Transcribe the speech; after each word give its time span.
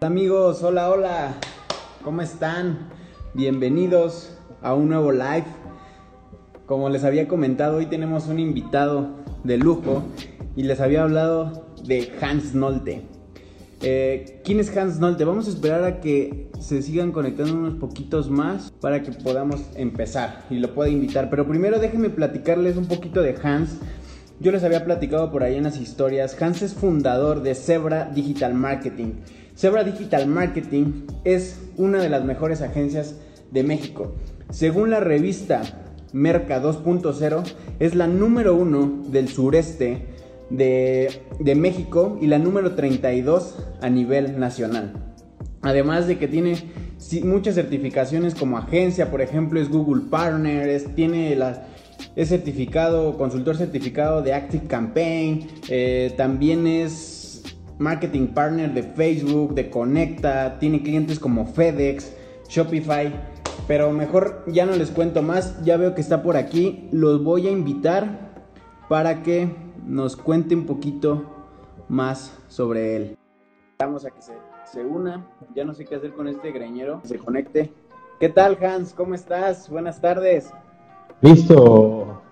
Amigos, 0.00 0.62
hola, 0.62 0.90
hola, 0.90 1.34
¿cómo 2.04 2.22
están? 2.22 2.88
Bienvenidos 3.34 4.38
a 4.62 4.72
un 4.72 4.90
nuevo 4.90 5.10
live. 5.10 5.44
Como 6.66 6.88
les 6.88 7.02
había 7.02 7.26
comentado, 7.26 7.78
hoy 7.78 7.86
tenemos 7.86 8.28
un 8.28 8.38
invitado 8.38 9.08
de 9.42 9.58
lujo 9.58 10.04
y 10.54 10.62
les 10.62 10.80
había 10.80 11.02
hablado 11.02 11.66
de 11.84 12.12
Hans 12.20 12.54
Nolte. 12.54 13.02
Eh, 13.82 14.40
¿Quién 14.44 14.60
es 14.60 14.74
Hans 14.76 15.00
Nolte? 15.00 15.24
Vamos 15.24 15.48
a 15.48 15.50
esperar 15.50 15.82
a 15.82 15.98
que 15.98 16.48
se 16.60 16.80
sigan 16.80 17.10
conectando 17.10 17.54
unos 17.54 17.74
poquitos 17.74 18.30
más 18.30 18.70
para 18.80 19.02
que 19.02 19.10
podamos 19.10 19.62
empezar 19.74 20.44
y 20.48 20.58
lo 20.58 20.74
pueda 20.74 20.90
invitar. 20.90 21.28
Pero 21.28 21.44
primero 21.48 21.80
déjenme 21.80 22.10
platicarles 22.10 22.76
un 22.76 22.86
poquito 22.86 23.20
de 23.20 23.34
Hans. 23.42 23.78
Yo 24.38 24.52
les 24.52 24.62
había 24.62 24.84
platicado 24.84 25.32
por 25.32 25.42
ahí 25.42 25.56
en 25.56 25.64
las 25.64 25.80
historias. 25.80 26.40
Hans 26.40 26.62
es 26.62 26.72
fundador 26.72 27.42
de 27.42 27.56
Zebra 27.56 28.04
Digital 28.14 28.54
Marketing. 28.54 29.14
Zebra 29.58 29.82
Digital 29.82 30.28
Marketing 30.28 31.06
es 31.24 31.58
una 31.76 32.00
de 32.00 32.08
las 32.08 32.24
mejores 32.24 32.62
agencias 32.62 33.16
de 33.50 33.64
México. 33.64 34.14
Según 34.50 34.90
la 34.90 35.00
revista 35.00 35.62
Merca 36.12 36.62
2.0, 36.62 37.42
es 37.80 37.96
la 37.96 38.06
número 38.06 38.54
uno 38.54 39.02
del 39.08 39.26
sureste 39.26 40.06
de, 40.48 41.20
México 41.56 42.18
y 42.22 42.28
la 42.28 42.38
número 42.38 42.76
32 42.76 43.56
a 43.80 43.90
nivel 43.90 44.38
nacional. 44.38 44.92
Además 45.62 46.06
de 46.06 46.18
que 46.18 46.28
tiene 46.28 46.54
muchas 47.24 47.56
certificaciones 47.56 48.36
como 48.36 48.58
agencia, 48.58 49.10
por 49.10 49.22
ejemplo, 49.22 49.60
es 49.60 49.68
Google 49.68 50.04
Partner, 50.08 50.80
tiene 50.94 51.34
la, 51.34 51.66
es 52.14 52.28
certificado, 52.28 53.18
consultor 53.18 53.56
certificado 53.56 54.22
de 54.22 54.34
Active 54.34 54.68
Campaign, 54.68 55.48
eh, 55.68 56.14
también 56.16 56.68
es 56.68 57.17
marketing 57.78 58.28
partner 58.28 58.74
de 58.74 58.82
Facebook, 58.82 59.54
de 59.54 59.70
Conecta, 59.70 60.58
tiene 60.58 60.82
clientes 60.82 61.18
como 61.18 61.46
FedEx, 61.46 62.14
Shopify, 62.48 63.12
pero 63.66 63.92
mejor 63.92 64.44
ya 64.46 64.66
no 64.66 64.74
les 64.74 64.90
cuento 64.90 65.22
más, 65.22 65.62
ya 65.64 65.76
veo 65.76 65.94
que 65.94 66.00
está 66.00 66.22
por 66.22 66.36
aquí, 66.36 66.88
los 66.92 67.22
voy 67.22 67.46
a 67.46 67.50
invitar 67.50 68.30
para 68.88 69.22
que 69.22 69.54
nos 69.86 70.16
cuente 70.16 70.54
un 70.54 70.66
poquito 70.66 71.24
más 71.88 72.36
sobre 72.48 72.96
él. 72.96 73.16
Vamos 73.78 74.04
a 74.04 74.10
que 74.10 74.20
se, 74.22 74.84
una, 74.84 75.26
ya 75.54 75.64
no 75.64 75.74
sé 75.74 75.84
qué 75.84 75.94
hacer 75.94 76.12
con 76.12 76.28
este 76.28 76.50
greñero, 76.50 77.00
se 77.04 77.18
conecte. 77.18 77.72
¿Qué 78.18 78.28
tal 78.28 78.58
Hans? 78.62 78.92
¿Cómo 78.92 79.14
estás? 79.14 79.70
Buenas 79.70 80.00
tardes. 80.00 80.52
Listo. 81.20 82.22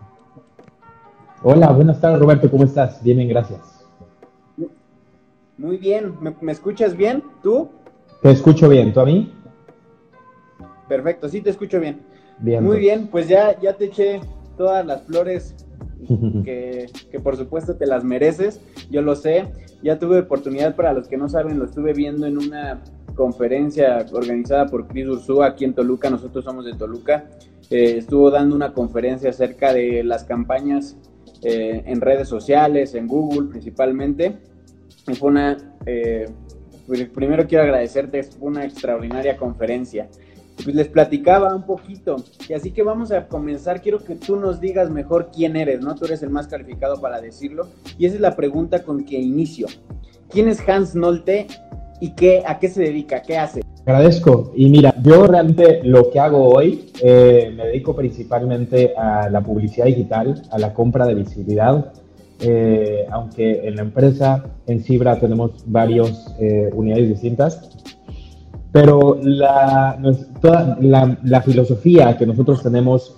Hola, 1.42 1.70
buenas 1.70 2.01
tardes 2.01 2.19
Roberto, 2.19 2.51
¿cómo 2.51 2.65
estás? 2.65 3.03
Bien, 3.03 3.19
bien, 3.19 3.29
gracias. 3.29 3.76
Muy 5.59 5.79
bien, 5.79 6.15
¿Me, 6.21 6.53
escuchas 6.53 6.97
bien? 6.97 7.23
¿Tú? 7.43 7.71
Te 8.23 8.31
escucho 8.31 8.69
bien, 8.69 8.93
¿tú 8.93 9.01
a 9.01 9.07
mí? 9.07 9.33
Perfecto, 10.87 11.29
sí 11.29 11.41
te 11.41 11.51
escucho 11.51 11.81
bien. 11.81 12.01
Bien. 12.39 12.63
Muy 12.63 12.73
pues. 12.73 12.81
bien, 12.81 13.07
pues 13.09 13.29
ya, 13.29 13.59
ya 13.59 13.73
te 13.73 13.87
eché 13.87 14.21
todas 14.59 14.85
las 14.85 15.03
flores 15.05 15.55
que, 16.45 16.91
por 17.23 17.37
supuesto 17.37 17.77
te 17.77 17.87
las 17.87 18.05
mereces, 18.05 18.61
yo 18.91 19.01
lo 19.01 19.17
sé. 19.17 19.48
Ya 19.83 19.98
tuve 19.98 20.21
oportunidad, 20.21 20.77
para 20.77 20.93
los 20.93 21.09
que 21.09 21.17
no 21.17 21.29
saben, 21.29 21.59
lo 21.59 21.65
estuve 21.65 21.95
viendo 21.95 22.27
en 22.27 22.37
una 22.37 22.83
conferencia 23.15 24.05
organizada 24.13 24.67
por 24.67 24.87
Cris 24.89 25.09
Ursúa 25.09 25.47
aquí 25.47 25.65
en 25.65 25.75
Toluca, 25.75 26.11
nosotros 26.11 26.45
somos 26.45 26.67
de 26.67 26.75
Toluca. 26.75 27.31
Eh, 27.70 27.97
estuvo 27.98 28.31
dando 28.31 28.55
una 28.55 28.73
conferencia 28.75 29.31
acerca 29.31 29.73
de 29.73 30.05
las 30.05 30.25
campañas 30.25 30.97
eh, 31.43 31.83
en 31.87 32.01
redes 32.01 32.29
sociales, 32.29 32.95
en 32.95 33.07
Google 33.07 33.48
principalmente. 33.48 34.37
Fue 35.15 35.57
eh, 35.87 36.27
primero 37.15 37.47
quiero 37.47 37.65
agradecerte, 37.65 38.23
fue 38.23 38.49
una 38.49 38.65
extraordinaria 38.65 39.37
conferencia 39.37 40.09
pues 40.63 40.75
les 40.75 40.89
platicaba 40.89 41.55
un 41.55 41.63
poquito. 41.63 42.17
Y 42.48 42.55
así 42.55 42.70
que 42.70 42.83
vamos 42.83 43.13
a 43.13 43.27
comenzar. 43.29 43.80
Quiero 43.83 43.98
que 43.98 44.14
tú 44.14 44.36
nos 44.36 44.61
digas 44.61 44.91
mejor 44.91 45.30
quién 45.35 45.57
eres, 45.57 45.80
¿no? 45.80 45.95
Tú 45.95 46.07
eres 46.07 46.23
el 46.23 46.30
más 46.30 46.48
calificado 46.48 47.01
para 47.01 47.20
decirlo. 47.20 47.69
Y 47.98 48.07
esa 48.07 48.17
es 48.17 48.20
la 48.20 48.36
pregunta 48.36 48.83
con 48.83 49.05
que 49.05 49.19
inicio. 49.19 49.67
¿Quién 50.30 50.48
es 50.48 50.67
Hans 50.67 50.95
Nolte 50.95 51.47
y 52.01 52.14
qué, 52.14 52.42
a 52.47 52.59
qué 52.59 52.69
se 52.69 52.83
dedica? 52.83 53.23
¿Qué 53.23 53.39
hace? 53.39 53.63
Agradezco. 53.85 54.53
Y 54.57 54.69
mira, 54.69 54.95
yo 55.03 55.27
realmente 55.27 55.80
lo 55.85 56.11
que 56.11 56.19
hago 56.19 56.48
hoy, 56.48 56.91
eh, 57.03 57.53
me 57.57 57.67
dedico 57.67 57.95
principalmente 57.95 58.92
a 58.97 59.29
la 59.30 59.41
publicidad 59.41 59.86
digital, 59.86 60.42
a 60.51 60.59
la 60.59 60.75
compra 60.75 61.07
de 61.07 61.14
visibilidad. 61.14 61.92
Eh, 62.41 63.07
aunque 63.11 63.67
en 63.67 63.77
la 63.77 63.83
empresa, 63.83 64.45
en 64.67 64.83
Cibra, 64.83 65.19
tenemos 65.19 65.52
varias 65.67 66.35
eh, 66.39 66.70
unidades 66.74 67.08
distintas 67.08 67.77
pero 68.77 69.19
la, 69.23 69.98
toda 70.42 70.77
la, 70.83 71.41
filosofía 71.41 72.14
que 72.19 72.27
nosotros 72.27 72.63
tenemos 72.63 73.17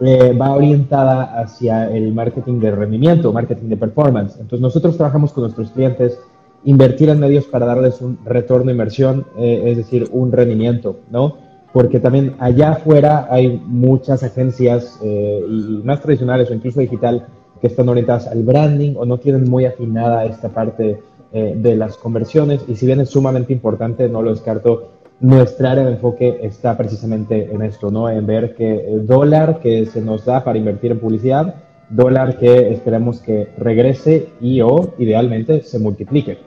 eh, 0.00 0.32
va 0.32 0.54
orientada 0.54 1.38
hacia 1.42 1.90
el 1.94 2.14
marketing 2.14 2.58
de 2.58 2.70
rendimiento, 2.70 3.30
marketing 3.30 3.68
de 3.68 3.76
performance. 3.76 4.36
Entonces 4.40 4.60
nosotros 4.60 4.96
trabajamos 4.96 5.30
con 5.34 5.42
nuestros 5.42 5.72
clientes 5.72 6.18
invertir 6.64 7.10
en 7.10 7.20
medios 7.20 7.44
para 7.44 7.66
darles 7.66 8.00
un 8.00 8.18
retorno 8.24 8.64
de 8.64 8.72
inversión, 8.72 9.26
eh, 9.36 9.64
es 9.66 9.76
decir, 9.76 10.08
un 10.10 10.32
rendimiento, 10.32 11.00
¿no? 11.10 11.36
Porque 11.74 12.00
también 12.00 12.36
allá 12.38 12.70
afuera 12.70 13.28
hay 13.28 13.60
muchas 13.66 14.22
agencias 14.22 14.98
eh, 15.02 15.44
y 15.46 15.82
más 15.84 16.00
tradicionales 16.00 16.50
o 16.50 16.54
incluso 16.54 16.80
digital 16.80 17.26
que 17.60 17.66
están 17.68 17.88
orientadas 17.88 18.26
al 18.26 18.42
branding 18.42 18.94
o 18.96 19.04
no 19.04 19.18
tienen 19.18 19.48
muy 19.48 19.64
afinada 19.64 20.24
esta 20.24 20.48
parte 20.48 21.00
de 21.32 21.74
las 21.74 21.96
conversiones 21.96 22.60
y 22.68 22.76
si 22.76 22.86
bien 22.86 23.00
es 23.00 23.08
sumamente 23.08 23.52
importante, 23.52 24.08
no 24.08 24.22
lo 24.22 24.30
descarto, 24.30 24.92
nuestra 25.20 25.72
área 25.72 25.84
de 25.84 25.92
enfoque 25.92 26.38
está 26.42 26.76
precisamente 26.76 27.50
en 27.52 27.62
esto, 27.62 27.90
¿no? 27.90 28.08
En 28.10 28.26
ver 28.26 28.54
que 28.54 28.92
el 28.92 29.06
dólar 29.06 29.60
que 29.60 29.86
se 29.86 30.00
nos 30.00 30.24
da 30.24 30.44
para 30.44 30.58
invertir 30.58 30.92
en 30.92 30.98
publicidad, 30.98 31.54
dólar 31.88 32.38
que 32.38 32.72
esperamos 32.72 33.20
que 33.20 33.48
regrese 33.56 34.28
y 34.40 34.60
o 34.60 34.94
idealmente 34.98 35.62
se 35.62 35.78
multiplique. 35.78 36.38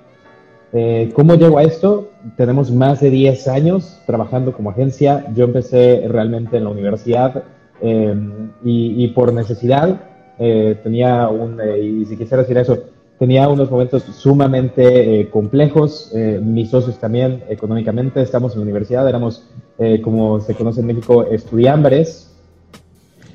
Eh, 0.74 1.12
¿Cómo 1.14 1.36
llego 1.36 1.58
a 1.58 1.64
esto? 1.64 2.10
Tenemos 2.36 2.72
más 2.72 3.00
de 3.00 3.10
10 3.10 3.48
años 3.48 4.02
trabajando 4.06 4.52
como 4.52 4.70
agencia. 4.70 5.26
Yo 5.34 5.46
empecé 5.46 6.06
realmente 6.08 6.58
en 6.58 6.66
la 6.66 6.70
universidad 6.70 7.44
eh, 7.82 8.16
y, 8.64 9.08
por 9.10 9.34
necesidad 9.34 10.02
eh, 10.40 10.78
tenía 10.84 11.28
un, 11.30 11.60
y 11.62 12.06
si 12.06 12.18
quisiera 12.18 12.44
decir 12.44 12.58
eso, 12.58 12.78
tenía 13.18 13.48
unos 13.50 13.70
momentos 13.70 14.04
sumamente 14.04 15.22
eh, 15.22 15.30
complejos. 15.30 16.12
Eh, 16.14 16.40
mis 16.42 16.70
socios 16.70 16.98
también, 17.00 17.44
económicamente, 17.50 18.22
estamos 18.22 18.54
en 18.54 18.60
la 18.60 18.64
universidad, 18.64 19.08
éramos, 19.08 19.44
eh, 19.80 20.02
como 20.02 20.40
se 20.40 20.54
conoce 20.56 20.82
en 20.82 20.88
México, 20.88 21.24
estudiambres. 21.24 22.32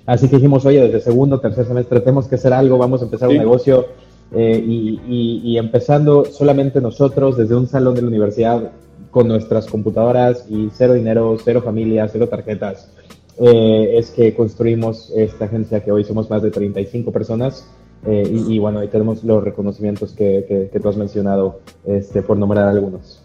Así 0.06 0.28
que 0.28 0.36
dijimos, 0.36 0.64
oye, 0.66 0.80
desde 0.80 1.00
segundo, 1.00 1.40
tercer 1.40 1.66
semestre 1.66 2.00
tenemos 2.00 2.26
que 2.26 2.34
hacer 2.34 2.52
algo, 2.52 2.78
vamos 2.78 3.00
a 3.02 3.04
empezar 3.04 3.28
un 3.28 3.38
negocio. 3.38 3.86
Y, 4.34 4.98
y, 5.44 5.58
empezando 5.58 6.24
solamente 6.24 6.80
nosotros 6.80 7.36
desde 7.36 7.54
un 7.54 7.66
salón 7.66 7.94
de 7.94 8.00
la 8.00 8.08
universidad 8.08 8.72
con 9.10 9.28
nuestras 9.28 9.66
computadoras 9.66 10.46
y 10.48 10.70
cero 10.72 10.94
dinero, 10.94 11.36
cero 11.44 11.60
familia, 11.62 12.08
cero 12.08 12.28
tarjetas, 12.30 12.90
es 13.38 14.10
que 14.10 14.34
construimos 14.34 15.10
esta 15.16 15.47
agencia 15.47 15.82
que 15.82 15.91
hoy 15.91 16.04
somos 16.04 16.28
más 16.31 16.43
de 16.43 16.50
35 16.50 17.10
personas 17.12 17.66
eh, 18.04 18.25
y, 18.28 18.59
bueno, 18.59 18.81
ahí 18.81 18.88
tenemos 18.88 19.22
los 19.22 19.44
reconocimientos 19.44 20.12
que, 20.12 20.69
que, 20.72 20.81
tú 20.81 20.88
has 20.88 20.97
mencionado, 20.97 21.60
este, 21.87 22.22
por 22.22 22.37
nombrar 22.37 22.69
algunos. 22.69 23.22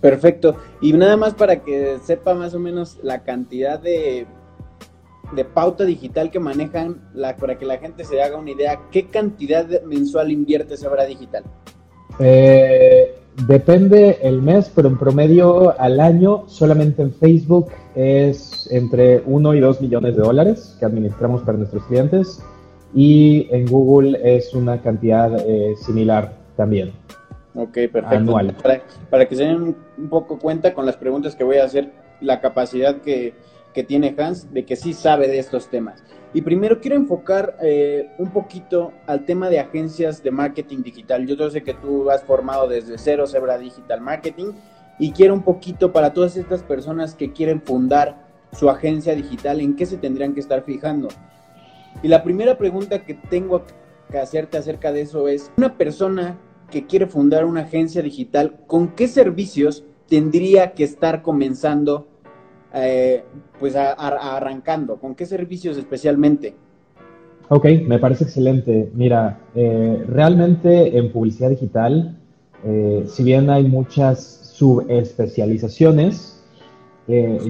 Perfecto. 0.00 0.56
Y 0.80 0.92
nada 0.92 1.16
más 1.16 1.34
para 1.34 1.62
que 1.62 1.98
sepa 2.04 2.34
más 2.34 2.54
o 2.54 2.60
menos 2.60 2.98
la 3.02 3.24
cantidad 3.24 3.78
de, 3.78 4.26
de 5.34 5.44
pauta 5.44 5.84
digital 5.84 6.30
que 6.30 6.38
manejan, 6.38 7.10
la, 7.12 7.36
para 7.36 7.58
que 7.58 7.64
la 7.64 7.78
gente 7.78 8.04
se 8.04 8.22
haga 8.22 8.38
una 8.38 8.52
idea, 8.52 8.80
¿qué 8.92 9.06
cantidad 9.06 9.82
mensual 9.82 10.30
invierte 10.30 10.76
Sebra 10.76 11.06
Digital? 11.06 11.42
Eh, 12.20 13.19
depende 13.46 14.18
el 14.22 14.42
mes, 14.42 14.70
pero 14.74 14.88
en 14.88 14.98
promedio 14.98 15.78
al 15.80 16.00
año 16.00 16.44
solamente 16.46 17.02
en 17.02 17.12
Facebook 17.12 17.70
es 17.94 18.68
entre 18.70 19.22
1 19.24 19.54
y 19.54 19.60
2 19.60 19.80
millones 19.80 20.16
de 20.16 20.22
dólares 20.22 20.76
que 20.78 20.86
administramos 20.86 21.42
para 21.42 21.58
nuestros 21.58 21.84
clientes 21.84 22.42
y 22.94 23.48
en 23.50 23.66
Google 23.66 24.18
es 24.22 24.54
una 24.54 24.80
cantidad 24.80 25.32
eh, 25.46 25.74
similar 25.76 26.32
también. 26.56 26.92
Ok, 27.54 27.72
perfecto. 27.72 28.08
Anual. 28.08 28.56
Para, 29.10 29.28
que 29.28 29.34
se 29.34 29.44
den 29.44 29.76
un 29.98 30.08
poco 30.08 30.38
cuenta 30.38 30.72
con 30.74 30.86
las 30.86 30.96
preguntas 30.96 31.34
que 31.34 31.44
voy 31.44 31.56
a 31.56 31.64
hacer, 31.64 31.90
la 32.20 32.40
capacidad 32.40 33.00
que, 33.00 33.34
que 33.74 33.82
tiene 33.82 34.14
Hans 34.18 34.52
de 34.52 34.64
que 34.64 34.76
sí 34.76 34.92
sabe 34.92 35.28
de 35.28 35.38
estos 35.38 35.68
temas. 35.68 36.02
Y 36.32 36.42
primero 36.42 36.80
quiero 36.80 36.96
enfocar 36.96 37.56
eh, 37.60 38.12
un 38.18 38.30
poquito 38.30 38.92
al 39.06 39.24
tema 39.24 39.48
de 39.48 39.58
agencias 39.58 40.22
de 40.22 40.30
marketing 40.30 40.82
digital. 40.82 41.26
Yo 41.26 41.50
sé 41.50 41.62
que 41.62 41.74
tú 41.74 42.08
has 42.10 42.22
formado 42.22 42.68
desde 42.68 42.98
cero 42.98 43.26
Zebra 43.26 43.58
Digital 43.58 44.00
Marketing 44.00 44.52
y 45.00 45.10
quiero 45.12 45.34
un 45.34 45.42
poquito 45.42 45.92
para 45.92 46.12
todas 46.12 46.36
estas 46.36 46.62
personas 46.62 47.14
que 47.14 47.32
quieren 47.32 47.60
fundar 47.60 48.28
su 48.52 48.68
agencia 48.68 49.14
digital, 49.14 49.60
¿en 49.60 49.76
qué 49.76 49.86
se 49.86 49.96
tendrían 49.96 50.34
que 50.34 50.40
estar 50.40 50.62
fijando? 50.62 51.08
Y 52.02 52.08
la 52.08 52.22
primera 52.22 52.58
pregunta 52.58 53.04
que 53.04 53.14
tengo 53.14 53.64
que 54.10 54.18
hacerte 54.18 54.58
acerca 54.58 54.92
de 54.92 55.02
eso 55.02 55.28
es, 55.28 55.50
una 55.56 55.76
persona 55.76 56.38
que 56.70 56.86
quiere 56.86 57.06
fundar 57.06 57.44
una 57.44 57.62
agencia 57.62 58.02
digital, 58.02 58.60
¿con 58.66 58.88
qué 58.88 59.08
servicios 59.08 59.84
tendría 60.08 60.72
que 60.72 60.84
estar 60.84 61.22
comenzando, 61.22 62.08
eh, 62.72 63.24
pues 63.58 63.74
arrancando? 63.76 64.96
¿Con 64.96 65.14
qué 65.14 65.26
servicios 65.26 65.76
especialmente? 65.76 66.54
Ok, 67.48 67.66
me 67.86 67.98
parece 67.98 68.24
excelente. 68.24 68.90
Mira, 68.94 69.40
eh, 69.54 70.04
realmente 70.06 70.96
en 70.96 71.10
publicidad 71.10 71.50
digital, 71.50 72.16
eh, 72.64 73.04
si 73.06 73.24
bien 73.24 73.50
hay 73.50 73.64
muchas 73.64 74.52
subespecializaciones, 74.54 76.36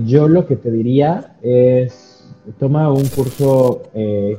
yo 0.07 0.27
lo 0.27 0.47
que 0.47 0.57
te 0.57 0.71
diría 0.71 1.37
es, 1.43 2.33
toma 2.59 2.91
un 2.91 3.07
curso 3.09 3.83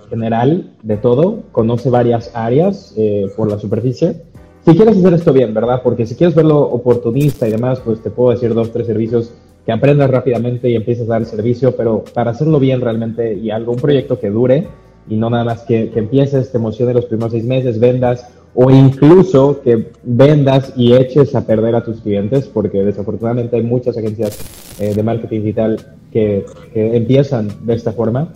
general 0.09 0.73
de 0.81 0.97
todo, 0.97 1.43
conoce 1.51 1.91
varias 1.91 2.31
áreas 2.33 2.95
por 3.37 3.47
la 3.51 3.59
superficie. 3.59 4.23
Si 4.65 4.75
quieres 4.75 4.97
hacer 4.97 5.13
esto 5.13 5.31
bien, 5.31 5.53
¿verdad? 5.53 5.81
Porque 5.83 6.07
si 6.07 6.15
quieres 6.15 6.33
verlo 6.33 6.61
oportunista 6.61 7.47
y 7.47 7.51
demás, 7.51 7.79
pues 7.81 8.01
te 8.01 8.09
puedo 8.09 8.31
decir 8.31 8.55
dos, 8.55 8.71
tres 8.71 8.87
servicios 8.87 9.31
que 9.65 9.71
aprendas 9.71 10.09
rápidamente 10.09 10.69
y 10.69 10.75
empieces 10.75 11.07
a 11.09 11.13
dar 11.13 11.25
servicio, 11.25 11.75
pero 11.75 12.03
para 12.13 12.31
hacerlo 12.31 12.59
bien 12.59 12.81
realmente 12.81 13.33
y 13.33 13.51
algo, 13.51 13.73
un 13.73 13.79
proyecto 13.79 14.19
que 14.19 14.29
dure, 14.29 14.67
y 15.07 15.15
no 15.15 15.29
nada 15.29 15.43
más 15.43 15.61
que, 15.61 15.89
que 15.89 15.99
empieces, 15.99 16.51
te 16.51 16.57
emociones 16.57 16.95
los 16.95 17.05
primeros 17.05 17.31
seis 17.31 17.45
meses, 17.45 17.79
vendas 17.79 18.27
o 18.53 18.69
incluso 18.69 19.61
que 19.61 19.91
vendas 20.03 20.73
y 20.75 20.93
eches 20.93 21.35
a 21.35 21.45
perder 21.45 21.75
a 21.75 21.83
tus 21.83 22.01
clientes, 22.01 22.47
porque 22.47 22.83
desafortunadamente 22.83 23.55
hay 23.55 23.63
muchas 23.63 23.97
agencias 23.97 24.37
eh, 24.79 24.93
de 24.93 25.03
marketing 25.03 25.41
digital 25.41 25.79
que, 26.11 26.45
empiezan 26.73 27.49
de 27.65 27.73
esta 27.73 27.93
forma. 27.93 28.33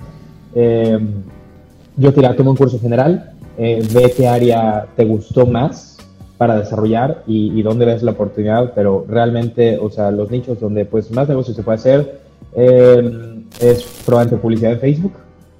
Eh, 0.53 0.97
yo 1.97 2.13
te 2.13 2.21
tomo 2.29 2.51
un 2.51 2.57
curso 2.57 2.79
general, 2.79 3.33
eh, 3.57 3.81
ve 3.93 4.13
qué 4.15 4.27
área 4.27 4.85
te 4.95 5.05
gustó 5.05 5.45
más 5.45 5.94
para 6.37 6.57
desarrollar 6.57 7.23
y, 7.27 7.61
dónde 7.61 7.85
ves 7.85 8.03
la 8.03 8.11
oportunidad, 8.11 8.73
pero 8.75 9.05
realmente, 9.07 9.77
o 9.77 9.89
sea, 9.89 10.11
los 10.11 10.31
nichos 10.31 10.59
donde 10.59 10.85
pues 10.85 11.11
más 11.11 11.29
negocio 11.29 11.53
se 11.53 11.63
puede 11.63 11.75
hacer 11.75 12.19
es 12.55 14.03
probablemente 14.05 14.41
publicidad 14.41 14.73
en 14.73 14.79
Facebook, 14.79 15.13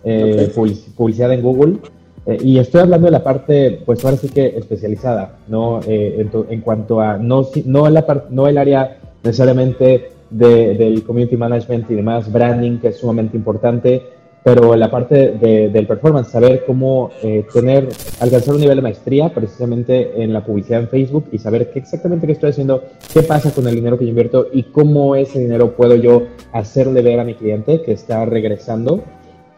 eh, 0.04 0.51
publicidad 0.95 1.31
en 1.33 1.42
Google. 1.42 1.77
Eh, 2.25 2.39
y 2.42 2.57
estoy 2.57 2.81
hablando 2.81 3.06
de 3.06 3.12
la 3.12 3.24
parte, 3.24 3.81
pues 3.86 4.04
ahora 4.04 4.18
sí 4.18 4.30
que 4.30 4.48
especializada, 4.57 5.38
¿no? 5.48 5.80
Eh, 5.88 6.27
en, 6.50 6.62
cuanto 6.62 7.00
a, 7.00 7.18
no, 7.18 7.48
no, 7.66 7.89
la 7.89 8.24
no 8.30 8.48
el 8.48 8.57
área 8.57 8.98
necesariamente 9.24 10.12
del 10.30 11.04
community 11.04 11.38
management 11.38 11.89
y 11.92 11.95
demás, 11.95 12.31
branding, 12.31 12.80
que 12.80 12.89
es 12.89 12.98
sumamente 12.98 13.38
importante, 13.38 14.01
pero 14.45 14.75
la 14.75 14.92
parte 14.92 15.31
del 15.39 15.88
performance, 15.88 16.30
saber 16.30 16.65
cómo 16.68 17.09
tener, 17.51 17.89
alcanzar 18.19 18.53
un 18.53 18.62
nivel 18.62 18.75
de 18.75 18.83
maestría 18.83 19.33
precisamente 19.33 20.21
en 20.21 20.33
la 20.33 20.45
publicidad 20.45 20.81
en 20.81 20.88
Facebook 20.88 21.25
y 21.31 21.39
saber 21.39 21.71
qué 21.71 21.80
exactamente 21.80 22.27
qué 22.27 22.33
estoy 22.33 22.51
haciendo, 22.51 22.83
qué 23.12 23.24
pasa 23.24 23.51
con 23.51 23.68
el 23.68 23.74
dinero 23.74 23.97
que 23.97 24.06
yo 24.06 24.09
invierto 24.09 24.47
y 24.53 24.62
cómo 24.63 25.15
ese 25.15 25.39
dinero 25.39 25.71
puedo 25.75 25.95
yo 25.95 26.27
hacerle 26.53 27.01
ver 27.01 27.19
a 27.19 27.24
mi 27.24 27.33
cliente 27.33 27.81
que 27.81 27.94
está 27.94 28.24
regresando 28.25 29.03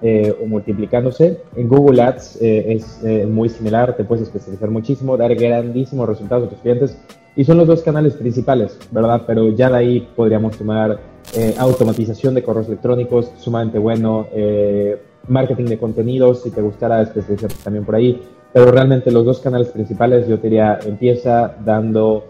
eh, 0.01 0.31
o 0.41 0.45
multiplicándose. 0.45 1.39
En 1.55 1.67
Google 1.67 2.03
Ads 2.03 2.39
eh, 2.39 2.73
es 2.73 3.03
eh, 3.03 3.25
muy 3.25 3.49
similar, 3.49 3.97
te 3.97 4.03
puedes 4.03 4.23
especializar 4.23 4.69
muchísimo, 4.69 5.17
dar 5.17 5.33
grandísimos 5.33 6.07
resultados 6.07 6.45
a 6.45 6.49
tus 6.51 6.59
clientes 6.59 6.97
y 7.35 7.43
son 7.43 7.57
los 7.57 7.67
dos 7.67 7.81
canales 7.81 8.13
principales, 8.13 8.77
¿verdad? 8.91 9.23
Pero 9.25 9.49
ya 9.49 9.69
de 9.71 9.77
ahí 9.77 10.07
podríamos 10.15 10.55
tomar 10.55 10.99
automatización 11.57 12.33
de 12.33 12.43
correos 12.43 12.67
electrónicos, 12.67 13.31
sumamente 13.37 13.77
bueno, 13.79 14.27
marketing 15.27 15.65
de 15.65 15.77
contenidos, 15.77 16.41
si 16.43 16.51
te 16.51 16.61
gustara 16.61 17.01
especializarte 17.01 17.55
también 17.63 17.85
por 17.85 17.95
ahí, 17.95 18.21
pero 18.53 18.71
realmente 18.71 19.11
los 19.11 19.25
dos 19.25 19.39
canales 19.39 19.67
principales 19.67 20.27
yo 20.27 20.39
te 20.39 20.47
diría, 20.47 20.79
empieza 20.85 21.55
dando 21.63 22.25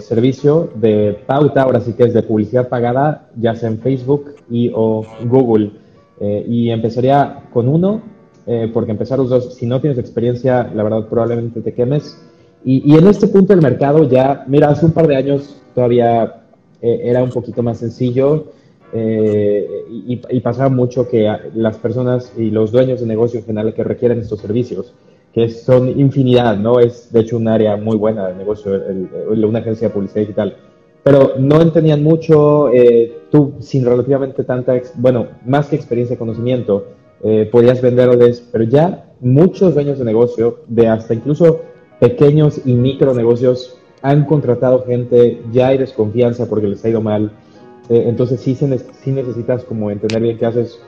servicio 0.00 0.70
de 0.74 1.18
pauta, 1.26 1.62
ahora 1.62 1.80
sí 1.80 1.92
que 1.92 2.04
es 2.04 2.14
de 2.14 2.22
publicidad 2.22 2.68
pagada, 2.68 3.28
ya 3.36 3.54
sea 3.54 3.68
en 3.68 3.78
Facebook 3.78 4.34
y 4.50 4.70
o 4.74 5.04
Google. 5.24 5.72
Eh, 6.18 6.44
y 6.48 6.70
empezaría 6.70 7.42
con 7.52 7.68
uno, 7.68 8.00
eh, 8.46 8.70
porque 8.72 8.92
empezar 8.92 9.18
los 9.18 9.28
dos, 9.28 9.54
si 9.54 9.66
no 9.66 9.80
tienes 9.80 9.98
experiencia, 9.98 10.70
la 10.74 10.82
verdad 10.82 11.06
probablemente 11.08 11.60
te 11.60 11.74
quemes. 11.74 12.18
Y, 12.64 12.90
y 12.90 12.96
en 12.96 13.06
este 13.06 13.28
punto 13.28 13.52
del 13.52 13.62
mercado 13.62 14.08
ya, 14.08 14.44
mira, 14.46 14.70
hace 14.70 14.86
un 14.86 14.92
par 14.92 15.06
de 15.06 15.16
años 15.16 15.60
todavía 15.74 16.42
eh, 16.82 17.00
era 17.04 17.22
un 17.22 17.30
poquito 17.30 17.62
más 17.62 17.78
sencillo 17.78 18.46
y, 18.94 20.20
y, 20.30 20.40
pasaba 20.40 20.70
mucho 20.70 21.06
que 21.06 21.30
las 21.54 21.76
personas 21.76 22.32
y 22.38 22.50
los 22.50 22.72
dueños 22.72 23.00
de 23.00 23.06
negocios 23.06 23.42
en 23.42 23.48
general 23.48 23.74
que 23.74 23.84
requieren 23.84 24.20
estos 24.20 24.40
servicios, 24.40 24.94
que 25.34 25.50
son 25.50 25.88
infinidad, 26.00 26.56
¿no? 26.56 26.80
Es 26.80 27.12
de 27.12 27.20
hecho 27.20 27.36
un 27.36 27.46
área 27.48 27.76
muy 27.76 27.96
buena 27.96 28.28
de 28.28 28.34
negocio, 28.36 28.80
una 29.28 29.58
agencia 29.58 29.88
de 29.88 29.94
publicidad 29.94 30.20
digital 30.22 30.56
pero 31.06 31.34
no 31.38 31.62
entendían 31.62 32.02
mucho, 32.02 32.68
eh, 32.72 33.18
tú 33.30 33.54
sin 33.60 33.84
relativamente 33.84 34.42
tanta, 34.42 34.74
bueno, 34.96 35.28
más 35.46 35.68
que 35.68 35.76
experiencia 35.76 36.14
y 36.14 36.16
conocimiento, 36.16 36.88
eh, 37.22 37.48
podías 37.52 37.80
venderles, 37.80 38.44
pero 38.50 38.64
ya 38.64 39.12
muchos 39.20 39.74
dueños 39.74 40.00
de 40.00 40.04
negocio, 40.04 40.64
de 40.66 40.88
hasta 40.88 41.14
incluso 41.14 41.60
pequeños 42.00 42.60
y 42.64 42.74
micro 42.74 43.14
negocios, 43.14 43.78
han 44.08 44.24
contratado 44.24 44.84
gente, 44.84 45.42
ya 45.52 45.68
hay 45.68 45.78
desconfianza 45.78 46.46
porque 46.46 46.68
les 46.68 46.84
ha 46.84 46.88
ido 46.88 47.00
mal, 47.00 47.32
eh, 47.88 48.04
entonces 48.06 48.40
sí, 48.40 48.54
se, 48.54 48.78
sí 48.78 49.12
necesitas 49.12 49.64
como 49.64 49.90
entender 49.90 50.20
bien 50.22 50.38
qué 50.38 50.46
haces, 50.46 50.80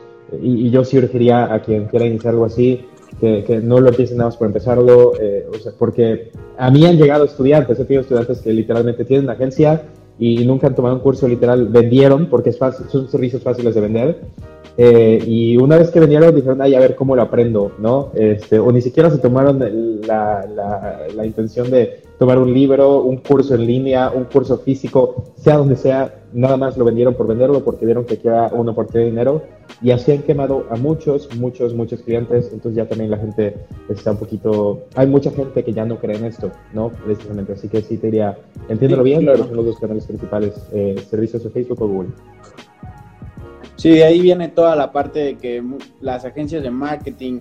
y, 0.42 0.70
yo 0.70 0.84
sí 0.84 0.98
urgiría 0.98 1.52
a 1.52 1.62
quien 1.62 1.86
quiera 1.86 2.06
iniciar 2.06 2.34
algo 2.34 2.44
así, 2.44 2.84
que, 3.20 3.44
que, 3.44 3.58
no 3.58 3.80
lo 3.80 3.88
empiecen 3.88 4.18
nada 4.18 4.28
más 4.28 4.36
por 4.36 4.46
empezarlo, 4.46 5.12
o 5.12 5.58
sea, 5.58 5.72
porque 5.78 6.30
a 6.58 6.70
mí 6.70 6.84
han 6.84 6.96
llegado 6.96 7.24
estudiantes, 7.24 7.78
he 7.78 7.84
tenido 7.84 8.02
estudiantes 8.02 8.40
que 8.40 8.52
literalmente 8.52 9.04
tienen 9.04 9.24
una 9.24 9.32
agencia, 9.32 9.82
y 10.18 10.44
nunca 10.44 10.66
han 10.66 10.74
tomado 10.74 10.96
un 10.96 11.00
curso 11.00 11.28
literal, 11.28 11.68
vendieron, 11.68 12.26
porque 12.26 12.50
es 12.50 12.58
fácil, 12.58 12.86
son 12.88 13.08
servicios 13.08 13.42
fáciles 13.42 13.74
de 13.74 13.80
vender. 13.80 14.20
Eh, 14.76 15.22
y 15.26 15.56
una 15.56 15.76
vez 15.76 15.90
que 15.90 16.00
vendieron, 16.00 16.34
dijeron, 16.34 16.60
ay, 16.60 16.74
a 16.74 16.80
ver 16.80 16.94
cómo 16.94 17.16
lo 17.16 17.22
aprendo, 17.22 17.72
¿no? 17.78 18.10
Este, 18.14 18.58
o 18.58 18.70
ni 18.72 18.80
siquiera 18.80 19.10
se 19.10 19.18
tomaron 19.18 19.58
la, 20.06 20.46
la, 20.54 21.06
la 21.14 21.26
intención 21.26 21.70
de 21.70 22.00
tomar 22.18 22.38
un 22.38 22.52
libro, 22.52 23.02
un 23.02 23.18
curso 23.18 23.54
en 23.54 23.66
línea, 23.66 24.10
un 24.10 24.24
curso 24.24 24.58
físico, 24.58 25.32
sea 25.36 25.56
donde 25.56 25.76
sea, 25.76 26.22
nada 26.32 26.56
más 26.56 26.76
lo 26.76 26.84
vendieron 26.84 27.14
por 27.14 27.26
venderlo 27.26 27.64
porque 27.64 27.86
vieron 27.86 28.04
que 28.04 28.18
queda 28.18 28.48
una 28.52 28.72
oportunidad 28.72 29.04
de 29.04 29.10
dinero 29.10 29.42
y 29.80 29.92
así 29.92 30.12
han 30.12 30.22
quemado 30.22 30.66
a 30.70 30.76
muchos, 30.76 31.34
muchos, 31.36 31.74
muchos 31.74 32.00
clientes, 32.02 32.50
entonces 32.52 32.76
ya 32.76 32.88
también 32.88 33.10
la 33.10 33.18
gente 33.18 33.54
está 33.88 34.10
un 34.10 34.18
poquito, 34.18 34.82
hay 34.96 35.06
mucha 35.06 35.30
gente 35.30 35.62
que 35.62 35.72
ya 35.72 35.84
no 35.84 35.98
cree 35.98 36.16
en 36.16 36.24
esto, 36.24 36.50
¿no? 36.74 36.90
Precisamente, 36.90 37.52
así 37.52 37.68
que 37.68 37.82
sí 37.82 37.96
te 37.96 38.08
diría, 38.08 38.36
entiéndelo 38.68 39.04
bien, 39.04 39.22
claro. 39.22 39.44
son 39.44 39.56
los 39.56 39.66
dos 39.66 39.78
canales 39.78 40.04
principales, 40.04 40.54
eh, 40.72 40.96
servicios 41.08 41.44
de 41.44 41.50
Facebook 41.50 41.80
o 41.82 41.86
Google. 41.86 42.10
Sí, 43.76 44.02
ahí 44.02 44.20
viene 44.20 44.48
toda 44.48 44.74
la 44.74 44.90
parte 44.90 45.20
de 45.20 45.36
que 45.36 45.62
las 46.00 46.24
agencias 46.24 46.64
de 46.64 46.70
marketing, 46.70 47.38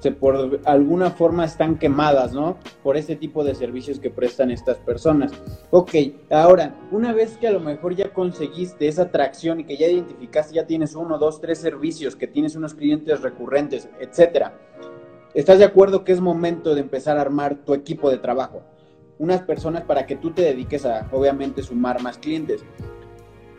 se 0.00 0.10
por 0.10 0.60
alguna 0.64 1.10
forma 1.10 1.44
están 1.44 1.78
quemadas, 1.78 2.32
¿no? 2.32 2.56
Por 2.82 2.96
ese 2.96 3.16
tipo 3.16 3.44
de 3.44 3.54
servicios 3.54 4.00
que 4.00 4.10
prestan 4.10 4.50
estas 4.50 4.78
personas. 4.78 5.32
Ok, 5.70 5.94
ahora, 6.30 6.74
una 6.90 7.12
vez 7.12 7.36
que 7.36 7.46
a 7.46 7.52
lo 7.52 7.60
mejor 7.60 7.94
ya 7.94 8.12
conseguiste 8.12 8.88
esa 8.88 9.02
atracción 9.02 9.60
y 9.60 9.64
que 9.64 9.76
ya 9.76 9.86
identificaste, 9.86 10.54
ya 10.54 10.66
tienes 10.66 10.94
uno, 10.94 11.18
dos, 11.18 11.40
tres 11.40 11.58
servicios, 11.58 12.16
que 12.16 12.26
tienes 12.26 12.56
unos 12.56 12.74
clientes 12.74 13.20
recurrentes, 13.20 13.88
etcétera, 14.00 14.58
¿estás 15.34 15.58
de 15.58 15.66
acuerdo 15.66 16.02
que 16.02 16.12
es 16.12 16.20
momento 16.20 16.74
de 16.74 16.80
empezar 16.80 17.18
a 17.18 17.22
armar 17.22 17.56
tu 17.64 17.74
equipo 17.74 18.10
de 18.10 18.18
trabajo? 18.18 18.62
Unas 19.18 19.42
personas 19.42 19.82
para 19.82 20.06
que 20.06 20.16
tú 20.16 20.30
te 20.30 20.42
dediques 20.42 20.86
a, 20.86 21.06
obviamente, 21.12 21.62
sumar 21.62 22.02
más 22.02 22.16
clientes. 22.16 22.64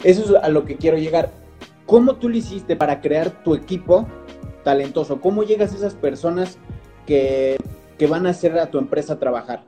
Eso 0.03 0.23
es 0.23 0.43
a 0.43 0.49
lo 0.49 0.65
que 0.65 0.77
quiero 0.77 0.97
llegar. 0.97 1.29
¿Cómo 1.85 2.15
tú 2.15 2.29
lo 2.29 2.37
hiciste 2.37 2.75
para 2.75 3.01
crear 3.01 3.43
tu 3.43 3.53
equipo 3.53 4.07
talentoso? 4.63 5.21
¿Cómo 5.21 5.43
llegas 5.43 5.73
a 5.73 5.77
esas 5.77 5.93
personas 5.93 6.57
que, 7.05 7.57
van 8.09 8.25
a 8.25 8.31
hacer 8.31 8.57
a 8.57 8.71
tu 8.71 8.79
empresa 8.79 9.19
trabajar? 9.19 9.63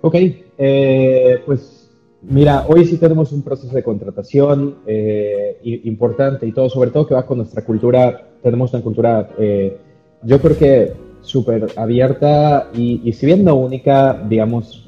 Ok, 0.00 0.14
eh, 0.58 1.42
pues 1.46 1.90
mira, 2.22 2.66
hoy 2.68 2.84
sí 2.84 2.98
tenemos 2.98 3.30
un 3.30 3.42
proceso 3.42 3.74
de 3.74 3.82
contratación 3.82 4.78
eh, 4.86 5.60
importante 5.84 6.46
y 6.46 6.52
todo, 6.52 6.68
sobre 6.68 6.90
todo 6.90 7.06
que 7.06 7.14
va 7.14 7.24
con 7.24 7.38
nuestra 7.38 7.64
cultura, 7.64 8.26
tenemos 8.42 8.72
una 8.72 8.82
cultura, 8.82 9.28
eh, 9.38 9.78
yo 10.22 10.40
creo 10.40 10.58
que 10.58 10.92
súper 11.20 11.68
abierta 11.76 12.68
y, 12.74 13.12
si 13.12 13.26
bien 13.26 13.44
no 13.44 13.54
única, 13.54 14.20
digamos, 14.28 14.86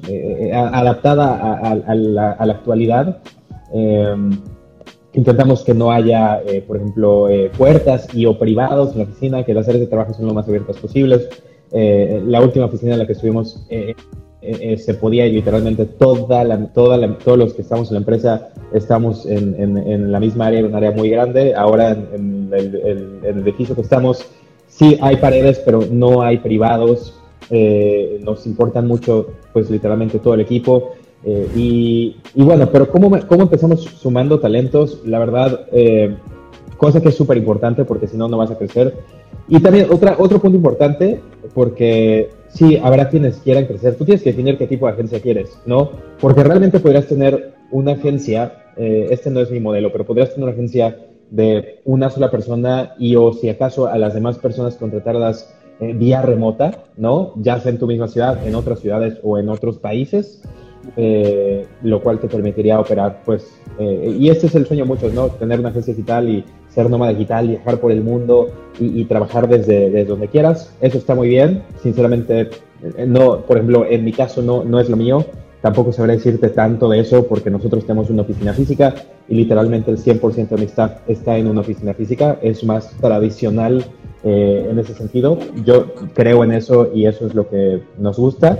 adaptada 0.53 1.55
a, 1.55 1.75
la, 1.75 2.31
a, 2.31 2.45
la, 2.45 2.53
actualidad 2.53 3.21
intentamos 5.13 5.63
que 5.63 5.73
no 5.73 5.91
haya, 5.91 6.41
eh, 6.45 6.61
por 6.65 6.77
ejemplo, 6.77 7.29
eh, 7.29 7.51
puertas 7.57 8.07
y 8.13 8.25
o 8.25 8.37
privados 8.37 8.91
en 8.91 8.99
la 8.99 9.03
oficina, 9.05 9.43
que 9.43 9.53
las 9.53 9.67
áreas 9.67 9.81
de 9.81 9.87
trabajo 9.87 10.13
son 10.13 10.27
lo 10.27 10.33
más 10.33 10.47
abiertas 10.47 10.77
posibles. 10.77 11.27
Eh, 11.71 12.21
la 12.25 12.41
última 12.41 12.65
oficina 12.65 12.93
en 12.93 12.99
la 12.99 13.07
que 13.07 13.13
estuvimos 13.13 13.65
se 13.69 14.93
podía 14.93 15.25
literalmente 15.25 15.85
toda 15.85 16.43
la, 16.45 16.67
todos 16.67 17.37
los 17.37 17.53
que 17.53 17.63
estamos 17.63 17.89
en 17.89 17.95
la 17.95 17.99
empresa 17.99 18.49
estamos 18.71 19.25
en, 19.25 19.55
en, 19.59 20.11
la 20.11 20.21
misma 20.21 20.47
área, 20.47 20.59
en 20.59 20.67
un 20.67 20.75
área 20.75 20.91
muy 20.91 21.09
grande. 21.09 21.53
Ahora 21.53 21.91
en, 21.91 22.49
el, 22.53 22.75
el, 22.75 23.19
el, 23.25 23.39
edificio 23.39 23.75
que 23.75 23.81
estamos 23.81 24.25
sí 24.67 24.97
hay 25.01 25.17
paredes, 25.17 25.59
pero 25.65 25.81
no 25.91 26.21
hay 26.21 26.37
privados. 26.37 27.19
nos 28.21 28.45
importan 28.45 28.87
mucho, 28.87 29.27
pues 29.51 29.69
literalmente 29.69 30.19
todo 30.19 30.35
el 30.35 30.41
equipo. 30.41 30.93
Eh, 31.29 31.49
y, 31.55 32.15
bueno, 32.35 32.69
pero 32.71 32.89
¿cómo, 32.89 33.11
¿cómo, 33.27 33.43
empezamos 33.43 33.83
sumando 33.83 34.39
talentos? 34.39 35.01
La 35.05 35.19
verdad, 35.19 35.67
eh, 35.73 36.15
cosa 36.77 37.01
que 37.01 37.09
es 37.09 37.15
súper 37.15 37.35
importante 37.35 37.83
porque 37.83 38.07
si 38.07 38.15
no, 38.15 38.29
no 38.29 38.37
vas 38.37 38.49
a 38.49 38.57
crecer. 38.57 38.95
Y 39.49 39.59
también 39.59 39.87
otra, 39.91 40.15
otro 40.17 40.39
punto 40.39 40.55
importante, 40.55 41.19
porque 41.53 42.29
sí, 42.47 42.77
habrá 42.81 43.09
quienes 43.09 43.39
quieran 43.39 43.65
crecer. 43.65 43.95
Tú 43.95 44.05
tienes 44.05 44.23
que 44.23 44.29
definir 44.29 44.57
qué 44.57 44.67
tipo 44.67 44.87
de 44.87 44.93
agencia 44.93 45.19
quieres, 45.19 45.59
¿no? 45.65 45.91
Porque 46.21 46.45
realmente 46.45 46.79
podrías 46.79 47.07
tener 47.07 47.55
una 47.71 47.91
agencia, 47.91 48.71
eh, 48.77 49.07
este 49.09 49.29
no 49.29 49.41
es 49.41 49.51
mi 49.51 49.59
modelo, 49.59 49.91
pero 49.91 50.05
podrías 50.05 50.29
tener 50.29 50.45
una 50.45 50.53
agencia 50.53 50.97
de 51.29 51.81
una 51.83 52.09
sola 52.09 52.31
persona 52.31 52.93
y 52.97 53.17
o 53.17 53.33
si 53.33 53.49
acaso 53.49 53.87
a 53.87 53.97
las 53.97 54.13
demás 54.13 54.37
personas 54.37 54.77
contratarlas 54.77 55.53
eh, 55.81 55.91
vía 55.91 56.21
remota, 56.21 56.85
¿no? 56.95 57.33
Ya 57.35 57.59
sea 57.59 57.73
en 57.73 57.79
tu 57.79 57.87
misma 57.87 58.07
ciudad, 58.07 58.47
en 58.47 58.55
otras 58.55 58.79
ciudades 58.79 59.19
o 59.23 59.37
en 59.37 59.49
otros 59.49 59.77
países, 59.77 60.41
eh, 60.95 61.65
lo 61.83 62.01
cual 62.01 62.19
te 62.19 62.27
permitiría 62.27 62.79
operar, 62.79 63.21
pues, 63.25 63.59
y 63.79 64.29
este 64.29 64.47
es 64.47 64.55
el 64.55 64.65
sueño 64.65 64.85
de 64.85 64.87
muchos, 64.87 65.13
¿no? 65.13 65.27
Tener 65.27 65.59
una 65.59 65.69
agencia 65.69 65.93
digital 65.93 66.27
y 66.27 66.43
ser 66.69 66.89
nómada 66.89 67.13
digital, 67.13 67.47
viajar 67.47 67.79
por 67.79 67.91
el 67.91 68.01
mundo 68.01 68.49
y, 68.79 69.03
trabajar 69.05 69.47
desde, 69.47 69.91
desde, 69.91 70.05
donde 70.05 70.27
quieras. 70.27 70.73
Eso 70.81 70.97
está 70.97 71.13
muy 71.13 71.27
bien. 71.27 71.63
Sinceramente, 71.83 72.49
no, 73.05 73.41
por 73.41 73.57
ejemplo, 73.57 73.85
en 73.85 74.03
mi 74.03 74.13
caso 74.13 74.41
no, 74.41 74.63
no 74.63 74.79
es 74.79 74.89
lo 74.89 74.97
mío. 74.97 75.25
Tampoco 75.61 75.91
sabré 75.91 76.13
decirte 76.13 76.49
tanto 76.49 76.87
de 76.89 76.99
eso 76.99 77.27
porque 77.27 77.49
nosotros 77.49 77.85
tenemos 77.85 78.09
una 78.09 78.21
oficina 78.21 78.53
física 78.53 78.93
y 79.27 79.35
literalmente 79.35 79.89
el 79.89 79.97
100% 79.97 80.49
de 80.49 80.57
mi 80.57 80.65
staff 80.65 80.99
está 81.07 81.37
en 81.37 81.47
una 81.47 81.61
oficina 81.61 81.93
física. 81.93 82.37
Es 82.41 82.63
más 82.63 82.91
tradicional 83.01 83.83
eh, 84.23 84.67
en 84.69 84.77
ese 84.77 84.93
sentido. 84.93 85.39
Yo 85.65 85.93
creo 86.13 86.43
en 86.43 86.51
eso 86.51 86.91
y 86.93 87.07
eso 87.07 87.25
es 87.25 87.33
lo 87.33 87.49
que 87.49 87.81
nos 87.97 88.17
gusta. 88.17 88.59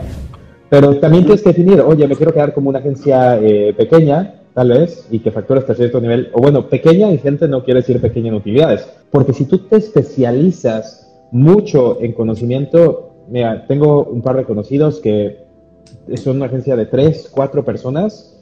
Pero 0.70 0.98
también 1.00 1.24
tienes 1.24 1.42
que 1.42 1.50
definir, 1.50 1.82
oye, 1.82 2.08
me 2.08 2.16
quiero 2.16 2.34
quedar 2.34 2.54
como 2.54 2.70
una 2.70 2.80
agencia 2.80 3.40
eh, 3.40 3.74
pequeña, 3.76 4.36
tal 4.54 4.70
vez, 4.70 5.08
y 5.12 5.20
que 5.20 5.32
factura 5.32 5.60
hasta 5.60 5.76
cierto 5.76 6.02
nivel. 6.02 6.30
O 6.34 6.42
bueno, 6.42 6.68
pequeña 6.68 7.12
y 7.12 7.18
gente 7.20 7.48
no 7.48 7.64
quiere 7.64 7.82
decir 7.82 8.02
pequeña 8.02 8.30
en 8.30 8.36
utilidades. 8.36 8.88
Porque 9.12 9.34
si 9.34 9.46
tú 9.46 9.60
te 9.60 9.78
especializas 9.78 11.08
mucho 11.32 12.02
en 12.02 12.14
conocimiento, 12.14 13.14
mira, 13.30 13.66
tengo 13.68 14.06
un 14.06 14.22
par 14.22 14.36
de 14.38 14.44
conocidos 14.44 15.00
que 15.00 15.46
son 16.16 16.38
una 16.38 16.48
agencia 16.48 16.76
de 16.76 16.86
tres, 16.86 17.30
cuatro 17.32 17.64
personas, 17.64 18.38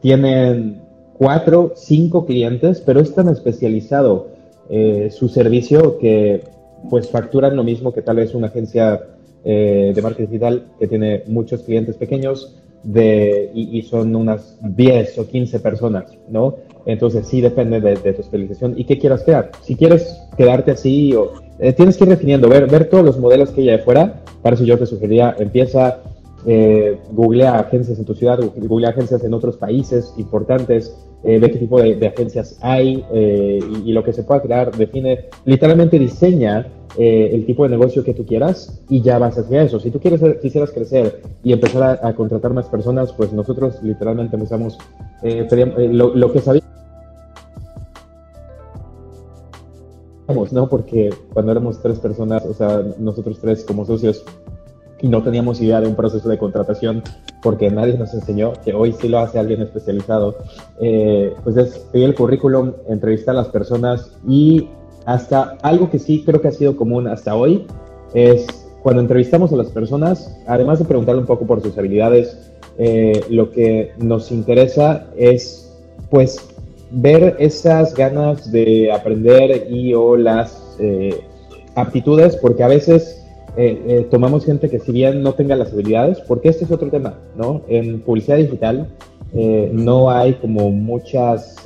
tienen 0.00 0.82
cuatro, 1.16 1.72
cinco 1.76 2.26
clientes, 2.26 2.82
pero 2.84 3.00
es 3.00 3.14
tan 3.14 3.28
especializado 3.28 4.28
eh, 4.68 5.10
su 5.10 5.28
servicio 5.28 5.98
que 5.98 6.44
pues 6.90 7.08
facturan 7.08 7.56
lo 7.56 7.64
mismo 7.64 7.92
que 7.92 8.02
tal 8.02 8.16
vez 8.16 8.34
una 8.34 8.48
agencia 8.48 9.00
eh, 9.44 9.92
de 9.94 10.02
marketing 10.02 10.26
digital 10.26 10.66
que 10.78 10.86
tiene 10.86 11.22
muchos 11.26 11.62
clientes 11.62 11.96
pequeños 11.96 12.56
de, 12.82 13.50
y, 13.54 13.80
son 13.82 14.14
unas 14.14 14.58
10 14.62 15.18
o 15.18 15.26
15 15.26 15.60
personas, 15.60 16.18
¿no? 16.28 16.56
Entonces 16.86 17.26
sí 17.26 17.40
depende 17.40 17.80
de, 17.80 17.96
tu 17.96 18.20
especialización 18.20 18.74
y 18.76 18.84
qué 18.84 18.98
quieras 18.98 19.22
crear. 19.22 19.50
Si 19.62 19.74
quieres 19.74 20.20
quedarte 20.36 20.72
así 20.72 21.14
o 21.14 21.32
eh, 21.58 21.72
tienes 21.72 21.96
que 21.96 22.04
ir 22.04 22.10
definiendo, 22.10 22.48
ver, 22.48 22.68
ver 22.70 22.90
todos 22.90 23.04
los 23.04 23.18
modelos 23.18 23.50
que 23.50 23.62
hay 23.62 23.66
de 23.68 23.78
fuera. 23.78 24.20
Para 24.42 24.56
eso 24.56 24.64
yo 24.64 24.78
te 24.78 24.84
sugeriría, 24.84 25.34
empieza 25.38 26.00
eh, 26.46 26.98
googlea 27.12 27.58
agencias 27.58 27.98
en 27.98 28.04
tu 28.04 28.14
ciudad, 28.14 28.38
googlea 28.56 28.90
agencias 28.90 29.24
en 29.24 29.34
otros 29.34 29.56
países 29.56 30.12
importantes, 30.16 30.94
eh, 31.26 31.38
ve 31.38 31.50
qué 31.50 31.58
tipo 31.58 31.80
de, 31.80 32.06
agencias 32.06 32.58
hay 32.60 33.02
eh, 33.10 33.58
y, 33.82 33.92
lo 33.92 34.04
que 34.04 34.12
se 34.12 34.24
pueda 34.24 34.42
crear, 34.42 34.76
define, 34.76 35.30
literalmente 35.46 35.98
diseña 35.98 36.66
eh, 36.98 37.30
el 37.32 37.46
tipo 37.46 37.62
de 37.62 37.70
negocio 37.70 38.04
que 38.04 38.12
tú 38.12 38.26
quieras 38.26 38.82
y 38.90 39.00
ya 39.00 39.18
vas 39.18 39.38
hacia 39.38 39.62
eso. 39.62 39.80
Si 39.80 39.90
tú 39.90 40.00
quieres, 40.00 40.20
quisieras 40.42 40.70
crecer 40.70 41.22
y 41.42 41.54
empezar 41.54 41.98
a, 42.02 42.14
contratar 42.14 42.52
más 42.52 42.66
personas, 42.66 43.10
pues 43.14 43.32
nosotros 43.32 43.82
literalmente 43.82 44.36
empezamos, 44.36 44.76
lo, 45.22 46.14
lo, 46.14 46.30
que 46.30 46.40
sabíamos. 46.40 46.64
¿no? 50.52 50.68
Porque 50.68 51.08
cuando 51.32 51.52
éramos 51.52 51.80
tres 51.80 51.98
personas, 52.00 52.44
o 52.44 52.52
sea, 52.52 52.84
nosotros 52.98 53.38
tres 53.40 53.64
como 53.64 53.86
socios, 53.86 54.26
y 55.00 55.08
no 55.08 55.22
teníamos 55.22 55.60
idea 55.60 55.80
de 55.80 55.88
un 55.88 55.94
proceso 55.94 56.28
de 56.28 56.38
contratación 56.38 57.02
porque 57.42 57.70
nadie 57.70 57.96
nos 57.98 58.14
enseñó, 58.14 58.52
que 58.64 58.72
hoy 58.72 58.92
sí 58.92 59.08
lo 59.08 59.18
hace 59.18 59.38
alguien 59.38 59.60
especializado, 59.62 60.36
eh, 60.80 61.34
pues 61.42 61.56
es 61.56 61.78
pedir 61.92 62.06
el 62.06 62.14
currículum, 62.14 62.72
entrevistar 62.88 63.34
a 63.34 63.38
las 63.38 63.48
personas 63.48 64.12
y 64.26 64.68
hasta 65.04 65.58
algo 65.62 65.90
que 65.90 65.98
sí 65.98 66.22
creo 66.24 66.40
que 66.40 66.48
ha 66.48 66.52
sido 66.52 66.76
común 66.76 67.06
hasta 67.06 67.34
hoy 67.34 67.66
es 68.14 68.46
cuando 68.82 69.00
entrevistamos 69.00 69.52
a 69.52 69.56
las 69.56 69.68
personas, 69.68 70.36
además 70.46 70.78
de 70.78 70.84
preguntarle 70.84 71.20
un 71.20 71.26
poco 71.26 71.46
por 71.46 71.62
sus 71.62 71.76
habilidades, 71.78 72.50
eh, 72.76 73.24
lo 73.30 73.50
que 73.50 73.92
nos 73.98 74.30
interesa 74.30 75.06
es 75.16 75.72
pues 76.10 76.38
ver 76.90 77.36
esas 77.38 77.94
ganas 77.94 78.50
de 78.52 78.92
aprender 78.92 79.68
y 79.70 79.94
o 79.94 80.16
las 80.16 80.76
eh, 80.78 81.20
aptitudes, 81.74 82.36
porque 82.36 82.62
a 82.62 82.68
veces 82.68 83.23
eh, 83.56 83.82
eh, 83.86 84.06
tomamos 84.10 84.44
gente 84.44 84.68
que 84.68 84.80
si 84.80 84.90
bien 84.90 85.22
no 85.22 85.34
tenga 85.34 85.54
las 85.54 85.72
habilidades, 85.72 86.20
porque 86.20 86.48
este 86.48 86.64
es 86.64 86.72
otro 86.72 86.90
tema, 86.90 87.14
¿no? 87.36 87.62
En 87.68 88.00
publicidad 88.00 88.36
digital 88.38 88.88
eh, 89.32 89.70
no 89.72 90.10
hay 90.10 90.34
como 90.34 90.70
muchas 90.70 91.56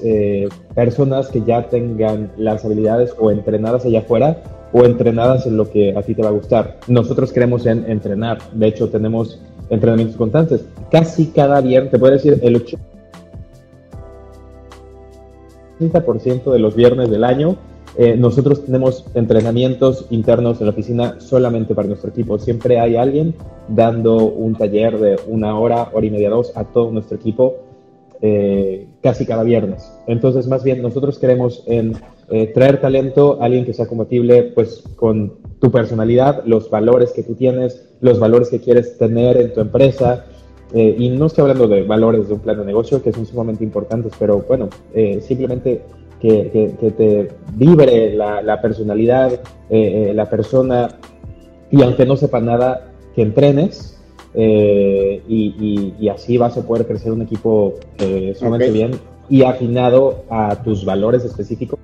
personas 0.74 1.28
que 1.28 1.42
ya 1.42 1.68
tengan 1.68 2.30
las 2.36 2.64
habilidades 2.64 3.14
o 3.18 3.30
entrenadas 3.30 3.84
allá 3.84 4.00
afuera 4.00 4.42
o 4.72 4.84
entrenadas 4.84 5.46
en 5.46 5.56
lo 5.56 5.70
que 5.70 5.96
a 5.96 6.02
ti 6.02 6.14
te 6.14 6.22
va 6.22 6.28
a 6.28 6.32
gustar. 6.32 6.78
Nosotros 6.88 7.32
queremos 7.32 7.64
en 7.66 7.90
entrenar, 7.90 8.38
de 8.52 8.66
hecho 8.68 8.88
tenemos 8.90 9.40
entrenamientos 9.70 10.16
constantes. 10.16 10.66
Casi 10.90 11.28
cada 11.28 11.60
viernes, 11.60 11.90
te 11.90 11.98
puedo 11.98 12.12
decir, 12.12 12.38
el 12.42 12.62
80% 15.80 16.52
de 16.52 16.58
los 16.58 16.74
viernes 16.74 17.10
del 17.10 17.24
año 17.24 17.56
eh, 18.00 18.16
nosotros 18.16 18.64
tenemos 18.64 19.04
entrenamientos 19.14 20.06
internos 20.10 20.60
en 20.60 20.66
la 20.66 20.70
oficina 20.70 21.16
solamente 21.18 21.74
para 21.74 21.88
nuestro 21.88 22.10
equipo. 22.10 22.38
Siempre 22.38 22.78
hay 22.78 22.94
alguien 22.94 23.34
dando 23.66 24.24
un 24.24 24.54
taller 24.54 24.96
de 25.00 25.16
una 25.26 25.58
hora, 25.58 25.90
hora 25.92 26.06
y 26.06 26.10
media, 26.10 26.30
dos 26.30 26.56
a 26.56 26.62
todo 26.62 26.92
nuestro 26.92 27.16
equipo 27.16 27.56
eh, 28.22 28.86
casi 29.02 29.26
cada 29.26 29.42
viernes. 29.42 29.92
Entonces, 30.06 30.46
más 30.46 30.62
bien, 30.62 30.80
nosotros 30.80 31.18
queremos 31.18 31.64
en, 31.66 31.96
eh, 32.30 32.46
traer 32.54 32.80
talento, 32.80 33.38
alguien 33.40 33.64
que 33.64 33.74
sea 33.74 33.88
compatible 33.88 34.44
pues, 34.54 34.84
con 34.94 35.32
tu 35.58 35.72
personalidad, 35.72 36.44
los 36.46 36.70
valores 36.70 37.10
que 37.10 37.24
tú 37.24 37.34
tienes, 37.34 37.84
los 38.00 38.20
valores 38.20 38.48
que 38.48 38.60
quieres 38.60 38.96
tener 38.96 39.36
en 39.38 39.52
tu 39.52 39.60
empresa. 39.60 40.24
y 40.72 41.08
no 41.08 41.26
estoy 41.26 41.42
hablando 41.42 41.66
de 41.66 41.82
valores 41.82 42.28
de 42.28 42.34
un 42.34 42.40
plan 42.40 42.58
de 42.58 42.64
negocio, 42.66 43.02
que 43.02 43.10
son 43.10 43.24
sumamente 43.24 43.64
importantes, 43.64 44.12
pero 44.18 44.44
bueno, 44.46 44.68
simplemente 45.22 45.80
que, 46.20 46.94
te 46.96 47.28
vibre 47.54 48.14
la, 48.14 48.60
personalidad, 48.60 49.32
eh, 49.32 49.40
eh, 50.10 50.14
la 50.14 50.28
persona, 50.28 50.88
y 51.70 51.82
aunque 51.82 52.06
no 52.06 52.16
sepa 52.16 52.40
nada, 52.40 52.92
que 53.14 53.22
entrenes. 53.22 53.94
Eh, 54.34 55.22
y, 55.26 56.08
así 56.08 56.36
vas 56.38 56.56
a 56.56 56.66
poder 56.66 56.86
crecer 56.86 57.12
un 57.12 57.22
equipo 57.22 57.74
sumamente 58.34 58.70
bien 58.70 58.92
y 59.28 59.42
afinado 59.42 60.24
a 60.30 60.62
tus 60.62 60.84
valores 60.84 61.24
específicos. 61.24 61.78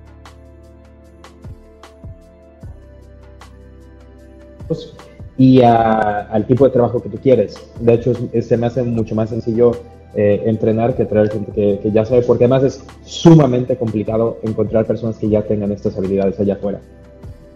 Y 5.37 5.61
al 5.61 6.45
tipo 6.47 6.65
de 6.65 6.71
trabajo 6.71 7.01
que 7.01 7.09
tú 7.09 7.17
quieres. 7.17 7.55
De 7.79 7.93
hecho, 7.93 8.13
se 8.41 8.57
me 8.57 8.67
hace 8.67 8.83
mucho 8.83 9.15
más 9.15 9.29
sencillo 9.29 9.71
eh, 10.17 10.43
entrenar 10.45 10.95
que 10.95 11.03
traer 11.03 11.29
gente 11.29 11.51
que, 11.51 11.91
ya 11.91 12.05
sabe, 12.05 12.21
porque 12.21 12.45
además 12.45 12.63
es 12.63 12.83
sumamente 13.03 13.75
complicado 13.75 14.37
encontrar 14.43 14.85
personas 14.85 15.17
que 15.17 15.27
ya 15.27 15.41
tengan 15.41 15.71
estas 15.73 15.97
habilidades 15.97 16.39
allá 16.39 16.53
afuera. 16.53 16.79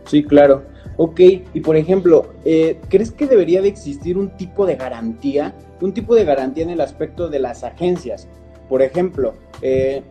Sí, 0.05 0.23
claro. 0.23 0.63
Ok, 0.97 1.21
y 1.53 1.61
por 1.61 1.77
ejemplo, 1.77 2.33
eh, 2.43 2.81
¿crees 2.89 3.11
que 3.11 3.27
debería 3.27 3.61
de 3.61 3.69
existir 3.69 4.17
un 4.17 4.31
tipo 4.31 4.65
de 4.65 4.75
garantía? 4.75 5.53
Un 5.79 5.93
tipo 5.93 6.15
de 6.15 6.25
garantía 6.25 6.65
en 6.65 6.71
el 6.71 6.81
aspecto 6.81 7.29
de 7.29 7.39
las 7.39 7.63
agencias. 7.63 8.27
Por 8.67 8.81
ejemplo, 8.81 9.35
eh, 9.61 10.01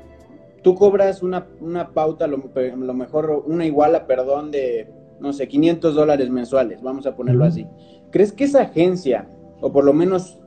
tú 0.63 0.75
cobras 0.75 1.23
una, 1.23 1.45
pauta, 1.93 2.27
lo, 2.27 2.43
lo, 2.55 2.95
mejor, 2.95 3.45
una 3.47 3.67
iguala, 3.67 4.07
perdón, 4.07 4.51
de, 4.51 4.89
no 5.21 5.33
sé, 5.33 5.49
500 5.49 5.95
dólares 5.95 6.31
mensuales, 6.31 6.83
vamos 6.83 7.07
a 7.07 7.17
ponerlo 7.17 7.45
así. 7.45 7.67
¿Crees 8.11 8.33
que 8.33 8.45
esa 8.45 8.63
agencia, 8.63 9.29
o 9.61 9.73
por 9.73 9.85
lo 9.85 9.93
menos 9.93 10.39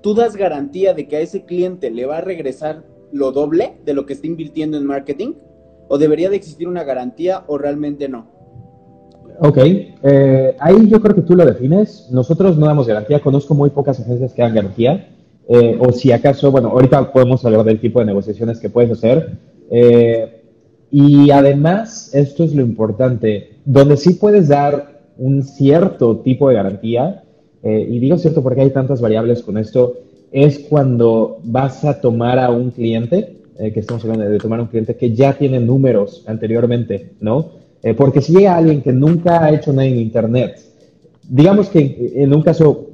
tú 0.00 0.14
das 0.14 0.36
garantía 0.36 0.94
de 0.94 1.08
que 1.08 1.16
a 1.16 1.20
ese 1.20 1.44
cliente 1.44 1.90
le 1.90 2.06
va 2.06 2.18
a 2.18 2.20
regresar 2.20 2.84
lo 3.12 3.32
doble 3.32 3.78
de 3.84 3.94
lo 3.94 4.06
que 4.06 4.14
está 4.14 4.26
invirtiendo 4.26 4.76
en 4.76 4.86
marketing? 4.86 5.34
¿O 5.88 5.98
debería 5.98 6.30
de 6.30 6.36
existir 6.36 6.68
una 6.68 6.84
garantía 6.84 7.44
o 7.46 7.58
realmente 7.58 8.08
no? 8.08 8.26
Ok, 9.40 9.58
eh, 9.58 10.56
ahí 10.58 10.88
yo 10.88 11.00
creo 11.00 11.14
que 11.14 11.22
tú 11.22 11.34
lo 11.34 11.44
defines. 11.44 12.08
Nosotros 12.10 12.56
no 12.56 12.66
damos 12.66 12.86
garantía, 12.86 13.20
conozco 13.20 13.54
muy 13.54 13.70
pocas 13.70 14.00
agencias 14.00 14.32
que 14.32 14.42
dan 14.42 14.54
garantía. 14.54 15.08
Eh, 15.48 15.76
o 15.80 15.92
si 15.92 16.12
acaso, 16.12 16.50
bueno, 16.50 16.68
ahorita 16.68 17.12
podemos 17.12 17.44
hablar 17.44 17.64
del 17.64 17.80
tipo 17.80 17.98
de 18.00 18.06
negociaciones 18.06 18.60
que 18.60 18.70
puedes 18.70 18.90
hacer. 18.92 19.38
Eh, 19.70 20.41
y 20.94 21.30
además, 21.30 22.10
esto 22.12 22.44
es 22.44 22.54
lo 22.54 22.60
importante, 22.60 23.52
donde 23.64 23.96
sí 23.96 24.12
puedes 24.12 24.48
dar 24.48 25.00
un 25.16 25.42
cierto 25.42 26.18
tipo 26.18 26.50
de 26.50 26.54
garantía, 26.54 27.24
eh, 27.62 27.86
y 27.88 27.98
digo 27.98 28.18
cierto 28.18 28.42
porque 28.42 28.60
hay 28.60 28.70
tantas 28.70 29.00
variables 29.00 29.42
con 29.42 29.56
esto, 29.56 29.94
es 30.32 30.58
cuando 30.58 31.38
vas 31.44 31.82
a 31.86 31.98
tomar 31.98 32.38
a 32.38 32.50
un 32.50 32.72
cliente, 32.72 33.38
eh, 33.58 33.72
que 33.72 33.80
estamos 33.80 34.04
hablando 34.04 34.28
de 34.28 34.38
tomar 34.38 34.58
a 34.58 34.62
un 34.64 34.68
cliente 34.68 34.94
que 34.94 35.14
ya 35.14 35.32
tiene 35.32 35.60
números 35.60 36.24
anteriormente, 36.26 37.12
¿no? 37.20 37.52
Eh, 37.82 37.94
porque 37.94 38.20
si 38.20 38.34
llega 38.34 38.54
alguien 38.54 38.82
que 38.82 38.92
nunca 38.92 39.42
ha 39.42 39.50
hecho 39.50 39.72
nada 39.72 39.86
en 39.86 39.96
Internet, 39.96 40.60
digamos 41.26 41.70
que 41.70 42.12
en 42.16 42.34
un 42.34 42.42
caso 42.42 42.90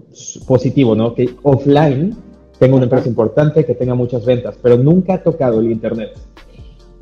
positivo, 0.47 0.95
¿no? 0.95 1.15
Que 1.15 1.31
offline 1.43 2.15
tenga 2.61 2.77
una 2.77 2.85
empresa 2.85 3.09
importante, 3.09 3.65
que 3.65 3.75
tenga 3.75 3.97
muchas 3.97 4.25
ventas, 4.25 4.57
pero 4.63 4.79
nunca 4.79 5.15
ha 5.15 5.23
tocado 5.23 5.59
el 5.61 5.73
Internet. 5.73 6.13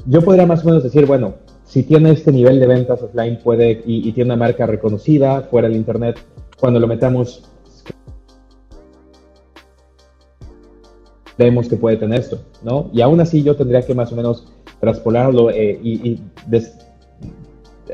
Yo 0.08 0.22
podría 0.22 0.46
más 0.46 0.62
o 0.62 0.66
menos 0.66 0.84
decir, 0.84 1.04
bueno, 1.04 1.34
si 1.64 1.82
tiene 1.82 2.12
este 2.12 2.30
nivel 2.30 2.60
de 2.60 2.66
ventas 2.66 3.02
offline 3.02 3.38
puede 3.42 3.82
y, 3.84 4.12
tiene 4.12 4.28
una 4.28 4.36
marca 4.36 4.64
reconocida 4.66 5.42
fuera 5.42 5.68
del 5.68 5.76
Internet, 5.76 6.20
cuando 6.58 6.78
lo 6.78 6.86
metamos, 6.86 7.42
vemos 11.36 11.68
que 11.68 11.76
puede 11.76 11.96
tener 11.96 12.20
esto, 12.20 12.38
¿no? 12.62 12.88
Y 12.92 13.00
aún 13.00 13.20
así 13.20 13.42
yo 13.42 13.56
tendría 13.56 13.82
que 13.82 13.94
más 13.94 14.12
o 14.12 14.16
menos 14.16 14.46
traspolarlo 14.80 15.50
eh, 15.50 15.78
y, 15.82 16.20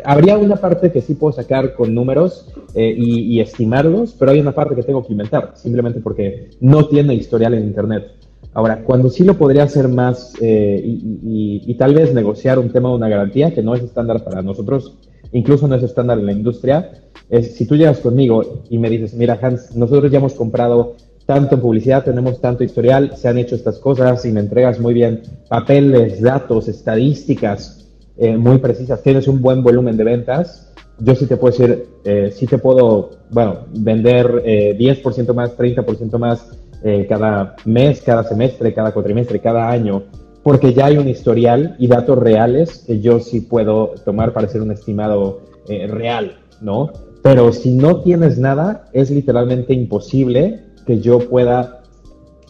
habría 0.04 0.36
una 0.36 0.56
parte 0.56 0.90
que 0.90 1.00
sí 1.00 1.14
puedo 1.14 1.32
sacar 1.32 1.74
con 1.74 1.94
números 1.94 2.52
eh, 2.74 2.94
y, 2.94 3.40
estimarlos, 3.40 4.14
pero 4.18 4.32
hay 4.32 4.40
una 4.40 4.52
parte 4.52 4.74
que 4.74 4.82
tengo 4.82 5.02
que 5.04 5.12
inventar, 5.12 5.52
simplemente 5.54 6.00
porque 6.00 6.50
no 6.60 6.86
tiene 6.88 7.14
historial 7.14 7.54
en 7.54 7.64
Internet. 7.64 8.12
Ahora, 8.54 8.82
cuando 8.84 9.08
sí 9.08 9.24
lo 9.24 9.38
podría 9.38 9.64
hacer 9.64 9.88
más 9.88 10.34
eh, 10.40 10.80
y, 10.84 11.74
tal 11.74 11.94
vez 11.94 12.12
negociar 12.12 12.58
un 12.58 12.70
tema 12.70 12.90
de 12.90 12.96
una 12.96 13.08
garantía 13.08 13.54
que 13.54 13.62
no 13.62 13.74
es 13.74 13.82
estándar 13.82 14.22
para 14.24 14.42
nosotros, 14.42 14.98
incluso 15.32 15.66
no 15.66 15.74
es 15.74 15.82
estándar 15.82 16.18
en 16.18 16.26
la 16.26 16.32
industria, 16.32 16.90
es 17.30 17.56
si 17.56 17.66
tú 17.66 17.76
llegas 17.76 18.00
conmigo 18.00 18.62
y 18.68 18.78
me 18.78 18.90
dices, 18.90 19.14
mira 19.14 19.38
Hans, 19.40 19.74
nosotros 19.74 20.12
ya 20.12 20.18
hemos 20.18 20.34
comprado 20.34 20.96
tanto 21.24 21.54
en 21.54 21.60
publicidad, 21.62 22.04
tenemos 22.04 22.40
tanto 22.40 22.62
historial, 22.62 23.16
se 23.16 23.28
han 23.28 23.38
hecho 23.38 23.54
estas 23.54 23.78
cosas 23.78 24.24
y 24.26 24.32
me 24.32 24.40
entregas 24.40 24.78
muy 24.78 24.92
bien 24.92 25.22
papeles, 25.48 26.20
datos, 26.20 26.68
estadísticas, 26.68 27.86
eh, 28.18 28.36
muy 28.36 28.58
precisas, 28.58 29.02
tienes 29.02 29.28
un 29.28 29.40
buen 29.40 29.62
volumen 29.62 29.96
de 29.96 30.04
ventas, 30.04 30.72
yo 30.98 31.14
sí 31.14 31.26
te 31.26 31.36
puedo 31.36 31.56
decir, 31.56 31.86
eh, 32.04 32.32
sí 32.34 32.46
te 32.46 32.58
puedo, 32.58 33.10
bueno, 33.30 33.60
vender 33.72 34.42
eh, 34.44 34.76
10% 34.78 35.32
más, 35.32 35.56
30% 35.56 36.18
más 36.18 36.50
eh, 36.84 37.06
cada 37.08 37.56
mes, 37.64 38.02
cada 38.02 38.24
semestre, 38.24 38.74
cada 38.74 38.92
cuatrimestre, 38.92 39.40
cada 39.40 39.70
año, 39.70 40.04
porque 40.42 40.72
ya 40.74 40.86
hay 40.86 40.98
un 40.98 41.08
historial 41.08 41.76
y 41.78 41.86
datos 41.86 42.18
reales 42.18 42.84
que 42.86 43.00
yo 43.00 43.20
sí 43.20 43.40
puedo 43.40 43.94
tomar 44.04 44.32
para 44.32 44.46
hacer 44.46 44.60
un 44.60 44.72
estimado 44.72 45.40
real, 45.68 46.38
¿no? 46.60 46.90
Pero 47.22 47.52
si 47.52 47.70
no 47.72 48.00
tienes 48.00 48.36
nada, 48.36 48.88
es 48.92 49.12
literalmente 49.12 49.72
imposible 49.72 50.64
que 50.84 51.00
yo 51.00 51.20
pueda 51.20 51.82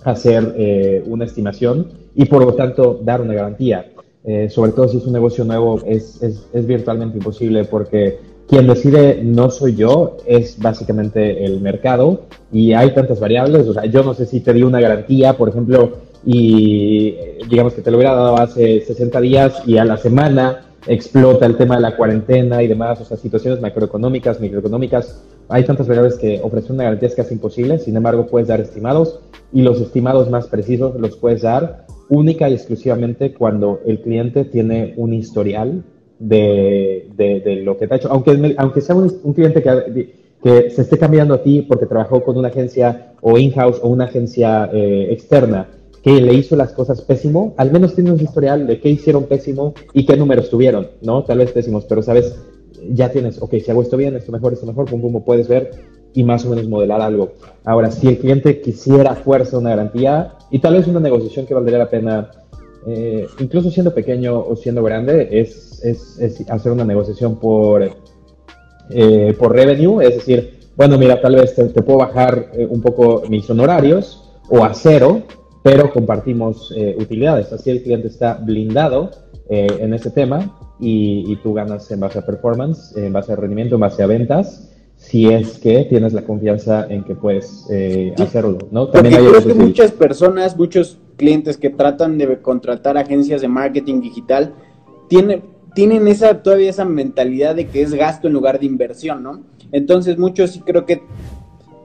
hacer 0.05 1.03
una 1.07 1.27
estimación 1.27 1.89
y 2.15 2.25
por 2.25 2.43
lo 2.43 2.55
tanto 2.55 2.99
dar 3.03 3.21
una 3.21 3.35
garantía. 3.35 3.93
Eh, 4.25 4.49
sobre 4.49 4.71
todo 4.71 4.89
si 4.89 4.99
es 4.99 5.07
un 5.07 5.13
negocio 5.13 5.45
nuevo, 5.45 5.81
es, 5.85 6.23
es, 6.23 6.49
es, 6.53 6.67
virtualmente 6.67 7.19
imposible 7.19 7.65
porque 7.65 8.21
quien 8.53 8.67
decide 8.67 9.23
no 9.25 9.49
soy 9.49 9.77
yo, 9.77 10.19
es 10.27 10.59
básicamente 10.59 11.43
el 11.43 11.63
mercado 11.63 12.25
y 12.53 12.75
hay 12.75 12.93
tantas 12.93 13.19
variables. 13.19 13.67
O 13.67 13.73
sea, 13.73 13.87
yo 13.87 14.03
no 14.03 14.13
sé 14.13 14.27
si 14.27 14.41
te 14.41 14.53
di 14.53 14.63
una 14.63 14.79
garantía, 14.79 15.39
por 15.39 15.49
ejemplo, 15.49 15.93
y 16.27 17.09
eh, 17.19 17.39
digamos 17.49 17.73
que 17.73 17.81
te 17.81 17.91
lo 17.91 17.97
hubiera 17.97 18.15
dado 18.15 18.37
hace 18.37 18.83
60 18.83 19.23
días 19.23 19.63
y 19.65 19.79
a 19.79 19.87
la 19.87 19.97
semana 19.97 20.67
explota 20.87 21.47
el 21.47 21.57
tema 21.57 21.77
de 21.77 21.81
la 21.81 21.97
cuarentena 21.97 22.63
y 22.63 22.67
demás, 22.67 23.01
o 23.01 23.07
sea, 23.07 23.17
situaciones 23.17 23.63
macroeconómicas, 23.63 24.39
microeconómicas. 24.39 25.23
Hay 25.49 25.65
tantas 25.65 25.89
variables 25.89 26.17
que 26.17 26.39
ofrecer 26.43 26.73
una 26.73 26.85
garantía 26.85 27.09
es 27.09 27.15
casi 27.15 27.33
imposible, 27.33 27.79
sin 27.79 27.97
embargo, 27.97 28.27
puedes 28.27 28.49
dar 28.49 28.61
estimados 28.61 29.21
y 29.51 29.63
los 29.63 29.81
estimados 29.81 30.29
más 30.29 30.49
precisos 30.49 30.95
los 31.01 31.17
puedes 31.17 31.41
dar 31.41 31.87
única 32.11 32.51
y 32.51 32.53
exclusivamente 32.53 33.33
cuando 33.33 33.81
el 33.87 34.03
cliente 34.03 34.45
tiene 34.45 34.93
un 34.99 35.15
historial 35.15 35.85
de, 36.23 37.09
de, 37.17 37.57
lo 37.63 37.77
que 37.77 37.87
te 37.87 37.95
ha 37.95 37.97
hecho. 37.97 38.11
Aunque, 38.11 38.55
aunque 38.57 38.81
sea 38.81 38.95
un, 38.95 39.33
cliente 39.35 39.63
que, 39.63 40.15
que, 40.43 40.71
se 40.71 40.83
esté 40.83 40.99
cambiando 40.99 41.35
a 41.35 41.43
ti 41.43 41.63
porque 41.63 41.87
trabajó 41.87 42.23
con 42.23 42.37
una 42.39 42.49
agencia 42.49 43.15
o 43.21 43.39
in-house 43.39 43.81
o 43.83 43.89
una 43.89 44.05
agencia 44.05 44.71
eh, 44.73 45.09
externa 45.11 45.69
que 46.03 46.21
le 46.21 46.35
hizo 46.35 46.57
las 46.57 46.73
cosas 46.73 47.01
pésimo, 47.03 47.55
al 47.57 47.71
menos 47.71 47.95
tiene 47.95 48.11
un 48.11 48.21
historial 48.21 48.67
de 48.67 48.81
qué 48.81 48.89
hicieron 48.89 49.25
pésimo 49.25 49.75
y 49.93 50.05
qué 50.05 50.17
números 50.17 50.51
tuvieron, 50.51 50.89
¿no? 51.01 51.23
Tal 51.23 51.39
vez 51.39 51.53
pésimos, 51.53 51.85
pero 51.85 52.03
sabes, 52.03 52.37
ya 52.91 53.11
tienes, 53.11 53.41
ok, 53.41 53.55
si 53.65 53.71
hago 53.71 53.83
esto 53.83 53.97
bien, 53.97 54.17
esto 54.17 54.33
mejor, 54.33 54.53
esto 54.53 54.67
mejor, 54.67 54.87
pum, 54.87 55.23
puedes 55.23 55.47
ver 55.47 55.71
y 56.13 56.25
más 56.25 56.45
o 56.45 56.51
menos 56.51 56.69
modelar 56.69 57.01
algo. 57.01 57.35
Ahora, 57.65 57.93
si 57.93 58.09
el 58.09 58.19
cliente 58.19 58.61
quisiera 58.61 59.15
fuerza 59.15 59.59
una 59.59 59.71
garantía 59.71 60.33
y 60.51 60.59
tal 60.59 60.75
vez 60.75 60.89
una 60.89 60.99
negociación 60.99 61.47
que 61.47 61.55
valdría 61.55 61.79
la 61.79 61.89
pena, 61.89 62.31
eh, 62.87 63.27
incluso 63.39 63.71
siendo 63.71 63.95
pequeño 63.95 64.39
o 64.39 64.57
siendo 64.57 64.83
grande, 64.83 65.29
es, 65.31 65.81
es, 65.85 66.19
es 66.19 66.51
hacer 66.51 66.73
una 66.73 66.85
negociación 66.85 67.39
por, 67.39 67.89
eh, 68.91 69.37
por 69.39 69.53
revenue, 69.53 70.03
es 70.03 70.17
decir, 70.17 70.61
bueno, 70.77 70.99
mira, 70.99 71.21
tal 71.21 71.37
vez 71.37 71.55
te, 71.55 71.65
puedo 71.83 71.99
bajar 71.99 72.51
eh, 72.55 72.67
un 72.69 72.81
poco 72.81 73.23
mis 73.29 73.49
honorarios 73.51 74.33
o 74.49 74.65
a 74.65 74.75
cero, 74.75 75.23
pero 75.63 75.93
compartimos 75.93 76.75
utilidades. 76.99 77.53
Así 77.53 77.71
el 77.71 77.85
cliente 77.85 78.09
está 78.09 78.35
blindado 78.35 79.13
en 79.49 79.95
ese 79.95 80.11
tema 80.11 80.59
y, 80.81 81.23
y, 81.31 81.37
tú 81.37 81.55
ganas 81.55 81.89
en 81.93 82.01
base 82.01 82.19
a 82.19 82.27
performance, 82.27 82.97
en 82.97 83.13
base 83.13 83.33
a 83.33 83.37
rendimiento, 83.37 83.77
en 83.77 83.83
base 83.83 84.03
a 84.03 84.09
ventas 84.09 84.73
si 85.03 85.27
es 85.29 85.59
que 85.59 85.85
tienes 85.85 86.13
la 86.13 86.23
confianza 86.23 86.87
en 86.89 87.03
que 87.03 87.17
puedes 87.17 87.67
eh, 87.71 88.15
hacerlo, 88.19 88.59
¿no? 88.71 88.89
También 88.89 89.17
hay 89.17 89.27
creo 89.27 89.45
que 89.45 89.55
muchas 89.55 89.91
personas, 89.91 90.57
muchos 90.57 90.97
clientes 91.23 91.57
que 91.57 91.71
tratan 91.71 92.19
de 92.19 92.43
contratar 92.43 92.99
agencias 92.99 93.41
de 93.43 93.47
marketing 93.47 94.01
digital 94.01 94.55
tienen, 95.09 95.45
tienen 95.73 96.09
esa 96.09 96.43
todavía 96.43 96.69
esa 96.69 96.85
mentalidad 96.85 97.55
de 97.55 97.69
que 97.69 97.81
es 97.81 97.95
gasto 97.95 98.27
en 98.27 98.33
lugar 98.33 98.59
de 98.59 98.67
inversión, 98.67 99.23
¿no? 99.23 99.45
Entonces 99.71 100.19
muchos 100.19 100.51
sí 100.51 100.63
creo 100.67 100.85
que 100.85 101.01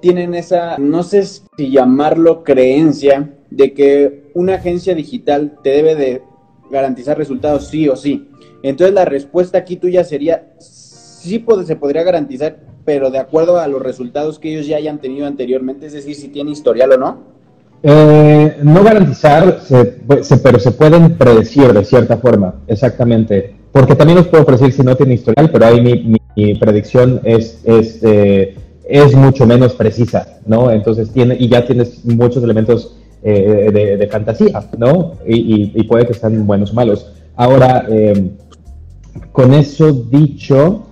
tienen 0.01 0.33
esa, 0.33 0.79
no 0.79 1.03
sé 1.03 1.23
si 1.23 1.69
llamarlo 1.69 2.43
creencia, 2.43 3.31
de 3.51 3.75
que 3.75 4.31
una 4.33 4.55
agencia 4.55 4.95
digital 4.95 5.59
te 5.61 5.69
debe 5.69 5.93
de 5.93 6.23
garantizar 6.71 7.15
resultados 7.15 7.67
sí 7.67 7.87
o 7.89 7.95
sí. 7.95 8.29
Entonces 8.63 8.95
la 8.95 9.05
respuesta 9.05 9.59
aquí 9.59 9.75
tuya 9.75 10.03
sería, 10.03 10.55
sí 10.57 11.45
se 11.63 11.75
podría 11.75 12.01
garantizar 12.01 12.57
pero 12.87 13.11
de 13.11 13.19
acuerdo 13.19 13.59
a 13.59 13.67
los 13.67 13.81
resultados 13.81 14.39
que 14.39 14.49
ellos 14.49 14.65
ya 14.65 14.77
hayan 14.77 14.99
tenido 14.99 15.27
anteriormente, 15.27 15.85
es 15.85 15.93
decir, 15.93 16.15
si 16.15 16.29
tiene 16.29 16.51
historial 16.51 16.93
o 16.93 16.97
no? 16.97 17.36
Eh, 17.83 18.57
no 18.63 18.83
garantizar, 18.83 19.59
pero 20.43 20.59
se 20.59 20.71
pueden 20.71 21.15
predecir 21.15 21.71
de 21.73 21.85
cierta 21.85 22.17
forma, 22.17 22.55
exactamente. 22.67 23.55
Porque 23.71 23.95
también 23.95 24.17
los 24.17 24.27
puedo 24.27 24.45
predecir 24.45 24.73
si 24.73 24.83
no 24.83 24.95
tiene 24.95 25.13
historial, 25.13 25.51
pero 25.51 25.65
ahí 25.65 25.81
mi, 25.81 26.55
predicción 26.55 27.21
es, 27.23 27.61
eh, 27.65 28.55
es, 28.87 29.15
mucho 29.15 29.45
menos 29.45 29.73
precisa, 29.73 30.39
¿no? 30.45 30.71
Entonces 30.71 31.11
tiene, 31.11 31.35
y 31.39 31.49
ya 31.49 31.65
tienes 31.65 32.03
muchos 32.05 32.43
elementos 32.43 32.97
eh, 33.23 33.97
de, 33.99 34.07
fantasía, 34.07 34.69
¿no? 34.77 35.13
Y, 35.27 35.83
puede 35.83 36.07
que 36.07 36.13
sean 36.13 36.47
buenos 36.47 36.71
o 36.71 36.73
malos. 36.73 37.11
Ahora, 37.35 37.85
con 39.31 39.53
eso 39.53 39.91
dicho, 39.93 40.87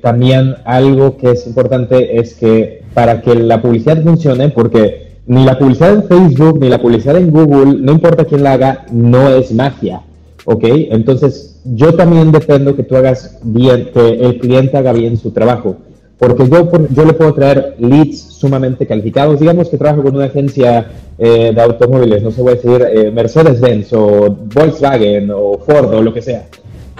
también 0.00 0.54
algo 0.64 1.16
que 1.16 1.32
es 1.32 1.46
importante 1.46 2.18
es 2.18 2.34
que 2.34 2.82
para 2.94 3.20
que 3.22 3.34
la 3.34 3.60
publicidad 3.60 4.02
funcione, 4.02 4.50
porque 4.50 5.09
ni 5.26 5.44
la 5.44 5.58
publicidad 5.58 5.94
en 5.94 6.04
Facebook 6.04 6.60
ni 6.60 6.68
la 6.68 6.80
publicidad 6.80 7.16
en 7.16 7.30
Google, 7.30 7.78
no 7.80 7.92
importa 7.92 8.24
quién 8.24 8.42
la 8.42 8.52
haga, 8.52 8.86
no 8.92 9.28
es 9.28 9.52
magia, 9.52 10.02
¿ok? 10.44 10.64
Entonces, 10.64 11.60
yo 11.64 11.94
también 11.94 12.32
dependo 12.32 12.74
que 12.74 12.82
tú 12.82 12.96
hagas 12.96 13.38
bien, 13.42 13.90
que 13.92 14.08
el 14.08 14.38
cliente 14.38 14.76
haga 14.76 14.92
bien 14.92 15.16
su 15.16 15.30
trabajo, 15.30 15.76
porque 16.18 16.48
yo, 16.48 16.70
yo 16.90 17.04
le 17.04 17.12
puedo 17.12 17.32
traer 17.34 17.76
leads 17.78 18.18
sumamente 18.20 18.86
calificados, 18.86 19.40
digamos 19.40 19.68
que 19.68 19.78
trabajo 19.78 20.02
con 20.02 20.16
una 20.16 20.26
agencia 20.26 20.86
eh, 21.18 21.52
de 21.54 21.62
automóviles, 21.62 22.22
no 22.22 22.30
sé, 22.30 22.42
voy 22.42 22.52
a 22.52 22.56
decir 22.56 22.82
eh, 22.82 23.10
Mercedes-Benz 23.10 23.92
o 23.92 24.36
Volkswagen 24.54 25.30
o 25.30 25.58
Ford 25.58 25.94
o 25.94 26.02
lo 26.02 26.12
que 26.12 26.22
sea 26.22 26.46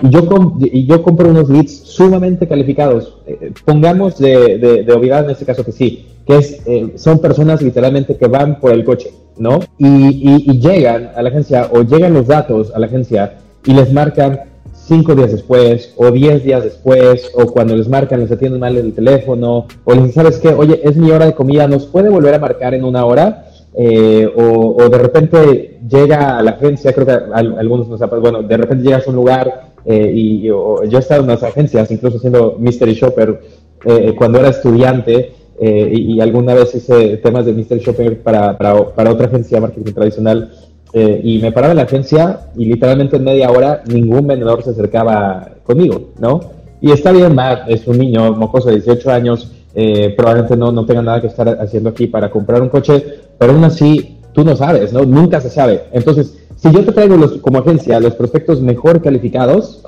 y 0.03 0.11
yo, 0.11 0.57
y 0.61 0.87
yo 0.87 1.03
compro 1.03 1.29
unos 1.29 1.49
leads 1.49 1.73
sumamente 1.85 2.47
calificados. 2.47 3.19
Eh, 3.27 3.53
pongamos 3.65 4.19
de, 4.19 4.59
de, 4.59 4.83
de, 4.85 4.93
obviedad 4.93 5.25
en 5.25 5.31
este 5.31 5.45
caso 5.45 5.65
que 5.65 5.73
sí, 5.73 6.07
que 6.27 6.37
es, 6.37 6.63
eh, 6.67 6.93
son 6.97 7.19
personas 7.19 7.63
literalmente 7.63 8.17
que 8.17 8.29
van 8.29 8.61
por 8.61 8.73
el 8.73 8.85
coche, 8.85 9.11
¿no? 9.39 9.61
Y, 9.79 9.87
y, 9.87 10.45
y, 10.51 10.61
llegan 10.61 11.11
a 11.15 11.23
la 11.23 11.31
agencia 11.31 11.69
o 11.73 11.83
llegan 11.83 12.15
los 12.15 12.27
datos 12.27 12.73
a 12.75 12.79
la 12.79 12.87
agencia 12.87 13.39
y 13.65 13.73
les 13.73 13.93
marcan 13.93 14.41
cinco 14.73 15.15
días 15.15 15.33
después 15.33 15.93
o 15.97 16.11
diez 16.11 16.43
días 16.43 16.65
después 16.65 17.31
o 17.35 17.47
cuando 17.47 17.77
les 17.77 17.89
marcan 17.89 18.21
les 18.21 18.33
atienden 18.33 18.61
mal 18.61 18.77
el 18.77 18.93
teléfono 18.93 19.67
o 19.85 19.95
les 19.95 20.05
dicen, 20.05 20.23
¿sabes 20.23 20.39
qué? 20.39 20.49
Oye, 20.49 20.81
es 20.83 20.97
mi 20.97 21.11
hora 21.11 21.27
de 21.27 21.35
comida, 21.35 21.67
¿nos 21.69 21.87
puede 21.87 22.09
volver 22.09 22.35
a 22.35 22.39
marcar 22.39 22.75
en 22.75 22.85
una 22.85 23.05
hora? 23.05 23.47
Eh, 23.73 24.29
o, 24.37 24.77
o, 24.83 24.89
de 24.89 24.99
repente 24.99 25.79
llega 25.89 26.37
a 26.39 26.43
la 26.43 26.53
agencia, 26.53 26.93
creo 26.93 27.07
que 27.07 27.13
algunos 27.13 27.87
nos 27.87 28.01
bueno, 28.21 28.43
de 28.43 28.57
repente 28.57 28.83
llegas 28.83 29.07
a 29.07 29.11
un 29.11 29.17
lugar 29.17 29.70
eh, 29.85 30.13
y 30.15 30.43
yo, 30.43 30.81
he 30.83 30.97
estado 30.97 31.21
en 31.21 31.31
unas 31.31 31.43
agencias, 31.43 31.91
incluso 31.91 32.19
siendo 32.19 32.57
mystery 32.59 32.95
shopper, 32.95 33.41
eh, 33.85 34.15
cuando 34.17 34.39
era 34.39 34.51
estudiante, 34.51 35.33
eh, 35.63 35.93
y, 35.95 36.21
alguna 36.21 36.55
vez 36.55 36.75
hice 36.75 37.19
temas 37.19 37.45
de 37.45 37.53
Mystery 37.53 37.83
Shopper 37.83 38.23
para, 38.23 38.57
para, 38.57 38.83
para 38.95 39.11
otra 39.11 39.27
agencia 39.27 39.59
de 39.59 39.61
marketing 39.61 39.93
tradicional 39.93 40.51
eh, 40.95 41.21
y 41.23 41.39
me 41.39 41.53
paraba 41.53 41.73
en 41.73 41.77
la 41.77 41.83
agencia 41.83 42.49
y 42.57 42.65
literalmente 42.65 43.17
en 43.17 43.25
media 43.25 43.51
hora 43.51 43.83
ningún 43.87 44.27
vendedor 44.27 44.63
se 44.63 44.71
acercaba 44.71 45.51
conmigo, 45.63 46.13
¿no? 46.19 46.41
Y 46.81 46.93
está 46.93 47.13
bien, 47.13 47.35
Matt, 47.35 47.69
es 47.69 47.87
un 47.87 47.99
niño 47.99 48.33
mocoso 48.33 48.71
de 48.71 48.77
18 48.77 49.11
años, 49.11 49.53
eh, 49.75 50.15
probablemente 50.17 50.57
no, 50.57 50.73
no 50.73 50.87
tenga 50.87 51.03
nada 51.03 51.21
que 51.21 51.27
estar 51.27 51.47
haciendo 51.61 51.91
aquí 51.91 52.07
para 52.07 52.31
comprar 52.31 52.63
un 52.63 52.71
coche, 52.71 53.05
pero 53.39 53.53
aún 53.53 53.63
así 53.63 54.17
tú 54.33 54.45
no 54.45 54.57
sabes, 54.57 54.93
¿no? 54.93 55.05
Nunca 55.05 55.41
se 55.41 55.51
sabe. 55.51 55.85
Entonces, 55.93 56.39
si 56.57 56.71
yo 56.71 56.85
te 56.85 56.93
traigo 56.93 57.17
los, 57.17 57.39
como 57.39 57.59
agencia 57.59 58.01
los 58.01 58.15
prospectos 58.15 58.61
mejor 58.61 59.01
calificados, 59.03 59.83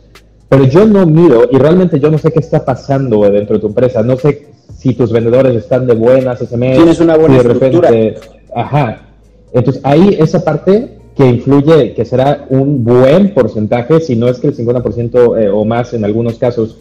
pero 0.48 0.64
yo 0.64 0.86
no 0.86 1.06
miro 1.06 1.48
y 1.50 1.56
realmente 1.56 1.98
yo 1.98 2.10
no 2.10 2.18
sé 2.18 2.30
qué 2.30 2.40
está 2.40 2.64
pasando 2.64 3.20
dentro 3.30 3.56
de 3.56 3.60
tu 3.60 3.68
empresa, 3.68 4.02
no 4.02 4.16
sé 4.16 4.48
si 4.76 4.94
tus 4.94 5.12
vendedores 5.12 5.54
están 5.54 5.86
de 5.86 5.94
buenas 5.94 6.40
ese 6.40 6.56
mes. 6.56 6.76
Tienes 6.76 7.00
una 7.00 7.16
buena 7.16 7.36
de 7.36 7.42
repente, 7.42 8.14
Ajá. 8.54 9.08
Entonces 9.52 9.82
ahí 9.84 10.16
esa 10.18 10.44
parte 10.44 10.98
que 11.16 11.26
influye, 11.26 11.94
que 11.94 12.04
será 12.04 12.46
un 12.48 12.84
buen 12.84 13.34
porcentaje, 13.34 14.00
si 14.00 14.16
no 14.16 14.28
es 14.28 14.38
que 14.38 14.48
el 14.48 14.56
50% 14.56 15.40
eh, 15.40 15.50
o 15.50 15.64
más 15.64 15.92
en 15.92 16.04
algunos 16.04 16.38
casos, 16.38 16.78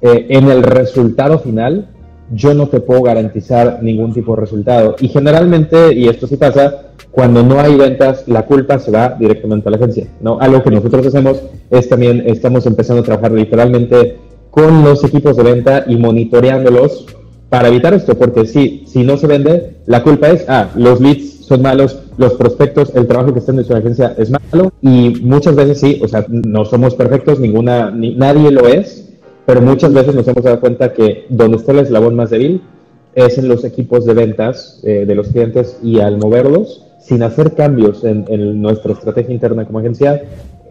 eh, 0.00 0.26
en 0.30 0.50
el 0.50 0.62
resultado 0.62 1.38
final, 1.38 1.88
yo 2.32 2.54
no 2.54 2.68
te 2.68 2.80
puedo 2.80 3.02
garantizar 3.02 3.78
ningún 3.82 4.12
tipo 4.12 4.34
de 4.34 4.40
resultado. 4.40 4.96
Y 5.00 5.08
generalmente, 5.08 5.94
y 5.94 6.08
esto 6.08 6.26
sí 6.26 6.36
pasa, 6.36 6.86
cuando 7.10 7.42
no 7.42 7.60
hay 7.60 7.76
ventas, 7.76 8.24
la 8.26 8.44
culpa 8.46 8.78
se 8.78 8.90
va 8.90 9.16
directamente 9.18 9.68
a 9.68 9.70
la 9.70 9.76
agencia. 9.76 10.06
¿no? 10.20 10.38
Algo 10.40 10.62
que 10.62 10.70
nosotros 10.70 11.06
hacemos 11.06 11.40
es 11.70 11.88
también, 11.88 12.22
estamos 12.26 12.66
empezando 12.66 13.02
a 13.02 13.04
trabajar 13.04 13.32
literalmente 13.32 14.16
con 14.50 14.84
los 14.84 15.04
equipos 15.04 15.36
de 15.36 15.42
venta 15.42 15.84
y 15.86 15.96
monitoreándolos 15.96 17.06
para 17.48 17.68
evitar 17.68 17.94
esto, 17.94 18.16
porque 18.16 18.46
si, 18.46 18.84
si 18.86 19.04
no 19.04 19.16
se 19.16 19.26
vende, 19.26 19.76
la 19.86 20.02
culpa 20.02 20.28
es, 20.28 20.44
ah, 20.48 20.68
los 20.74 21.00
leads 21.00 21.46
son 21.46 21.62
malos, 21.62 22.00
los 22.18 22.34
prospectos, 22.34 22.92
el 22.94 23.06
trabajo 23.06 23.32
que 23.32 23.38
está 23.38 23.52
en 23.52 23.64
su 23.64 23.74
agencia 23.74 24.14
es 24.18 24.30
malo 24.30 24.72
y 24.82 25.20
muchas 25.22 25.54
veces 25.54 25.78
sí, 25.78 26.00
o 26.02 26.08
sea, 26.08 26.26
no 26.28 26.64
somos 26.64 26.94
perfectos, 26.94 27.38
ninguna, 27.38 27.90
ni, 27.90 28.14
nadie 28.16 28.50
lo 28.50 28.66
es, 28.66 29.05
pero 29.46 29.62
muchas 29.62 29.94
veces 29.94 30.14
nos 30.14 30.26
hemos 30.26 30.42
dado 30.42 30.60
cuenta 30.60 30.92
que 30.92 31.24
donde 31.28 31.56
está 31.56 31.72
el 31.72 31.78
eslabón 31.78 32.16
más 32.16 32.30
débil 32.30 32.62
es 33.14 33.38
en 33.38 33.48
los 33.48 33.64
equipos 33.64 34.04
de 34.04 34.12
ventas 34.12 34.80
eh, 34.82 35.06
de 35.06 35.14
los 35.14 35.28
clientes 35.28 35.78
y 35.82 36.00
al 36.00 36.18
moverlos, 36.18 36.84
sin 37.00 37.22
hacer 37.22 37.54
cambios 37.54 38.04
en, 38.04 38.60
nuestra 38.60 38.92
estrategia 38.92 39.32
interna 39.32 39.64
como 39.64 39.78
agencia, 39.78 40.22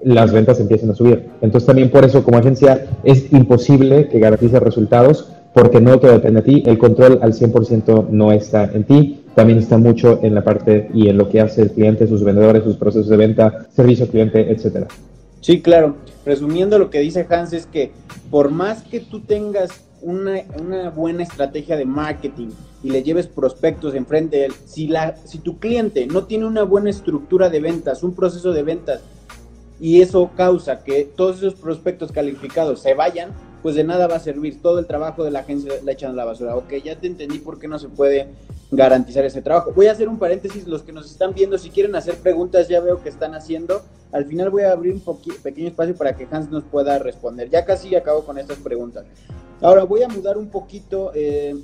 las 0.04 0.32
ventas 0.32 0.60
empiezan 0.60 0.92
a 0.92 0.96
subir. 0.96 1.30
Entonces 1.42 1.66
también 1.66 1.90
por 1.90 2.06
eso 2.06 2.24
como 2.24 2.38
agencia 2.38 2.86
es 3.04 3.32
imposible 3.32 4.10
que 4.10 4.20
garantice 4.20 4.60
resultados 4.60 5.32
porque 5.54 5.80
no 5.80 5.98
todo 5.98 6.12
depende 6.12 6.42
de 6.42 6.46
ti, 6.46 6.64
el 6.66 6.78
control 6.78 7.20
al 7.22 7.34
100% 7.34 8.10
no 8.10 8.34
está 8.34 8.66
en 8.66 8.84
ti, 8.84 9.22
también 9.36 9.58
está 9.58 9.78
mucho 9.78 10.20
en 10.22 10.36
la 10.36 10.44
parte 10.44 10.90
y 10.94 11.08
en 11.08 11.18
lo 11.18 11.30
que 11.30 11.40
hace 11.40 11.62
el 11.62 11.72
cliente, 11.72 12.08
sus 12.08 12.26
vendedores, 12.26 12.64
sus 12.64 12.76
procesos 12.76 13.08
de 13.08 13.16
venta, 13.16 13.66
servicio 13.74 14.08
cliente, 14.08 14.52
etcétera. 14.52 14.88
Sí, 15.40 15.62
claro. 15.62 15.96
Resumiendo 16.26 16.78
lo 16.78 16.90
que 16.90 17.00
dice 17.00 17.26
Hans 17.30 17.54
es 17.54 17.68
que 17.68 17.92
por 18.30 18.52
más 18.52 18.84
que 18.84 19.00
tú 19.00 19.22
tengas 19.22 19.86
una, 20.02 20.44
buena 20.92 21.24
estrategia 21.24 21.78
de 21.78 21.86
marketing 21.86 22.50
y 22.84 22.90
le 22.90 23.02
lleves 23.02 23.28
prospectos 23.28 23.96
enfrente 23.96 24.38
de 24.38 24.46
él, 24.46 24.54
si, 24.66 24.88
la, 24.88 25.16
si 25.26 25.40
tu 25.40 25.58
cliente 25.58 26.06
no 26.06 26.26
tiene 26.26 26.46
una 26.46 26.64
buena 26.64 26.90
estructura 26.90 27.50
de 27.50 27.60
ventas, 27.60 28.04
un 28.04 28.14
proceso 28.14 28.54
de 28.54 28.64
ventas, 28.64 29.02
y 29.80 30.02
eso 30.02 30.32
causa 30.36 30.84
que 30.84 31.04
todos 31.04 31.38
esos 31.38 31.56
prospectos 31.56 32.12
calificados 32.12 32.82
se 32.82 32.94
vayan, 32.94 33.32
pues 33.62 33.76
de 33.76 33.84
nada 33.84 34.08
va 34.08 34.16
a 34.16 34.20
servir. 34.20 34.62
Todo 34.62 34.80
el 34.80 34.86
trabajo 34.86 35.24
de 35.24 35.32
la 35.32 35.40
agencia 35.40 35.74
la 35.84 35.92
echan 35.92 36.12
a 36.12 36.16
la 36.16 36.26
basura. 36.26 36.56
Ok, 36.56 36.74
ya 36.84 36.96
te 36.98 37.08
entendí 37.08 37.40
por 37.40 37.60
qué 37.60 37.68
no 37.68 37.80
se 37.80 37.90
puede 37.90 38.28
garantizar 38.72 39.26
ese 39.26 39.42
trabajo. 39.42 39.72
Voy 39.76 39.88
a 39.88 39.92
hacer 39.92 40.10
un 40.10 40.18
paréntesis, 40.18 40.68
los 40.68 40.84
que 40.84 40.92
nos 40.92 41.10
están 41.10 41.34
viendo, 41.34 41.58
si 41.58 41.70
quieren 41.70 41.96
hacer 41.96 42.16
preguntas, 42.16 42.68
ya 42.68 42.80
veo 42.80 43.02
que 43.02 43.10
están 43.10 43.36
haciendo. 43.36 43.84
Al 44.12 44.26
final 44.26 44.50
voy 44.50 44.64
a 44.64 44.72
abrir 44.72 44.94
un 44.94 45.20
pequeño 45.44 45.68
espacio 45.68 45.96
para 45.96 46.16
que 46.16 46.28
Hans 46.30 46.50
nos 46.50 46.64
pueda 46.64 46.98
responder. 47.00 47.50
Ya 47.50 47.66
casi 47.66 47.96
acabo 47.96 48.24
con 48.26 48.38
estas 48.38 48.58
preguntas. 48.58 49.06
Ahora 49.62 49.84
voy 49.84 50.04
a 50.04 50.08
mudar 50.08 50.38
un 50.38 50.50
poquito 50.50 51.12
eh, 51.14 51.56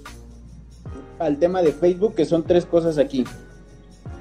al 1.19 1.37
tema 1.37 1.61
de 1.61 1.71
Facebook, 1.71 2.15
que 2.15 2.25
son 2.25 2.43
tres 2.43 2.65
cosas 2.65 2.97
aquí. 2.97 3.25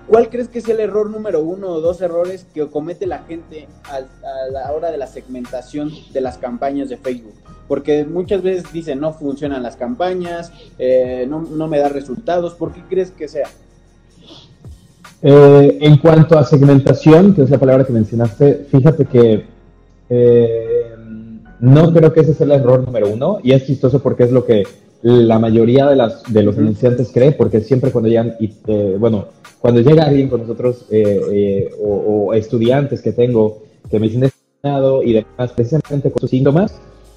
¿Cuál 0.07 0.29
crees 0.29 0.49
que 0.49 0.59
es 0.59 0.69
el 0.69 0.81
error 0.81 1.09
número 1.09 1.41
uno 1.41 1.69
o 1.69 1.81
dos 1.81 2.01
errores 2.01 2.45
que 2.53 2.69
comete 2.69 3.07
la 3.07 3.21
gente 3.21 3.69
a 3.85 4.01
la 4.51 4.73
hora 4.73 4.91
de 4.91 4.99
la 4.99 5.07
segmentación 5.07 5.93
de 6.13 6.21
las 6.21 6.37
campañas 6.37 6.89
de 6.89 6.97
Facebook? 6.97 7.35
Porque 7.71 8.05
muchas 8.05 8.43
veces 8.43 8.73
dicen 8.73 8.99
no 8.99 9.13
funcionan 9.13 9.63
las 9.63 9.77
campañas, 9.77 10.53
eh, 10.77 11.25
no, 11.29 11.43
no, 11.43 11.69
me 11.69 11.79
da 11.79 11.89
resultados. 11.89 12.55
¿Por 12.55 12.73
qué 12.73 12.83
crees 12.91 13.13
que 13.13 13.29
sea? 13.29 13.47
Eh, 15.23 15.79
en 15.81 15.99
cuanto 15.99 16.37
a 16.37 16.43
segmentación, 16.43 17.33
que 17.33 17.43
es 17.43 17.51
la 17.51 17.59
palabra 17.59 17.85
que 17.85 17.93
mencionaste, 17.93 18.67
fíjate 18.69 19.05
que 19.05 19.45
eh, 20.09 20.97
no 21.61 21.93
creo 21.95 22.13
que 22.13 22.23
ese 22.23 22.35
sea 22.35 22.47
el 22.47 22.53
error 22.61 22.85
número 22.85 23.09
uno 23.09 23.39
y 23.41 23.53
es 23.53 23.65
chistoso 23.65 24.03
porque 24.03 24.25
es 24.25 24.33
lo 24.33 24.45
que 24.45 24.65
la 25.03 25.39
mayoría 25.39 25.87
de, 25.87 25.95
las, 25.95 26.25
de 26.25 26.43
los 26.43 26.59
anunciantes 26.59 27.13
cree, 27.15 27.31
porque 27.31 27.61
siempre 27.61 27.93
cuando 27.93 28.09
llegan, 28.09 28.35
y, 28.41 28.51
bueno, 28.99 29.27
cuando 29.61 29.81
llega 29.81 30.07
alguien 30.07 30.29
con 30.29 30.41
nosotros 30.41 30.87
o, 31.81 32.35
estudiantes 32.35 33.01
que 33.01 33.13
tengo 33.13 33.63
que 33.89 34.01
me 34.01 34.09
dicen 34.09 34.29
y 35.05 35.13
demás, 35.13 35.53
precisamente 35.55 36.11
con 36.11 36.21
sus 36.21 36.31
síntomas, 36.31 36.75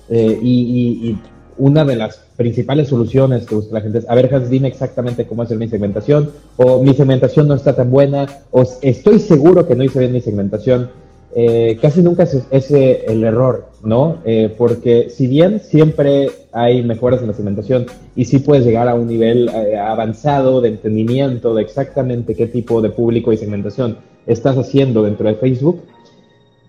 eh, 0.09 0.39
y, 0.41 1.17
una 1.55 1.85
de 1.85 1.95
las 1.95 2.17
principales 2.35 2.87
soluciones 2.87 3.45
que 3.45 3.53
busca 3.53 3.75
la 3.75 3.81
gente 3.81 3.99
es, 3.99 4.09
a 4.09 4.15
ver, 4.15 4.33
Hans, 4.33 4.49
dime 4.49 4.67
exactamente 4.67 5.27
cómo 5.27 5.43
hacer 5.43 5.59
mi 5.59 5.67
segmentación, 5.67 6.31
o 6.57 6.81
mi 6.81 6.95
segmentación 6.95 7.47
no 7.47 7.53
está 7.53 7.75
tan 7.75 7.91
buena, 7.91 8.25
o 8.49 8.63
estoy 8.81 9.19
seguro 9.19 9.67
que 9.67 9.75
no 9.75 9.83
hice 9.83 9.99
bien 9.99 10.13
mi 10.13 10.21
segmentación. 10.21 10.89
Eh, 11.35 11.77
casi 11.79 12.01
nunca 12.01 12.23
es 12.23 12.43
ese 12.49 13.05
el 13.05 13.23
error, 13.23 13.67
¿no? 13.83 14.17
Eh, 14.25 14.53
porque 14.57 15.11
si 15.11 15.27
bien 15.27 15.59
siempre 15.59 16.31
hay 16.51 16.81
mejoras 16.81 17.21
en 17.21 17.27
la 17.27 17.33
segmentación 17.33 17.85
y 18.15 18.25
sí 18.25 18.39
puedes 18.39 18.65
llegar 18.65 18.87
a 18.87 18.95
un 18.95 19.07
nivel 19.07 19.49
avanzado 19.79 20.59
de 20.59 20.69
entendimiento 20.69 21.53
de 21.53 21.61
exactamente 21.61 22.33
qué 22.33 22.47
tipo 22.47 22.81
de 22.81 22.89
público 22.89 23.31
y 23.31 23.37
segmentación 23.37 23.97
estás 24.25 24.57
haciendo 24.57 25.03
dentro 25.03 25.27
de 25.27 25.35
Facebook, 25.35 25.83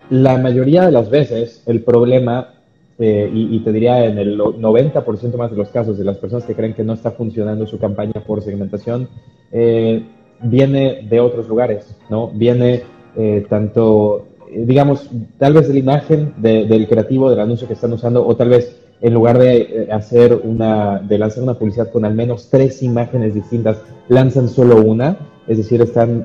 la 0.09 0.37
mayoría 0.37 0.85
de 0.85 0.91
las 0.91 1.09
veces 1.09 1.63
el 1.65 1.81
problema 1.81 2.54
eh, 2.97 3.29
y, 3.33 3.59
te 3.59 3.73
diría 3.73 4.05
en 4.05 4.17
el 4.17 4.39
90% 4.39 5.35
más 5.35 5.51
de 5.51 5.57
los 5.57 5.67
casos 5.67 5.97
de 5.97 6.05
las 6.05 6.17
personas 6.17 6.45
que 6.45 6.55
creen 6.55 6.73
que 6.73 6.83
no 6.85 6.93
está 6.93 7.11
funcionando 7.11 7.67
su 7.67 7.77
campaña 7.77 8.23
por 8.25 8.41
segmentación, 8.41 9.09
eh, 9.51 10.05
viene 10.41 11.05
de 11.09 11.19
otros 11.19 11.49
lugares, 11.49 11.93
¿no? 12.09 12.29
Viene 12.29 12.83
eh, 13.17 13.45
tanto, 13.49 14.27
digamos, 14.49 15.09
tal 15.37 15.53
vez 15.53 15.67
de 15.67 15.73
la 15.73 15.79
imagen 15.79 16.33
del 16.37 16.87
creativo 16.87 17.29
del 17.29 17.41
anuncio 17.41 17.67
que 17.67 17.73
están 17.73 17.91
usando 17.91 18.25
o 18.25 18.33
tal 18.37 18.47
vez 18.49 18.79
en 19.01 19.13
lugar 19.13 19.39
de 19.39 19.89
hacer 19.91 20.33
una, 20.33 20.99
de 20.99 21.17
lanzar 21.17 21.43
una 21.43 21.55
publicidad 21.55 21.91
con 21.91 22.05
al 22.05 22.15
menos 22.15 22.49
tres 22.49 22.81
imágenes 22.81 23.33
distintas, 23.33 23.81
lanzan 24.07 24.47
solo 24.47 24.81
una, 24.81 25.17
es 25.47 25.57
decir, 25.57 25.81
están, 25.81 26.23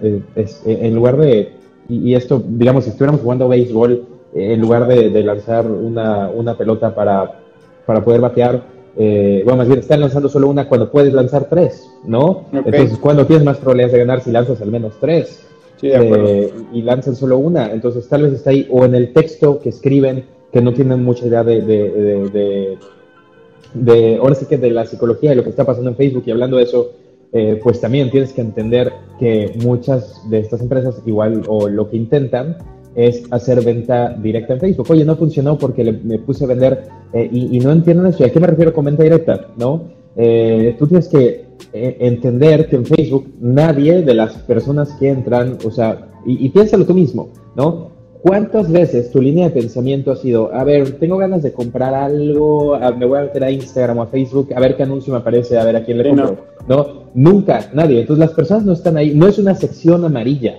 en 0.65 0.95
lugar 0.95 1.17
de, 1.17 1.53
y, 1.89 2.11
y 2.11 2.15
esto, 2.15 2.41
digamos, 2.47 2.85
si 2.85 2.91
estuviéramos 2.91 3.23
jugando 3.23 3.49
béisbol, 3.49 4.20
en 4.35 4.61
lugar 4.61 4.87
de, 4.87 5.23
lanzar 5.23 5.67
una, 5.67 6.57
pelota 6.57 6.95
para, 6.95 7.41
para, 7.87 8.05
poder 8.05 8.21
batear, 8.21 8.63
eh, 8.97 9.43
bueno, 9.45 9.59
más 9.59 9.69
bien 9.69 9.81
están 9.81 10.01
lanzando 10.01 10.29
solo 10.29 10.49
una 10.49 10.69
cuando 10.69 10.91
puedes 10.91 11.13
lanzar 11.13 11.47
tres, 11.49 11.89
¿no? 12.05 12.47
Entonces, 12.53 12.99
cuando 12.99 13.27
tienes 13.27 13.45
más 13.45 13.59
probabilidades 13.59 13.93
de 13.93 13.99
ganar 13.99 14.21
si 14.21 14.31
lanzas 14.31 14.61
al 14.61 14.71
menos 14.71 14.95
tres 15.01 15.47
eh, 15.83 16.53
y 16.73 16.83
lanzan 16.83 17.17
solo 17.17 17.39
una, 17.39 17.73
entonces 17.73 18.09
tal 18.09 18.23
vez 18.23 18.35
está 18.35 18.51
ahí, 18.51 18.69
o 18.71 18.85
en 18.85 18.95
el 18.95 19.13
texto 19.13 19.59
que 19.61 19.71
escriben, 19.71 20.25
que 20.53 20.61
no 20.61 20.73
tienen 20.73 21.03
mucha 21.05 21.27
idea 21.27 21.45
de, 21.45 21.63
de, 21.63 22.79
de, 23.75 24.17
ahora 24.17 24.35
sí 24.35 24.47
que 24.47 24.59
de 24.59 24.71
la 24.71 24.85
psicología 24.85 25.31
de 25.31 25.37
lo 25.37 25.45
que 25.45 25.51
está 25.51 25.65
pasando 25.65 25.91
en 25.91 25.97
Facebook 25.97 26.25
y 26.27 26.31
hablando 26.33 26.57
de 26.57 26.65
eso, 26.65 26.93
eh, 27.33 27.61
pues 27.63 27.81
también 27.81 28.11
tienes 28.11 28.33
que 28.33 28.41
entender 28.41 28.93
que 29.21 29.53
muchas 29.63 30.29
de 30.29 30.41
estas 30.41 30.61
empresas 30.61 31.01
igual 31.07 31.43
o 31.47 31.69
lo 31.69 31.89
que 31.89 31.97
intentan 31.97 32.57
es 32.95 33.23
hacer 33.31 33.63
venta 33.65 34.11
directa 34.11 34.55
en 34.55 34.61
Facebook. 34.61 34.87
Oye, 34.91 35.05
no 35.05 35.17
funcionó 35.17 35.59
porque 35.59 35.85
me 35.93 36.19
puse 36.19 36.45
a 36.45 36.49
vender 36.49 36.89
eh, 37.13 37.29
y, 37.31 37.59
no 37.61 37.73
entienden 37.73 38.07
eso. 38.07 38.23
¿Y 38.23 38.27
a 38.27 38.33
qué 38.33 38.41
me 38.41 38.47
refiero 38.47 38.73
con 38.73 38.85
venta 38.85 39.03
directa? 39.03 39.49
¿No? 39.57 39.83
Eh, 40.17 40.75
tú 40.79 40.87
tienes 40.87 41.09
que 41.09 41.47
eh, 41.73 41.97
entender 42.01 42.69
que 42.69 42.77
en 42.77 42.87
Facebook 42.87 43.29
nadie 43.41 44.03
de 44.03 44.15
las 44.15 44.35
personas 44.35 44.93
que 44.95 45.09
entran, 45.09 45.59
o 45.65 45.71
sea, 45.71 46.09
y, 46.27 46.49
piénsalo 46.51 46.85
tú 46.85 46.95
mismo, 46.95 47.29
¿no? 47.57 47.91
¿Cuántas 48.23 48.71
veces 48.71 49.11
tu 49.11 49.23
línea 49.23 49.49
de 49.49 49.55
pensamiento 49.55 50.11
ha 50.11 50.17
sido, 50.17 50.53
a 50.53 50.63
ver, 50.63 50.99
tengo 50.99 51.17
ganas 51.17 51.43
de 51.43 51.55
comprar 51.55 51.95
algo, 51.95 52.79
me 52.99 53.07
voy 53.07 53.19
a 53.19 53.23
meter 53.23 53.43
a 53.45 53.51
Instagram 53.51 53.97
o 53.97 54.03
a 54.03 54.07
Facebook, 54.09 54.51
a 54.55 54.61
ver 54.61 54.77
qué 54.77 54.83
anuncio 54.83 55.11
me 55.15 55.21
aparece, 55.21 55.59
a 55.59 55.65
ver 55.65 55.77
a 55.77 55.85
quién 55.85 55.97
le 55.97 56.11
compro? 56.11 56.37
no, 56.69 57.05
nunca, 57.15 57.71
nadie. 57.73 58.03
Entonces 58.03 58.21
las 58.21 58.35
personas 58.35 58.67
no 58.67 58.75
están 58.75 58.99
ahí, 58.99 59.15
no 59.15 59.27
es 59.27 59.39
una 59.39 59.55
sección 59.55 60.05
amarilla 60.05 60.59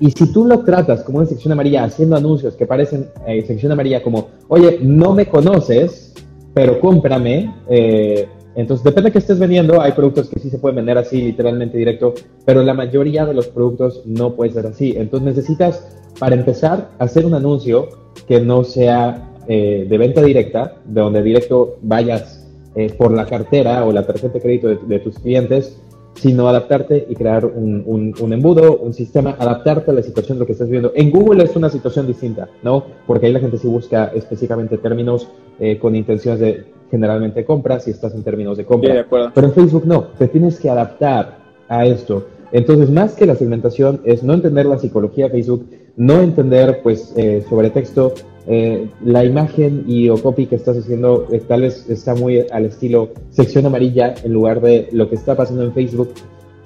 y 0.00 0.10
si 0.10 0.32
tú 0.32 0.44
lo 0.44 0.60
tratas 0.60 1.02
como 1.02 1.18
una 1.18 1.26
sección 1.26 1.52
amarilla, 1.52 1.84
haciendo 1.84 2.16
anuncios 2.16 2.54
que 2.54 2.66
parecen 2.66 3.08
eh, 3.26 3.44
sección 3.46 3.72
amarilla 3.72 4.02
como, 4.02 4.28
oye, 4.48 4.78
no 4.82 5.12
me 5.12 5.26
conoces, 5.26 6.14
pero 6.54 6.80
cómprame, 6.80 7.54
eh, 7.68 8.28
Entonces, 8.54 8.82
depende 8.82 9.08
de 9.08 9.12
qué 9.12 9.18
estés 9.18 9.38
vendiendo, 9.38 9.82
hay 9.82 9.92
productos 9.92 10.30
que 10.30 10.40
sí 10.40 10.48
se 10.48 10.58
pueden 10.58 10.76
vender 10.76 10.96
así, 10.96 11.20
literalmente 11.20 11.76
directo, 11.76 12.14
pero 12.46 12.62
la 12.62 12.72
mayoría 12.72 13.26
de 13.26 13.34
los 13.34 13.48
productos 13.48 14.02
no 14.06 14.34
puede 14.34 14.52
ser 14.52 14.66
así. 14.66 14.94
Entonces, 14.96 15.36
necesitas, 15.36 15.86
para 16.18 16.34
empezar, 16.34 16.88
hacer 16.98 17.26
un 17.26 17.34
anuncio 17.34 17.88
que 18.26 18.40
no 18.40 18.64
sea 18.64 19.34
eh, 19.48 19.86
de 19.88 19.98
venta 19.98 20.22
directa, 20.22 20.76
de 20.86 21.00
donde 21.00 21.22
directo 21.22 21.76
vayas 21.82 22.44
eh, 22.74 22.92
por 22.92 23.12
la 23.12 23.26
cartera 23.26 23.84
o 23.84 23.92
la 23.92 24.04
tarjeta 24.04 24.34
de 24.34 24.40
crédito 24.40 24.68
de, 24.68 24.98
tus 24.98 25.18
clientes, 25.18 25.78
sino 26.16 26.48
adaptarte 26.48 27.06
y 27.08 27.14
crear 27.14 27.44
un, 27.44 28.14
un, 28.18 28.32
embudo, 28.32 28.78
un 28.78 28.94
sistema, 28.94 29.36
adaptarte 29.38 29.90
a 29.90 29.94
la 29.94 30.02
situación 30.02 30.38
de 30.38 30.40
lo 30.40 30.46
que 30.46 30.52
estás 30.52 30.68
viendo. 30.68 30.92
En 30.94 31.10
Google 31.10 31.44
es 31.44 31.54
una 31.56 31.68
situación 31.68 32.06
distinta, 32.06 32.48
¿no? 32.62 32.84
Porque 33.06 33.26
ahí 33.26 33.32
la 33.32 33.40
gente 33.40 33.58
sí 33.58 33.68
busca 33.68 34.06
específicamente 34.14 34.78
términos 34.78 35.28
eh, 35.60 35.78
con 35.78 35.94
intenciones 35.94 36.40
de 36.40 36.64
generalmente 36.90 37.44
compras 37.44 37.84
si 37.84 37.90
estás 37.90 38.14
en 38.14 38.22
términos 38.22 38.56
de 38.56 38.64
compra. 38.64 39.06
Pero 39.08 39.46
en 39.46 39.52
Facebook 39.52 39.84
no, 39.86 40.04
te 40.18 40.28
tienes 40.28 40.58
que 40.58 40.70
adaptar 40.70 41.38
a 41.68 41.84
esto. 41.84 42.26
Entonces, 42.52 42.90
más 42.90 43.14
que 43.14 43.26
la 43.26 43.34
segmentación 43.34 44.00
es 44.04 44.22
no 44.22 44.32
entender 44.32 44.66
la 44.66 44.78
psicología 44.78 45.26
de 45.26 45.32
Facebook, 45.32 45.68
no 45.96 46.20
entender 46.20 46.80
pues 46.82 47.12
eh, 47.16 47.44
sobre 47.48 47.70
texto, 47.70 48.14
eh, 48.46 48.88
la 49.04 49.24
imagen 49.24 49.84
y 49.86 50.08
o 50.08 50.16
copy 50.16 50.46
que 50.46 50.56
estás 50.56 50.76
haciendo 50.76 51.26
eh, 51.32 51.42
tal 51.46 51.62
vez 51.62 51.88
está 51.88 52.14
muy 52.14 52.46
al 52.50 52.66
estilo 52.66 53.10
sección 53.30 53.66
amarilla 53.66 54.14
en 54.22 54.32
lugar 54.32 54.60
de 54.60 54.88
lo 54.92 55.08
que 55.08 55.16
está 55.16 55.36
pasando 55.36 55.64
en 55.64 55.72
Facebook. 55.72 56.10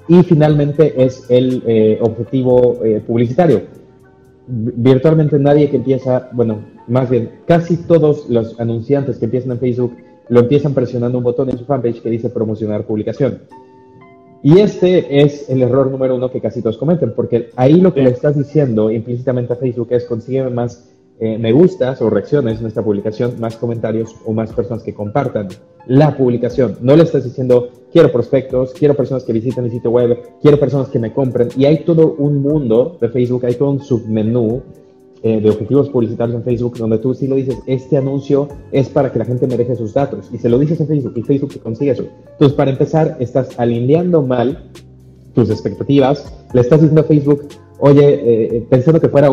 Y 0.09 0.23
finalmente 0.25 1.05
es 1.05 1.25
el 1.29 1.99
objetivo 2.01 2.81
publicitario. 3.07 3.63
Virtualmente 4.49 5.39
nadie 5.39 5.71
que 5.71 5.77
empieza, 5.77 6.29
bueno, 6.33 6.65
más 6.89 7.09
bien 7.09 7.31
casi 7.47 7.77
todos 7.77 8.29
los 8.29 8.59
anunciantes 8.59 9.19
que 9.19 9.27
empiezan 9.27 9.53
en 9.53 9.61
Facebook 9.61 9.97
lo 10.31 10.41
empiezan 10.41 10.75
presionando 10.75 11.19
un 11.19 11.25
botón 11.25 11.51
en 11.51 11.59
su 11.59 11.65
fanpage 11.65 12.01
que 12.01 12.11
dice 12.11 12.31
promocionar 12.31 12.87
publicación. 12.87 13.41
Y 14.43 14.59
este 14.59 15.23
es 15.23 15.51
el 15.51 15.61
error 15.61 15.91
número 15.91 16.15
uno 16.15 16.31
que 16.31 16.41
casi 16.41 16.63
todos 16.63 16.79
cometen, 16.79 17.13
porque 17.15 17.51
ahí 17.57 17.81
lo 17.81 17.93
que 17.93 18.01
le 18.01 18.11
estás 18.11 18.39
diciendo 18.39 18.91
implícitamente 18.91 19.53
a 19.53 19.57
Facebook 19.57 19.89
es 19.91 20.07
consigue 20.07 20.49
más 20.49 20.90
eh, 21.21 21.39
me 21.39 21.53
gustas 21.53 22.01
o 22.01 22.09
reacciones 22.09 22.61
en 22.61 22.67
esta 22.67 22.83
publicación, 22.83 23.39
más 23.39 23.57
comentarios 23.57 24.17
o 24.25 24.33
más 24.33 24.53
personas 24.53 24.83
que 24.83 24.95
compartan 24.95 25.49
la 25.87 26.17
publicación. 26.17 26.79
No 26.81 26.97
le 26.97 27.03
estás 27.03 27.25
diciendo 27.25 27.69
quiero 27.93 28.11
prospectos, 28.11 28.73
quiero 28.73 28.95
personas 28.95 29.25
que 29.25 29.33
visiten 29.33 29.65
el 29.65 29.71
sitio 29.71 29.91
web, 29.91 30.19
quiero 30.41 30.59
personas 30.59 30.89
que 30.89 30.99
me 30.99 31.13
compren. 31.13 31.49
Y 31.57 31.67
hay 31.67 31.85
todo 31.85 32.15
un 32.19 32.41
mundo 32.41 32.97
de 33.01 33.09
Facebook, 33.09 33.45
hay 33.45 33.55
todo 33.55 33.71
un 33.71 33.81
submenú 33.81 34.63
eh, 35.23 35.39
de 35.39 35.51
objetivos 35.51 35.91
publicitarios 35.91 36.35
en 36.35 36.45
Facebook, 36.45 36.79
donde 36.79 36.97
tú 36.97 37.13
sí 37.13 37.27
lo 37.27 37.37
dices, 37.37 37.59
este 37.67 37.99
anuncio 37.99 38.49
es 38.73 38.89
para 38.89 39.13
que 39.13 39.19
la 39.19 39.27
gente 39.27 39.47
me 39.47 39.77
sus 39.77 39.93
datos, 39.93 40.31
y 40.33 40.39
se 40.39 40.49
lo 40.49 40.59
dices 40.59 40.81
en 40.81 40.89
Facebook, 40.89 41.13
y 41.15 41.23
Facebook 41.23 41.53
te 41.53 41.59
consigue 41.59 41.91
eso. 41.91 42.05
Entonces, 42.33 42.57
para 42.57 42.71
empezar, 42.71 43.19
estás 43.21 43.51
alineando 43.59 44.23
mal 44.23 44.71
tus 45.35 45.51
expectativas, 45.51 46.33
le 46.55 46.63
estás 46.63 46.81
diciendo 46.81 47.03
a 47.03 47.05
Facebook, 47.05 47.43
oye, 47.81 48.09
eh, 48.09 48.49
eh, 48.57 48.67
pensando 48.69 49.01
que 49.01 49.09
fuera 49.09 49.31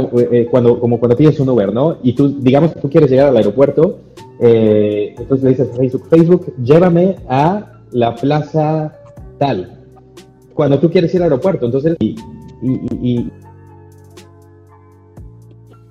cuando, 0.49 0.79
como 0.79 0.99
cuando 0.99 1.15
tienes 1.15 1.39
un 1.39 1.49
Uber, 1.49 1.73
¿no? 1.73 1.97
Y 2.03 2.13
tú, 2.13 2.39
digamos 2.39 2.73
que 2.73 2.81
tú 2.81 2.89
quieres 2.89 3.09
llegar 3.09 3.27
al 3.27 3.37
aeropuerto, 3.37 3.99
entonces 4.39 5.43
le 5.43 5.49
dices 5.49 5.69
a 5.71 5.75
Facebook, 5.75 6.07
Facebook, 6.09 6.53
llévame 6.63 7.15
a 7.27 7.81
la 7.91 8.15
plaza 8.15 8.95
tal. 9.37 9.79
Cuando 10.53 10.79
tú 10.79 10.89
quieres 10.89 11.13
ir 11.13 11.21
al 11.21 11.31
aeropuerto, 11.31 11.65
entonces, 11.65 11.95
y, 11.99 12.15
y 12.61 13.31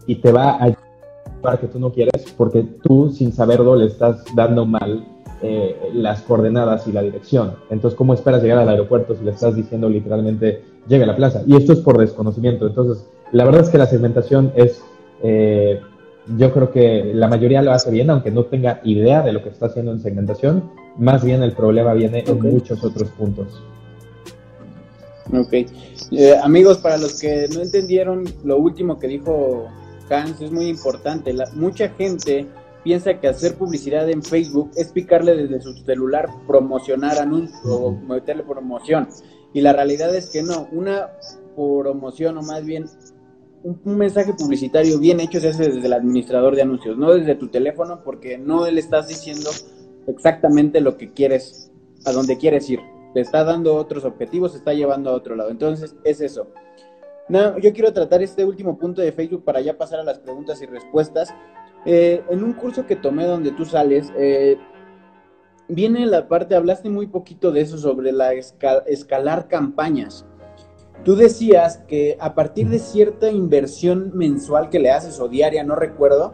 y 0.07 0.17
te 0.17 0.33
va 0.33 0.53
a 0.53 0.75
para 1.43 1.59
que 1.59 1.67
tú 1.67 1.79
no 1.79 1.93
quieres 1.93 2.33
porque 2.37 2.65
tú 2.83 3.11
sin 3.11 3.33
saberlo 3.33 3.77
le 3.77 3.87
estás 3.87 4.25
dando 4.35 4.67
mal 4.67 5.07
eh, 5.43 5.77
las 5.93 6.23
coordenadas 6.23 6.89
y 6.89 6.93
la 6.93 7.03
dirección. 7.03 7.55
Entonces, 7.71 7.97
¿cómo 7.97 8.15
esperas 8.15 8.43
llegar 8.43 8.59
al 8.59 8.69
aeropuerto 8.69 9.15
si 9.15 9.23
le 9.23 9.33
estás 9.33 9.55
diciendo 9.55 9.89
literalmente 9.89 10.65
llegue 10.89 11.05
a 11.05 11.07
la 11.07 11.17
plaza? 11.17 11.43
Y 11.47 11.57
esto 11.57 11.73
es 11.73 11.81
por 11.81 11.99
desconocimiento. 11.99 12.67
Entonces, 12.67 13.05
la 13.33 13.45
verdad 13.45 13.63
es 13.63 13.71
que 13.71 13.79
la 13.79 13.87
segmentación 13.87 14.53
es, 14.55 14.83
eh, 15.23 15.81
yo 16.37 16.53
creo 16.53 16.71
que 16.71 17.13
la 17.15 17.29
mayoría 17.29 17.63
lo 17.63 17.73
hace 17.73 17.91
bien, 17.91 18.11
aunque 18.11 18.31
no 18.31 18.45
tenga 18.45 18.81
idea 18.85 19.23
de 19.23 19.33
lo 19.33 19.43
que 19.43 19.51
está 19.51 19.67
haciendo 19.67 19.93
en 19.93 20.01
segmentación. 20.01 20.71
Más 20.97 21.25
bien 21.25 21.43
el 21.43 21.53
problema 21.53 21.93
viene 21.93 22.25
en 22.27 22.41
muchos 22.41 22.83
otros 22.85 23.11
puntos. 23.11 23.63
Ok. 25.33 25.53
Eh, 26.13 26.37
amigos, 26.43 26.79
para 26.79 26.97
los 26.99 27.21
que 27.21 27.49
no 27.53 27.61
entendieron 27.61 28.25
lo 28.45 28.59
último 28.59 28.99
que 28.99 29.09
dijo 29.09 29.67
Hans, 30.09 30.41
es 30.41 30.53
muy 30.53 30.67
importante. 30.67 31.33
La, 31.33 31.47
mucha 31.55 31.89
gente 31.91 32.47
piensa 32.85 33.15
que 33.15 33.27
hacer 33.27 33.57
publicidad 33.57 34.09
en 34.09 34.23
Facebook 34.23 34.71
es 34.77 34.89
picarle 34.93 35.37
desde 35.37 35.61
su 35.61 35.75
celular, 35.85 36.29
promocionar 36.47 37.19
anuncios 37.19 37.61
o 37.65 37.91
meterle 37.91 38.45
promoción. 38.45 39.09
Y 39.57 39.63
la 39.63 39.73
realidad 39.73 40.15
es 40.15 40.29
que 40.29 40.43
no, 40.43 40.69
una 40.71 41.13
promoción 41.55 42.37
o 42.37 42.43
más 42.43 42.63
bien 42.63 42.85
un, 43.63 43.97
mensaje 43.97 44.35
publicitario 44.35 44.99
bien 44.99 45.19
hecho 45.19 45.41
se 45.41 45.49
hace 45.49 45.71
desde 45.71 45.87
el 45.87 45.95
administrador 45.95 46.55
de 46.55 46.61
anuncios, 46.61 46.99
no 46.99 47.15
desde 47.15 47.37
tu 47.37 47.49
teléfono 47.49 48.03
porque 48.05 48.37
no 48.37 48.71
le 48.71 48.79
estás 48.79 49.09
diciendo 49.09 49.49
exactamente 50.09 50.83
lo 50.83 50.99
que 50.99 51.11
quieres, 51.11 51.73
a 52.05 52.13
dónde 52.13 52.37
quieres 52.37 52.69
ir. 52.69 52.81
Te 53.15 53.23
está 53.23 53.45
dando 53.45 53.77
otros 53.77 54.05
objetivos, 54.05 54.53
se 54.53 54.59
está 54.59 54.75
llevando 54.75 55.09
a 55.09 55.15
otro 55.15 55.35
lado. 55.35 55.49
Entonces 55.49 55.97
es 56.05 56.21
eso. 56.21 56.49
No, 57.31 57.59
yo 57.59 57.73
quiero 57.73 57.95
tratar 57.95 58.23
este 58.23 58.45
último 58.45 58.77
punto 58.77 59.01
de 59.01 59.11
Facebook 59.11 59.43
para 59.43 59.63
ya 59.63 59.79
pasar 59.79 60.01
a 60.01 60.05
las 60.05 60.19
preguntas 60.19 60.61
y 60.61 60.67
respuestas. 60.67 61.33
Eh, 61.87 62.23
en 62.29 62.45
un 62.45 62.53
curso 62.53 62.85
que 62.85 62.97
tomé 62.97 63.25
donde 63.25 63.53
tú 63.53 63.65
sales, 63.65 64.13
eh, 64.19 64.59
viene 65.69 66.07
la 66.07 66.29
parte, 66.29 66.55
hablaste 66.55 66.91
muy 66.91 67.07
poquito 67.07 67.53
de 67.53 67.61
eso, 67.63 67.79
sobre 67.79 68.13
la 68.13 68.33
escalar 68.33 69.49
campañas. 69.49 70.25
Tú 71.05 71.15
decías 71.15 71.79
que 71.87 72.17
a 72.21 72.35
partir 72.35 72.69
de 72.69 72.79
cierta 72.79 73.31
inversión 73.31 74.13
mensual 74.15 74.71
que 74.71 74.79
le 74.79 74.91
haces 74.91 75.21
o 75.21 75.29
diaria, 75.29 75.63
no 75.63 75.77
recuerdo, 75.77 76.33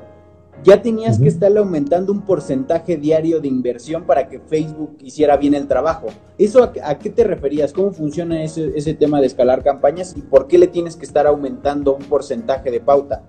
ya 0.63 0.81
tenías 0.81 1.19
que 1.19 1.29
estarle 1.29 1.59
aumentando 1.59 2.13
un 2.13 2.23
porcentaje 2.23 2.97
diario 2.97 3.41
de 3.41 3.49
inversión 3.49 4.05
para 4.05 4.29
que 4.29 4.39
Facebook 4.39 4.97
hiciera 5.03 5.37
bien 5.37 5.55
el 5.55 5.67
trabajo. 5.67 6.07
¿Eso 6.39 6.63
a, 6.63 6.99
qué 6.99 7.11
te 7.11 7.25
referías? 7.25 7.73
¿Cómo 7.73 7.91
funciona 7.93 8.43
ese, 8.45 8.71
ese, 8.77 8.95
tema 8.95 9.21
de 9.21 9.27
escalar 9.27 9.65
campañas 9.65 10.15
y 10.17 10.21
por 10.21 10.47
qué 10.47 10.59
le 10.59 10.69
tienes 10.69 10.97
que 10.97 11.05
estar 11.05 11.27
aumentando 11.27 11.97
un 11.97 12.05
porcentaje 12.05 12.71
de 12.71 12.81
pauta? 12.81 13.23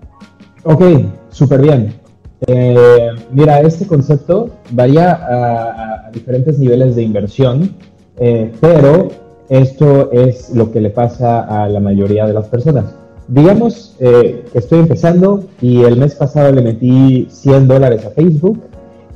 Ok, 0.62 0.82
súper 1.30 1.60
bien. 1.60 2.04
Eh, 2.46 3.10
mira, 3.30 3.60
este 3.60 3.86
concepto 3.86 4.50
varía 4.70 5.12
a, 5.12 5.93
diferentes 6.12 6.58
niveles 6.58 6.96
de 6.96 7.02
inversión, 7.02 7.74
eh, 8.18 8.52
pero 8.60 9.08
esto 9.48 10.10
es 10.12 10.50
lo 10.54 10.70
que 10.70 10.80
le 10.80 10.90
pasa 10.90 11.42
a 11.42 11.68
la 11.68 11.80
mayoría 11.80 12.26
de 12.26 12.32
las 12.32 12.48
personas 12.48 12.94
digamos 13.28 13.96
eh, 14.00 14.44
que 14.52 14.58
estoy 14.58 14.80
empezando 14.80 15.44
y 15.60 15.82
el 15.82 15.96
mes 15.96 16.14
pasado 16.14 16.52
le 16.52 16.62
metí 16.62 17.26
100 17.30 17.68
dólares 17.68 18.04
a 18.04 18.10
Facebook 18.10 18.60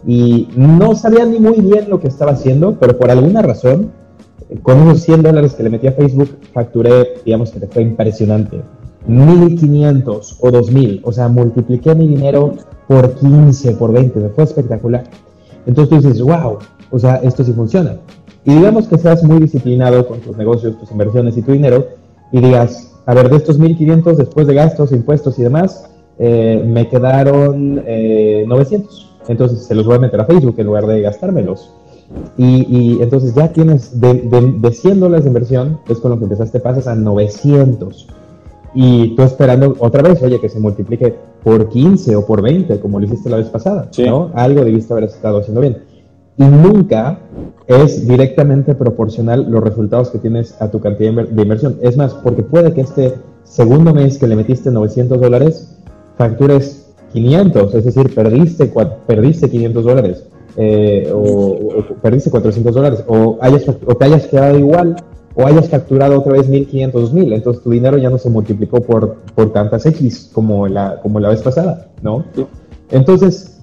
y 0.07 0.49
no 0.57 0.95
sabía 0.95 1.27
ni 1.27 1.39
muy 1.39 1.61
bien 1.61 1.91
lo 1.91 2.01
que 2.01 2.09
estaba 2.09 2.33
haciendo, 2.33 2.77
pero 2.79 2.97
por 2.97 3.11
alguna 3.11 3.43
razón, 3.43 3.91
con 4.63 4.89
esos 4.89 5.03
100 5.03 5.23
dólares 5.23 5.55
que 5.55 5.63
le 5.63 5.71
metí 5.71 5.87
a 5.87 5.93
Facebook, 5.93 6.31
facturé, 6.53 7.21
digamos 7.25 7.51
que 7.51 7.67
fue 7.67 7.83
impresionante, 7.83 8.63
1500 9.07 10.39
o 10.41 10.51
2000, 10.51 11.01
o 11.05 11.13
sea, 11.13 11.29
multipliqué 11.29 11.95
mi 11.95 12.09
dinero 12.09 12.55
por 12.87 13.15
15, 13.17 13.73
por 13.73 13.93
20, 13.93 14.21
me 14.21 14.29
fue 14.31 14.45
espectacular. 14.45 15.05
Entonces 15.69 15.91
tú 15.91 16.09
dices, 16.09 16.23
wow, 16.23 16.59
o 16.91 16.99
sea, 16.99 17.17
esto 17.17 17.45
sí 17.45 17.53
funciona. 17.53 17.99
Y 18.45 18.55
digamos 18.55 18.89
que 18.89 18.97
seas 18.97 19.23
muy 19.23 19.39
disciplinado 19.39 20.07
con 20.09 20.19
tus 20.21 20.37
negocios, 20.37 20.79
tus 20.81 20.91
inversiones 20.91 21.37
y 21.37 21.43
tu 21.43 21.53
dinero 21.53 21.87
y 22.33 22.41
digas, 22.41 22.95
a 23.05 23.13
ver, 23.13 23.29
de 23.29 23.37
estos 23.37 23.61
1.500 23.61 24.17
después 24.17 24.47
de 24.47 24.55
gastos, 24.55 24.93
impuestos 24.93 25.39
y 25.39 25.43
demás, 25.43 25.91
eh, 26.19 26.65
me 26.67 26.89
quedaron 26.89 27.75
900. 27.77 27.87
Eh, 27.87 29.25
entonces 29.29 29.67
se 29.67 29.75
los 29.75 29.85
voy 29.85 29.97
a 29.97 29.99
meter 29.99 30.19
a 30.21 30.25
Facebook 30.25 30.55
en 30.57 30.67
lugar 30.67 30.87
de 30.87 31.03
gastármelos. 31.03 31.71
Y, 32.39 33.03
entonces 33.03 33.35
ya 33.35 33.53
tienes 33.53 34.01
de, 34.01 34.15
de, 34.15 34.73
100 34.73 35.01
dólares 35.01 35.25
de 35.25 35.29
inversión, 35.29 35.81
es 35.91 35.99
con 35.99 36.13
lo 36.13 36.19
que 36.19 36.25
empezaste, 36.25 36.61
pasas 36.61 36.87
a 36.87 36.95
900. 36.95 38.09
Y 38.75 39.15
tú 39.15 39.23
esperando 39.23 39.77
otra 39.79 40.01
vez, 40.01 40.23
oye, 40.23 40.41
que 40.41 40.49
se 40.49 40.59
multiplique 40.59 41.15
por 41.43 41.69
15 41.69 42.17
o 42.17 42.27
por 42.27 42.43
20, 42.43 42.81
como 42.81 42.99
lo 42.99 43.07
hiciste 43.07 43.31
la 43.31 43.37
vez 43.37 43.49
pasada, 43.49 43.91
¿no? 43.99 44.31
Algo 44.35 44.65
debiste 44.65 44.93
haber 44.93 45.05
estado 45.05 45.39
haciendo 45.39 45.61
bien 45.61 45.89
y 46.39 46.45
nunca 46.45 47.19
es 47.67 48.07
directamente 48.07 48.75
proporcional 48.75 49.51
los 49.51 49.63
resultados 49.63 50.11
que 50.11 50.19
tienes 50.19 50.55
a 50.63 50.71
tu 50.71 50.81
cantidad 50.81 51.13
de 51.13 51.43
inversión. 51.43 51.79
Es 51.83 51.97
más, 51.97 52.15
porque 52.15 52.43
puede 52.43 52.73
que 52.73 52.83
este 52.83 53.15
segundo 53.43 53.93
mes 53.93 54.19
que 54.19 54.29
le 54.29 54.37
metiste 54.37 54.71
900 54.71 55.21
dólares, 55.21 55.77
factures 56.17 56.95
500, 57.13 57.75
es 57.75 57.85
decir, 57.85 58.15
perdiste, 58.15 58.73
perdiste 59.07 59.51
500 59.51 59.85
dólares. 59.85 60.25
Eh, 60.57 61.13
o, 61.13 61.83
perdiste 62.01 62.31
400 62.31 62.75
dólares, 62.75 63.05
o, 63.09 63.39
hayas, 63.41 63.69
o 63.69 63.95
te 63.95 64.05
hayas 64.05 64.27
quedado 64.27 64.59
igual, 64.59 64.97
o 65.39 65.47
hayas 65.47 65.69
facturado 65.69 66.19
otra 66.19 66.33
vez 66.33 66.49
1500, 66.49 67.01
2000, 67.01 67.33
entonces 67.33 67.63
tu 67.63 67.71
dinero 67.71 67.97
ya 67.97 68.11
no 68.11 68.19
se 68.19 68.29
multiplicó 68.29 68.81
por, 68.81 69.19
por 69.37 69.53
tantas 69.53 69.87
X 69.87 70.31
como 70.33 70.67
la, 70.67 70.99
como 71.01 71.21
la 71.21 71.29
vez 71.29 71.43
pasada, 71.43 71.87
¿no? 72.03 72.25
Entonces, 72.91 73.55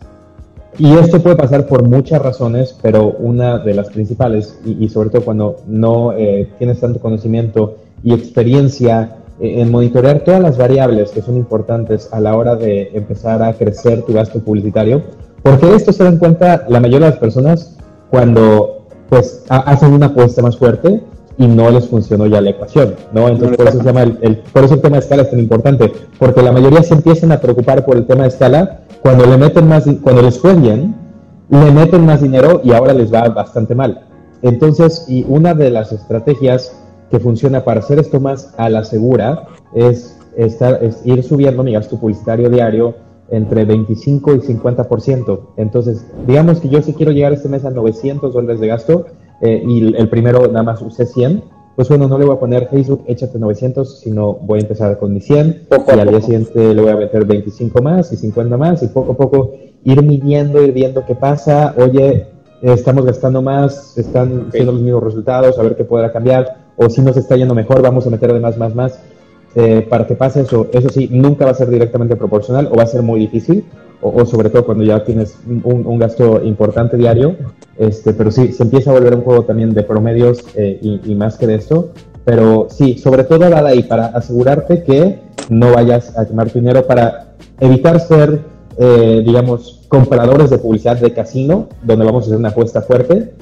Y 0.78 0.94
esto 0.94 1.22
puede 1.22 1.36
pasar 1.36 1.68
por 1.68 1.88
muchas 1.88 2.22
razones, 2.22 2.76
pero 2.82 3.16
una 3.20 3.60
de 3.60 3.74
las 3.74 3.90
principales, 3.90 4.58
y, 4.66 4.88
sobre 4.90 5.10
todo 5.10 5.24
cuando 5.24 5.58
no 5.68 6.14
eh, 6.14 6.50
tienes 6.58 6.80
tanto 6.80 7.00
conocimiento 7.00 7.76
y 8.04 8.14
experiencia 8.14 9.18
eh, 9.42 9.62
en 9.62 9.70
monitorear 9.72 10.22
todas 10.22 10.42
las 10.42 10.58
variables 10.58 11.12
que 11.12 11.22
son 11.22 11.36
importantes 11.36 12.10
a 12.14 12.22
la 12.22 12.38
hora 12.38 12.56
de 12.56 12.92
empezar 12.94 13.42
a 13.44 13.54
crecer 13.54 14.02
tu 14.04 14.14
gasto 14.14 14.40
publicitario, 14.40 15.02
porque 15.44 15.74
esto 15.76 15.92
se 15.92 16.06
dan 16.06 16.20
cuenta 16.20 16.66
la 16.70 16.80
mayoría 16.80 17.08
de 17.08 17.12
las 17.12 17.20
personas 17.20 17.78
cuando 18.10 18.88
pues 19.10 19.44
hacen 19.50 19.94
una 19.94 20.08
apuesta 20.08 20.42
más 20.42 20.58
fuerte 20.58 21.02
y 21.38 21.48
no 21.48 21.70
les 21.70 21.88
funcionó 21.88 22.28
ya 22.28 22.42
la 22.42 22.52
ecuación, 22.52 22.96
¿no? 23.12 23.28
Entonces 23.28 23.58
por 23.58 23.68
eso, 23.68 23.78
se 23.80 23.84
llama 23.84 24.04
el, 24.04 24.38
por 24.54 24.64
eso 24.64 24.76
el 24.76 24.82
tema 24.82 24.98
de 24.98 25.02
escala 25.02 25.24
es 25.24 25.32
tan 25.32 25.40
importante, 25.40 25.92
porque 26.18 26.42
la 26.42 26.52
mayoría 26.52 26.82
se 26.84 26.94
empiezan 26.94 27.32
a 27.32 27.40
preocupar 27.40 27.86
por 27.86 27.98
el 27.98 28.06
tema 28.06 28.24
de 28.24 28.30
escala 28.30 28.82
cuando 29.02 29.26
le 29.26 29.38
meten 29.38 29.68
más, 29.68 29.86
cuando 30.02 30.22
les 30.22 30.42
bien, 30.62 30.96
le 31.50 31.72
meten 31.72 32.06
más 32.06 32.22
dinero 32.22 32.62
y 32.64 32.72
ahora 32.72 32.94
les 32.94 33.14
va 33.14 33.28
bastante 33.30 33.76
mal. 33.76 34.08
Entonces, 34.42 35.06
y 35.08 35.26
una 35.28 35.54
de 35.54 35.70
las 35.70 35.92
estrategias 35.92 36.76
que 37.12 37.20
funciona 37.20 37.64
para 37.64 37.82
hacer 37.82 38.00
esto 38.00 38.20
más 38.20 38.54
a 38.58 38.70
la 38.70 38.84
segura 38.84 39.48
es, 39.74 40.18
estar, 40.38 40.84
es 40.84 41.06
ir 41.06 41.24
subiendo 41.24 41.64
mi 41.64 41.74
gasto 41.74 42.00
publicitario 42.00 42.50
diario 42.50 42.96
entre 43.30 43.66
25 43.66 44.36
y 44.36 44.40
50%. 44.40 45.40
Entonces, 45.58 46.06
digamos 46.28 46.60
que 46.60 46.70
yo 46.70 46.82
si 46.82 46.94
quiero 46.94 47.12
llegar 47.12 47.34
este 47.34 47.50
mes 47.50 47.66
a 47.66 47.72
900 47.72 48.34
dólares 48.34 48.60
de 48.60 48.68
gasto 48.68 49.06
eh, 49.42 49.64
y 49.66 49.96
el 49.96 50.10
primero 50.10 50.48
nada 50.48 50.64
más 50.64 50.82
usé 50.82 51.06
100, 51.06 51.44
pues 51.76 51.90
bueno, 51.90 52.08
no 52.08 52.18
le 52.18 52.26
voy 52.26 52.36
a 52.36 52.40
poner 52.40 52.70
Facebook, 52.70 53.04
échate 53.06 53.38
900, 53.38 54.00
sino 54.00 54.34
voy 54.34 54.60
a 54.60 54.62
empezar 54.62 54.98
con 54.98 55.14
mi 55.14 55.20
100 55.20 55.68
y 55.70 56.00
al 56.00 56.10
día 56.10 56.22
siguiente 56.22 56.74
le 56.74 56.82
voy 56.82 56.92
a 56.92 56.96
meter 56.96 57.26
25 57.26 57.82
más 57.82 58.14
y 58.14 58.16
50 58.16 58.56
más 58.56 58.82
y 58.82 58.88
poco 58.88 59.12
a 59.12 59.18
poco 59.18 59.52
ir 59.84 60.02
midiendo, 60.02 60.64
ir 60.64 60.72
viendo 60.72 61.06
qué 61.06 61.16
pasa. 61.16 61.76
Oye, 61.78 62.28
estamos 62.62 63.06
gastando 63.06 63.42
más, 63.42 63.98
están 63.98 64.48
siendo 64.52 64.72
los 64.72 64.82
mismos 64.82 65.04
resultados, 65.04 65.60
a 65.60 65.64
ver 65.64 65.76
qué 65.76 65.84
podrá 65.84 66.14
cambiar. 66.14 66.66
O 66.78 66.90
si 66.90 67.02
nos 67.02 67.18
está 67.18 67.36
yendo 67.36 67.54
mejor, 67.54 67.82
vamos 67.82 68.08
a 68.08 68.10
meter 68.10 68.32
de 68.32 68.40
más, 68.40 68.58
más, 68.58 68.74
más. 68.74 69.00
Eh, 69.56 69.86
para 69.90 70.06
que 70.06 70.16
pase 70.16 70.42
eso, 70.42 70.68
eso 70.74 70.90
sí, 70.90 71.08
nunca 71.12 71.46
va 71.46 71.52
a 71.52 71.56
ser 71.56 71.70
directamente 71.70 72.18
proporcional 72.18 72.68
o 72.72 72.76
va 72.76 72.84
a 72.84 72.88
ser 72.88 73.02
muy 73.02 73.22
difícil, 73.22 73.64
o, 74.06 74.26
sobre 74.26 74.50
todo 74.50 74.66
cuando 74.66 74.84
ya 74.84 75.04
tienes 75.04 75.38
un, 75.64 75.98
gasto 75.98 76.44
importante 76.44 76.96
diario, 76.96 77.36
este, 77.78 78.14
pero 78.14 78.30
sí, 78.30 78.52
se 78.52 78.64
empieza 78.64 78.92
a 78.92 78.94
volver 78.94 79.16
un 79.16 79.22
juego 79.22 79.44
también 79.44 79.74
de 79.74 79.84
promedios 79.84 80.46
eh, 80.56 80.80
y, 80.82 81.16
más 81.16 81.38
que 81.38 81.48
de 81.48 81.56
esto, 81.56 81.90
pero 82.24 82.68
sí, 82.70 82.98
sobre 82.98 83.24
todo 83.24 83.40
dada 83.40 83.70
ahí 83.70 83.84
para 83.84 84.08
asegurarte 84.08 84.84
que 84.84 85.20
no 85.50 85.74
vayas 85.74 86.18
a 86.18 86.26
quemar 86.28 86.50
tu 86.52 86.60
dinero 86.60 86.86
para 86.86 87.34
evitar 87.60 88.00
ser, 88.00 88.42
eh, 88.78 89.24
digamos, 89.26 89.86
compradores 89.88 90.50
de 90.52 90.60
publicidad 90.60 90.98
de 90.98 91.12
casino, 91.12 91.70
donde 91.82 92.06
vamos 92.06 92.24
a 92.24 92.28
hacer 92.28 92.38
una 92.38 92.50
apuesta 92.50 92.82
fuerte, 92.82 93.34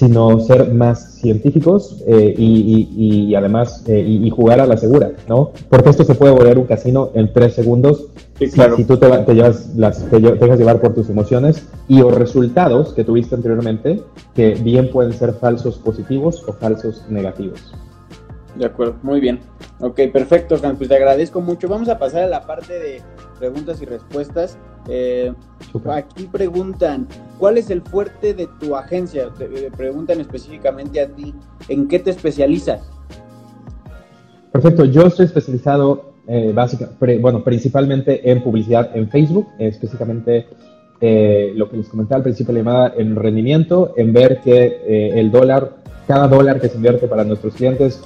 sino 0.00 0.40
ser 0.40 0.72
más 0.72 1.16
científicos 1.20 2.02
eh, 2.06 2.34
y, 2.38 3.34
además 3.34 3.84
eh, 3.86 4.00
y, 4.00 4.30
jugar 4.30 4.58
a 4.58 4.66
la 4.66 4.78
segura, 4.78 5.12
¿no? 5.28 5.50
Porque 5.68 5.90
esto 5.90 6.04
se 6.04 6.14
puede 6.14 6.32
volver 6.32 6.58
un 6.58 6.64
casino 6.64 7.10
en 7.12 7.30
tres 7.34 7.52
segundos 7.54 8.06
si, 8.38 8.84
tú 8.84 8.96
te, 8.96 9.34
llevas 9.34 9.74
las, 9.76 10.08
te, 10.08 10.18
dejas 10.18 10.58
llevar 10.58 10.80
por 10.80 10.94
tus 10.94 11.10
emociones 11.10 11.68
y 11.86 12.00
o 12.00 12.10
resultados 12.10 12.94
que 12.94 13.04
tuviste 13.04 13.34
anteriormente 13.34 14.02
que 14.34 14.54
bien 14.54 14.90
pueden 14.90 15.12
ser 15.12 15.34
falsos 15.34 15.76
positivos 15.76 16.42
o 16.48 16.54
falsos 16.54 17.04
negativos. 17.10 17.74
De 18.56 18.64
acuerdo, 18.64 18.94
muy 19.02 19.20
bien. 19.20 19.49
Ok, 19.80 19.98
perfecto, 20.12 20.56
Pues 20.76 20.88
te 20.88 20.94
agradezco 20.94 21.40
mucho. 21.40 21.66
Vamos 21.66 21.88
a 21.88 21.98
pasar 21.98 22.24
a 22.24 22.26
la 22.26 22.46
parte 22.46 22.78
de 22.78 23.00
preguntas 23.38 23.80
y 23.80 23.86
respuestas. 23.86 24.58
Eh, 24.88 25.32
aquí 25.90 26.28
preguntan, 26.30 27.08
¿cuál 27.38 27.56
es 27.56 27.70
el 27.70 27.80
fuerte 27.80 28.34
de 28.34 28.46
tu 28.60 28.76
agencia? 28.76 29.30
Te, 29.38 29.44
eh, 29.44 29.70
preguntan 29.74 30.20
específicamente 30.20 31.00
a 31.00 31.08
ti, 31.08 31.34
¿en 31.68 31.88
qué 31.88 31.98
te 31.98 32.10
especializas? 32.10 32.90
Perfecto, 34.52 34.84
yo 34.84 35.06
estoy 35.06 35.26
especializado 35.26 36.12
eh, 36.26 36.54
bueno, 37.20 37.42
principalmente 37.42 38.30
en 38.30 38.42
publicidad 38.42 38.94
en 38.94 39.08
Facebook, 39.08 39.48
específicamente 39.58 40.46
eh, 41.00 41.52
lo 41.56 41.70
que 41.70 41.78
les 41.78 41.88
comenté 41.88 42.14
al 42.14 42.22
principio 42.22 42.52
la 42.52 42.60
llamada 42.60 42.94
en 42.98 43.16
rendimiento, 43.16 43.94
en 43.96 44.12
ver 44.12 44.40
que 44.42 45.12
el 45.18 45.30
dólar, 45.30 45.76
cada 46.06 46.28
dólar 46.28 46.60
que 46.60 46.68
se 46.68 46.76
invierte 46.76 47.08
para 47.08 47.24
nuestros 47.24 47.54
clientes 47.54 48.02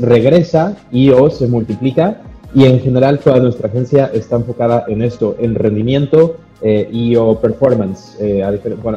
regresa 0.00 0.76
y 0.90 1.10
o 1.10 1.30
se 1.30 1.46
multiplica 1.46 2.20
y 2.54 2.64
en 2.64 2.80
general 2.80 3.18
toda 3.18 3.40
nuestra 3.40 3.68
agencia 3.68 4.10
está 4.12 4.36
enfocada 4.36 4.84
en 4.88 5.02
esto, 5.02 5.36
en 5.38 5.54
rendimiento 5.54 6.36
eh, 6.62 6.88
y 6.90 7.14
o 7.14 7.38
performance. 7.38 8.16
Eh, 8.20 8.42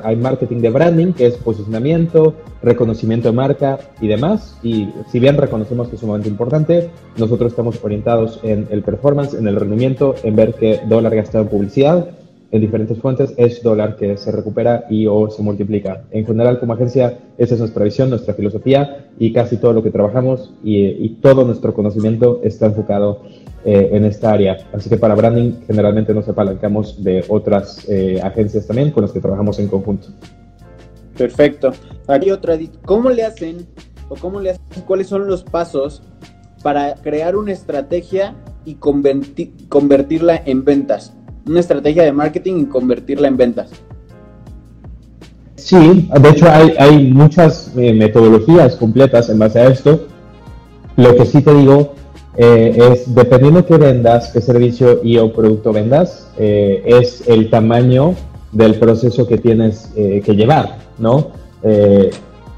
hay 0.03 0.15
marketing 0.15 0.61
de 0.61 0.69
branding, 0.69 1.13
que 1.13 1.27
es 1.27 1.35
posicionamiento, 1.35 2.33
reconocimiento 2.63 3.29
de 3.29 3.35
marca 3.35 3.77
y 3.99 4.07
demás. 4.07 4.57
Y 4.63 4.89
si 5.11 5.19
bien 5.19 5.37
reconocemos 5.37 5.89
que 5.89 5.95
es 5.95 6.01
sumamente 6.01 6.29
importante, 6.29 6.89
nosotros 7.17 7.51
estamos 7.51 7.77
orientados 7.83 8.39
en 8.43 8.67
el 8.71 8.81
performance, 8.83 9.33
en 9.33 9.47
el 9.47 9.55
rendimiento, 9.57 10.15
en 10.23 10.35
ver 10.35 10.55
qué 10.55 10.79
dólar 10.87 11.15
gastado 11.15 11.43
en 11.43 11.49
publicidad 11.49 12.09
en 12.51 12.59
diferentes 12.61 12.99
fuentes 12.99 13.33
es 13.37 13.63
dólar 13.63 13.95
que 13.95 14.17
se 14.17 14.31
recupera 14.31 14.85
y 14.89 15.07
o 15.07 15.29
se 15.29 15.41
multiplica. 15.41 16.03
En 16.11 16.25
general, 16.25 16.59
como 16.59 16.73
agencia, 16.73 17.17
esa 17.37 17.53
es 17.53 17.59
nuestra 17.59 17.85
visión, 17.85 18.09
nuestra 18.09 18.33
filosofía 18.33 19.07
y 19.17 19.31
casi 19.31 19.57
todo 19.57 19.73
lo 19.73 19.83
que 19.83 19.89
trabajamos 19.89 20.53
y, 20.63 21.09
todo 21.21 21.45
nuestro 21.45 21.73
conocimiento 21.73 22.41
está 22.43 22.65
enfocado 22.65 23.23
eh, 23.63 23.91
en 23.93 24.05
esta 24.05 24.33
área. 24.33 24.57
Así 24.73 24.89
que 24.89 24.97
para 24.97 25.15
branding 25.15 25.61
generalmente 25.65 26.13
nos 26.13 26.27
apalancamos 26.27 27.01
de 27.03 27.23
otras 27.29 27.87
eh, 27.89 28.19
agencias 28.21 28.67
también 28.67 28.91
con 28.91 29.03
las 29.03 29.11
que 29.11 29.21
trabajamos 29.21 29.59
en 29.59 29.67
conjunto. 29.67 30.07
Perfecto. 31.17 31.71
Aquí 32.07 32.31
otra, 32.31 32.57
¿cómo 32.85 33.11
le 33.11 33.23
hacen 33.23 33.67
o 34.09 34.15
cómo 34.15 34.41
le 34.41 34.55
cuáles 34.87 35.07
son 35.07 35.27
los 35.27 35.43
pasos 35.43 36.01
para 36.63 36.95
crear 36.95 37.35
una 37.35 37.51
estrategia 37.53 38.35
y 38.65 38.75
convertirla 38.75 40.41
en 40.45 40.65
ventas? 40.65 41.13
Una 41.45 41.59
estrategia 41.59 42.03
de 42.03 42.11
marketing 42.11 42.61
y 42.61 42.65
convertirla 42.65 43.27
en 43.27 43.37
ventas. 43.37 43.69
Sí, 45.55 46.09
de 46.19 46.29
hecho 46.29 46.49
hay, 46.49 46.73
hay 46.79 47.11
muchas 47.11 47.71
eh, 47.77 47.93
metodologías 47.93 48.75
completas 48.75 49.29
en 49.29 49.39
base 49.39 49.59
a 49.59 49.67
esto. 49.67 50.07
Lo 50.97 51.15
que 51.15 51.25
sí 51.25 51.41
te 51.41 51.53
digo 51.53 51.93
eh, 52.35 52.91
es, 52.91 53.13
dependiendo 53.13 53.65
qué 53.65 53.77
vendas, 53.77 54.31
qué 54.33 54.41
servicio 54.41 55.01
y 55.03 55.17
o 55.17 55.31
producto 55.31 55.71
vendas, 55.71 56.29
eh, 56.37 56.83
es 56.85 57.27
el 57.27 57.49
tamaño 57.49 58.15
del 58.51 58.75
proceso 58.75 59.27
que 59.27 59.37
tienes 59.37 59.91
que 59.95 60.35
llevar, 60.35 60.79
¿no? 60.97 61.31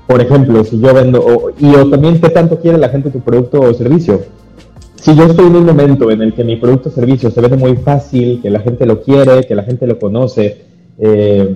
por 0.07 0.21
ejemplo, 0.21 0.63
si 0.63 0.79
yo 0.79 0.91
vendo, 0.91 1.53
y 1.59 1.75
o 1.75 1.87
también 1.87 2.19
qué 2.19 2.29
tanto 2.29 2.59
quiere 2.59 2.79
la 2.79 2.89
gente 2.89 3.11
tu 3.11 3.19
producto 3.19 3.61
o 3.61 3.73
servicio 3.75 4.21
si 5.03 5.13
yo 5.15 5.25
estoy 5.25 5.47
en 5.47 5.57
un 5.57 5.65
momento 5.65 6.09
en 6.11 6.21
el 6.21 6.33
que 6.33 6.45
mi 6.45 6.55
producto 6.55 6.87
o 6.87 6.91
servicio 6.91 7.29
se 7.29 7.41
vende 7.41 7.57
muy 7.57 7.75
fácil, 7.75 8.39
que 8.41 8.49
la 8.49 8.61
gente 8.61 8.85
lo 8.85 9.01
quiere, 9.01 9.43
que 9.45 9.53
la 9.53 9.63
gente 9.63 9.85
lo 9.85 9.99
conoce, 9.99 10.61
eh, 10.97 11.55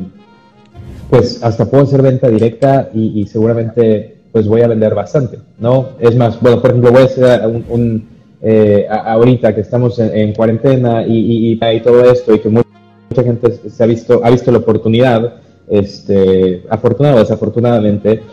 pues 1.09 1.41
hasta 1.41 1.69
puedo 1.69 1.83
hacer 1.83 2.01
venta 2.01 2.27
directa 2.27 2.89
y, 2.93 3.25
seguramente 3.25 4.15
pues 4.33 4.49
voy 4.49 4.61
a 4.61 4.67
vender 4.67 4.93
bastante, 4.93 5.39
¿no? 5.59 5.91
Es 5.97 6.13
más, 6.17 6.41
bueno, 6.41 6.61
por 6.61 6.71
ejemplo, 6.71 6.91
voy 6.91 7.03
a 7.03 7.05
hacer 7.05 7.63
un, 7.69 8.05
eh, 8.41 8.85
ahorita 8.89 9.55
que 9.55 9.61
estamos 9.61 9.97
en, 9.97 10.33
cuarentena 10.33 11.07
y, 11.07 11.53
y, 11.53 11.79
todo 11.79 12.03
esto 12.11 12.35
y 12.35 12.39
que 12.39 12.49
mucha 12.49 13.23
gente 13.23 13.69
se 13.69 13.81
ha 13.81 13.87
visto, 13.87 14.19
ha 14.25 14.29
visto 14.29 14.51
la 14.51 14.57
oportunidad, 14.57 15.35
este, 15.69 16.63
afortunado 16.69 17.15
o 17.15 17.19
desafortunadamente, 17.19 18.23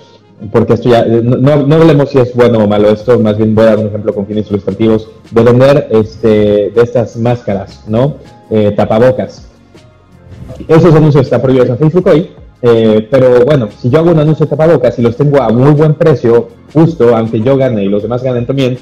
porque 0.53 0.75
esto 0.75 0.89
ya, 0.89 1.05
no, 1.05 1.57
no, 1.65 1.75
hablemos 1.77 2.11
si 2.11 2.19
es 2.19 2.35
bueno 2.35 2.59
o 2.59 2.67
malo 2.67 2.91
esto, 2.91 3.19
más 3.19 3.37
bien 3.37 3.55
voy 3.55 3.65
a 3.65 3.69
dar 3.69 3.79
un 3.79 3.87
ejemplo 3.87 4.15
con 4.15 4.27
fines 4.27 4.49
ilustrativos, 4.51 5.09
de 5.31 5.43
vender 5.43 5.89
este, 5.91 6.71
de 6.71 6.83
estas 6.83 7.17
máscaras, 7.17 7.85
¿no? 7.89 8.17
Eh, 8.51 8.73
tapabocas. 8.77 9.49
Esos 10.69 10.95
anuncios 10.95 11.25
están 11.25 11.41
prohibidos 11.41 11.69
en 11.69 11.79
Facebook 11.79 12.07
hoy, 12.07 12.31
eh, 12.63 13.07
pero 13.11 13.45
bueno, 13.45 13.69
si 13.79 13.91
yo 13.91 13.99
hago 13.99 14.11
un 14.11 14.19
anuncio 14.19 14.47
de 14.47 14.51
tapabocas 14.51 14.99
y 14.99 15.03
los 15.03 15.17
tengo 15.17 15.43
a 15.43 15.51
muy 15.51 15.73
buen 15.73 15.95
precio, 15.95 16.49
justo, 16.73 17.17
aunque 17.17 17.41
yo 17.41 17.57
gane 17.57 17.85
y 17.85 17.89
los 17.89 18.03
demás 18.03 18.23
ganen 18.23 18.47
también, 18.47 18.79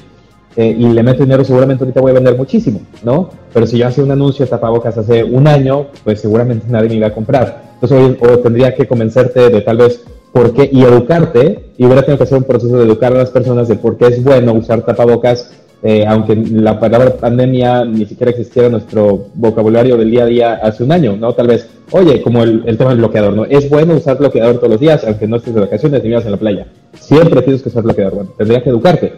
eh, 0.55 0.75
y 0.77 0.85
le 0.87 1.01
meto 1.01 1.23
dinero, 1.23 1.43
seguramente 1.43 1.83
ahorita 1.83 1.99
voy 1.99 2.11
a 2.11 2.15
vender 2.15 2.37
muchísimo, 2.37 2.81
¿no? 3.03 3.29
Pero 3.53 3.65
si 3.65 3.77
yo 3.77 3.87
hacía 3.87 4.03
un 4.03 4.11
anuncio 4.11 4.45
de 4.45 4.51
tapabocas 4.51 4.97
hace 4.97 5.23
un 5.23 5.47
año, 5.47 5.87
pues 6.03 6.21
seguramente 6.21 6.67
nadie 6.69 6.89
me 6.89 6.95
iba 6.95 7.07
a 7.07 7.13
comprar. 7.13 7.73
Entonces, 7.81 8.17
o 8.21 8.39
tendría 8.39 8.75
que 8.75 8.87
convencerte 8.87 9.49
de 9.49 9.61
tal 9.61 9.77
vez 9.77 10.05
por 10.33 10.53
qué, 10.53 10.67
y 10.69 10.83
educarte, 10.83 11.69
y 11.77 11.85
hubiera 11.85 12.01
tenido 12.01 12.17
que 12.17 12.23
hacer 12.23 12.39
un 12.39 12.43
proceso 12.43 12.75
de 12.77 12.85
educar 12.85 13.13
a 13.13 13.19
las 13.19 13.29
personas 13.29 13.67
de 13.67 13.75
por 13.75 13.97
qué 13.97 14.07
es 14.07 14.23
bueno 14.23 14.53
usar 14.53 14.83
tapabocas, 14.83 15.53
eh, 15.83 16.05
aunque 16.07 16.35
la 16.35 16.79
palabra 16.79 17.13
pandemia 17.17 17.85
ni 17.85 18.05
siquiera 18.05 18.31
existiera 18.31 18.65
en 18.65 18.71
nuestro 18.71 19.27
vocabulario 19.35 19.95
del 19.95 20.09
día 20.09 20.23
a 20.23 20.25
día 20.25 20.53
hace 20.55 20.83
un 20.83 20.91
año, 20.91 21.15
¿no? 21.15 21.33
Tal 21.33 21.47
vez, 21.47 21.69
oye, 21.91 22.21
como 22.21 22.41
el, 22.41 22.63
tema 22.77 22.89
del 22.89 22.99
bloqueador, 22.99 23.33
¿no? 23.33 23.45
Es 23.45 23.69
bueno 23.69 23.93
usar 23.93 24.17
bloqueador 24.17 24.55
todos 24.55 24.69
los 24.69 24.79
días, 24.79 25.03
aunque 25.05 25.27
no 25.27 25.35
estés 25.37 25.53
de 25.53 25.61
vacaciones 25.61 26.01
ni 26.01 26.09
vivas 26.09 26.25
en 26.25 26.31
la 26.31 26.37
playa. 26.37 26.67
Siempre 26.99 27.41
tienes 27.43 27.61
que 27.61 27.69
usar 27.69 27.83
bloqueador, 27.83 28.15
bueno, 28.15 28.31
tendría 28.35 28.63
que 28.63 28.69
educarte. 28.69 29.13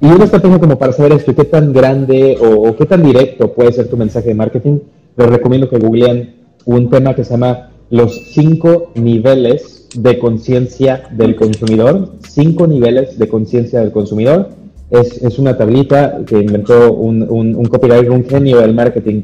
Y 0.00 0.06
una 0.06 0.24
estrategia 0.24 0.58
como 0.58 0.78
para 0.78 0.92
saber 0.92 1.12
esto, 1.12 1.34
qué 1.34 1.44
tan 1.44 1.72
grande 1.72 2.38
o, 2.40 2.74
qué 2.74 2.86
tan 2.86 3.02
directo 3.02 3.52
puede 3.52 3.72
ser 3.72 3.88
tu 3.88 3.96
mensaje 3.96 4.28
de 4.28 4.34
marketing, 4.34 4.78
les 5.16 5.28
recomiendo 5.28 5.68
que 5.68 5.78
googleen 5.78 6.36
un 6.64 6.88
tema 6.88 7.14
que 7.14 7.24
se 7.24 7.32
llama 7.32 7.70
los 7.90 8.14
cinco 8.32 8.92
niveles 8.94 9.83
de 9.94 10.18
conciencia 10.18 11.08
del 11.12 11.36
consumidor. 11.36 12.12
Cinco 12.28 12.66
niveles 12.66 13.18
de 13.18 13.28
conciencia 13.28 13.80
del 13.80 13.92
consumidor. 13.92 14.50
Es, 14.90 15.22
es, 15.22 15.38
una 15.38 15.56
tablita 15.56 16.20
que 16.26 16.38
inventó 16.38 16.92
un, 16.92 17.22
un, 17.22 17.56
un 17.56 17.68
un 18.10 18.24
genio 18.28 18.60
del 18.60 18.74
marketing 18.74 19.22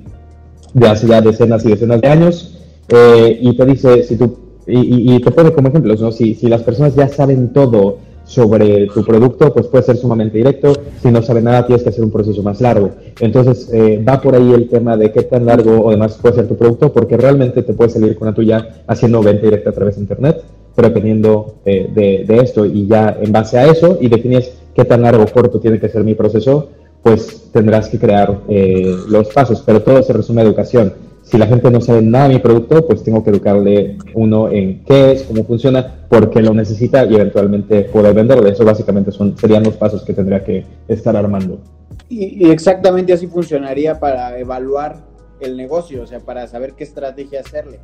de 0.75 0.89
hace 0.89 1.07
ya 1.07 1.21
decenas 1.21 1.65
y 1.65 1.71
decenas 1.71 2.01
de 2.01 2.09
años. 2.09 2.59
Eh, 2.89 3.39
y 3.41 3.57
te 3.57 3.67
dice, 3.67 4.03
si 4.03 4.17
tú, 4.17 4.37
y, 4.67 5.19
te 5.21 5.31
pone 5.31 5.53
como 5.53 5.69
ejemplos. 5.69 6.17
Si, 6.17 6.35
si 6.35 6.47
las 6.49 6.63
personas 6.63 6.95
ya 6.95 7.09
saben 7.09 7.53
todo 7.53 7.99
sobre 8.31 8.87
tu 8.87 9.05
producto, 9.05 9.53
pues 9.53 9.67
puede 9.67 9.83
ser 9.83 9.97
sumamente 9.97 10.39
directo. 10.39 10.73
Si 11.03 11.11
no 11.11 11.21
sabe 11.21 11.43
nada, 11.43 11.67
tienes 11.67 11.83
que 11.83 11.89
hacer 11.89 12.05
un 12.05 12.13
proceso 12.13 12.45
más 12.45 12.61
largo. 12.61 12.91
Entonces, 13.19 13.69
eh, 13.73 14.03
va 14.09 14.21
por 14.21 14.37
ahí 14.37 14.53
el 14.53 14.69
tema 14.69 14.97
de 14.97 15.11
qué 15.11 15.23
tan 15.23 15.47
largo 15.47 15.85
o 15.85 15.91
demás 15.91 16.17
puede 16.23 16.37
ser 16.37 16.47
tu 16.47 16.57
producto, 16.57 16.93
porque 16.93 17.17
realmente 17.17 17.65
te 17.65 17.75
puedes 17.75 17.95
salir 17.95 18.17
con 18.17 18.29
la 18.29 18.35
tuya 18.35 18.83
haciendo 18.87 19.21
venta 19.21 19.47
directa 19.47 19.71
a 19.71 19.73
través 19.73 19.97
de 19.97 20.03
Internet, 20.03 20.45
pero 20.77 20.89
dependiendo 20.89 21.57
eh, 21.65 21.91
de, 21.93 22.25
de, 22.25 22.41
esto 22.41 22.65
y 22.65 22.87
ya 22.87 23.19
en 23.21 23.33
base 23.33 23.59
a 23.59 23.67
eso 23.67 23.99
y 24.01 24.09
defines 24.09 24.53
qué 24.77 24.85
tan 24.85 25.03
largo 25.03 25.25
o 25.25 25.27
corto 25.27 25.59
tiene 25.59 25.81
que 25.81 25.89
ser 25.89 26.05
mi 26.05 26.15
proceso, 26.15 26.69
pues 27.03 27.51
tendrás 27.53 27.89
que 27.89 27.99
crear 27.99 28.43
eh, 28.49 28.95
los 29.09 29.29
pasos, 29.31 29.61
pero 29.67 29.83
todo 29.83 30.05
se 30.05 30.13
resume 30.13 30.43
a 30.43 30.45
educación 30.45 30.93
si 31.31 31.39
la 31.39 31.47
gente 31.47 31.71
no 31.71 31.81
sabe 31.81 32.03
nada 32.03 32.27
de 32.27 32.35
mi 32.35 32.41
producto, 32.41 32.85
pues 32.87 33.05
tengo 33.05 33.23
que 33.23 33.31
educarle 33.31 33.97
uno 34.15 34.51
en 34.51 34.83
qué 34.85 35.13
es, 35.13 35.23
cómo 35.23 35.45
funciona, 35.45 36.07
por 36.09 36.29
qué 36.31 36.43
lo 36.43 36.53
necesita 36.53 37.05
y 37.05 37.15
eventualmente 37.15 37.83
poder 37.83 38.15
venderlo. 38.15 38.49
Eso 38.49 38.65
básicamente 38.65 39.13
son, 39.13 39.39
serían 39.39 39.63
los 39.63 39.77
pasos 39.77 40.03
que 40.03 40.13
tendría 40.13 40.43
que 40.43 40.65
estar 40.89 41.17
armando. 41.17 41.61
Y, 42.09 42.45
y, 42.45 42.51
exactamente 42.51 43.13
así 43.13 43.29
funcionaría 43.29 44.01
para 44.01 44.39
evaluar 44.41 44.97
el 45.41 45.57
negocio, 45.57 46.03
o 46.03 46.07
sea, 46.07 46.19
para 46.19 46.49
saber 46.49 46.73
qué 46.73 46.83
estrategia 46.83 47.41
hacerle. 47.41 47.79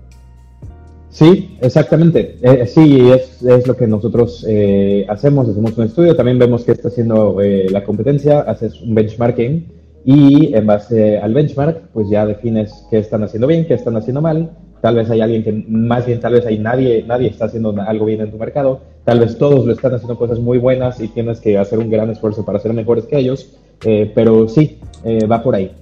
Sí, 1.09 1.57
exactamente. 1.61 2.37
Eh, 2.43 2.67
sí, 2.67 3.11
es, 3.11 3.43
es, 3.43 3.67
lo 3.67 3.77
que 3.77 3.87
nosotros 3.87 4.45
eh, 4.49 5.07
hacemos. 5.09 5.49
Hacemos 5.49 5.79
un 5.79 5.85
estudio, 5.85 6.17
también 6.17 6.39
vemos 6.39 6.65
qué 6.65 6.73
está 6.73 6.89
haciendo 6.89 7.41
eh, 7.41 7.69
la 7.71 7.85
competencia, 7.85 8.41
haces 8.41 8.83
un 8.83 8.95
benchmarking 8.95 9.76
y 10.09 10.55
en 10.55 10.67
base 10.67 11.19
al 11.19 11.35
benchmark, 11.35 11.89
pues 11.93 12.09
ya 12.09 12.25
defines 12.25 12.87
qué 12.91 12.99
están 12.99 13.25
haciendo 13.25 13.49
bien, 13.49 13.67
qué 13.67 13.75
están 13.75 13.97
haciendo 13.97 14.23
mal. 14.23 14.53
Tal 14.81 14.95
vez 14.95 15.11
hay 15.11 15.21
alguien 15.21 15.43
que, 15.43 15.53
más 15.53 16.07
bien, 16.07 16.21
tal 16.21 16.35
vez 16.35 16.47
hay 16.47 16.61
nadie, 16.61 17.05
nadie 17.05 17.29
está 17.29 17.47
haciendo 17.47 17.75
algo 17.85 18.05
bien 18.05 18.21
en 18.21 18.31
tu 18.31 18.39
mercado. 18.39 18.83
Tal 19.03 19.19
vez 19.19 19.37
todos 19.37 19.67
lo 19.67 19.73
están 19.73 19.95
haciendo 19.95 20.17
cosas 20.17 20.39
muy 20.39 20.59
buenas 20.59 21.01
y 21.01 21.09
tienes 21.09 21.41
que 21.41 21.59
hacer 21.59 21.81
un 21.81 21.91
gran 21.91 22.09
esfuerzo 22.09 22.45
para 22.45 22.61
ser 22.61 22.73
mejores 22.73 23.07
que 23.07 23.19
ellos. 23.19 23.57
Eh, 23.85 24.13
pero 24.15 24.49
sí, 24.49 24.79
eh, 25.03 25.27
va 25.27 25.43
por 25.43 25.57
ahí. 25.57 25.73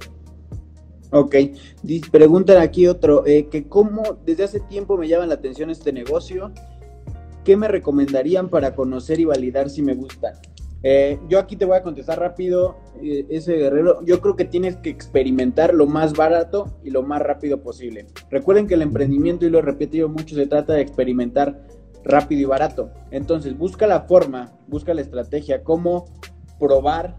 Ok, 1.10 1.36
preguntan 2.10 2.62
aquí 2.62 2.86
otro, 2.86 3.26
eh, 3.26 3.48
que 3.50 3.68
cómo 3.68 4.16
desde 4.24 4.44
hace 4.44 4.60
tiempo 4.60 4.96
me 4.96 5.06
llama 5.06 5.26
la 5.26 5.34
atención 5.34 5.68
este 5.68 5.92
negocio, 5.92 6.50
¿qué 7.44 7.58
me 7.58 7.68
recomendarían 7.68 8.48
para 8.48 8.74
conocer 8.74 9.20
y 9.20 9.26
validar 9.26 9.68
si 9.68 9.82
me 9.82 9.94
gusta? 9.94 10.40
Eh, 10.86 11.18
yo 11.30 11.38
aquí 11.38 11.56
te 11.56 11.64
voy 11.64 11.78
a 11.78 11.82
contestar 11.82 12.20
rápido, 12.20 12.76
eh, 13.02 13.24
ese 13.30 13.54
guerrero. 13.56 14.04
Yo 14.04 14.20
creo 14.20 14.36
que 14.36 14.44
tienes 14.44 14.76
que 14.76 14.90
experimentar 14.90 15.72
lo 15.72 15.86
más 15.86 16.12
barato 16.12 16.76
y 16.84 16.90
lo 16.90 17.02
más 17.02 17.22
rápido 17.22 17.62
posible. 17.62 18.06
Recuerden 18.30 18.66
que 18.66 18.74
el 18.74 18.82
emprendimiento, 18.82 19.46
y 19.46 19.50
lo 19.50 19.60
he 19.60 19.62
repetido 19.62 20.10
mucho, 20.10 20.34
se 20.34 20.46
trata 20.46 20.74
de 20.74 20.82
experimentar 20.82 21.66
rápido 22.04 22.42
y 22.42 22.44
barato. 22.44 22.90
Entonces, 23.10 23.56
busca 23.56 23.86
la 23.86 24.02
forma, 24.02 24.52
busca 24.68 24.92
la 24.92 25.00
estrategia, 25.00 25.64
cómo 25.64 26.04
probar 26.60 27.16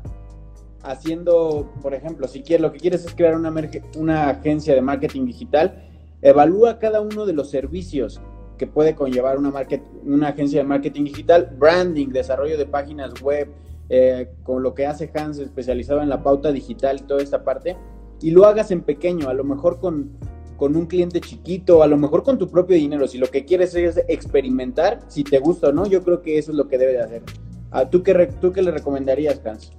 haciendo, 0.84 1.74
por 1.82 1.96
ejemplo, 1.96 2.28
si 2.28 2.44
quieres, 2.44 2.62
lo 2.62 2.72
que 2.72 2.78
quieres 2.78 3.04
es 3.04 3.16
crear 3.16 3.36
una, 3.36 3.52
una 3.98 4.30
agencia 4.30 4.76
de 4.76 4.82
marketing 4.82 5.26
digital, 5.26 5.90
evalúa 6.22 6.78
cada 6.78 7.02
uno 7.02 7.26
de 7.26 7.34
los 7.34 7.50
servicios 7.50 8.22
que 8.58 8.68
puede 8.68 8.96
conllevar 8.96 9.38
una, 9.38 9.52
market, 9.52 9.82
una 10.04 10.30
agencia 10.30 10.62
de 10.62 10.68
marketing 10.68 11.06
digital, 11.06 11.56
branding, 11.58 12.08
desarrollo 12.10 12.58
de 12.58 12.66
páginas 12.66 13.22
web, 13.22 13.50
eh, 13.90 14.30
con 14.44 14.64
lo 14.64 14.74
que 14.74 14.88
hace 14.88 15.12
Hans 15.14 15.38
especializado 15.38 16.02
en 16.02 16.10
la 16.10 16.24
pauta 16.24 16.52
digital 16.52 16.98
y 17.00 17.04
toda 17.04 17.22
esta 17.22 17.44
parte, 17.44 17.78
y 18.22 18.32
lo 18.32 18.46
hagas 18.46 18.72
en 18.72 18.82
pequeño, 18.82 19.30
a 19.30 19.34
lo 19.34 19.44
mejor 19.44 19.80
con, 19.80 20.12
con 20.58 20.76
un 20.76 20.86
cliente 20.86 21.22
chiquito, 21.22 21.84
a 21.84 21.88
lo 21.88 21.98
mejor 21.98 22.24
con 22.24 22.38
tu 22.38 22.48
propio 22.48 22.76
dinero, 22.76 23.08
si 23.08 23.18
lo 23.18 23.28
que 23.28 23.46
quieres 23.46 23.76
es 23.76 24.04
experimentar, 24.08 25.00
si 25.08 25.24
te 25.24 25.40
gusta 25.40 25.70
o 25.70 25.72
no, 25.72 25.86
yo 25.86 26.04
creo 26.04 26.22
que 26.22 26.38
eso 26.38 26.52
es 26.52 26.58
lo 26.58 26.68
que 26.68 26.78
debe 26.78 26.94
de 26.94 27.02
hacer. 27.02 27.24
Ah, 27.72 27.90
¿Tú 27.90 28.04
qué, 28.04 28.14
¿Tú 28.40 28.52
qué 28.54 28.62
le 28.62 28.72
recomendarías, 28.72 29.42
Hans? 29.46 29.72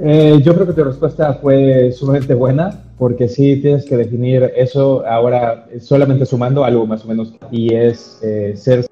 Eh, 0.00 0.40
yo 0.42 0.54
creo 0.54 0.66
que 0.66 0.72
tu 0.72 0.84
respuesta 0.84 1.34
fue 1.34 1.92
sumamente 1.92 2.32
buena, 2.34 2.82
porque 2.98 3.28
sí 3.28 3.60
tienes 3.60 3.84
que 3.84 3.96
definir 3.96 4.52
eso 4.56 5.06
ahora 5.06 5.66
solamente 5.80 6.24
sumando 6.24 6.64
algo 6.64 6.86
más 6.86 7.04
o 7.04 7.08
menos, 7.08 7.34
y 7.50 7.74
es 7.74 8.18
eh, 8.22 8.54
ser 8.56 8.86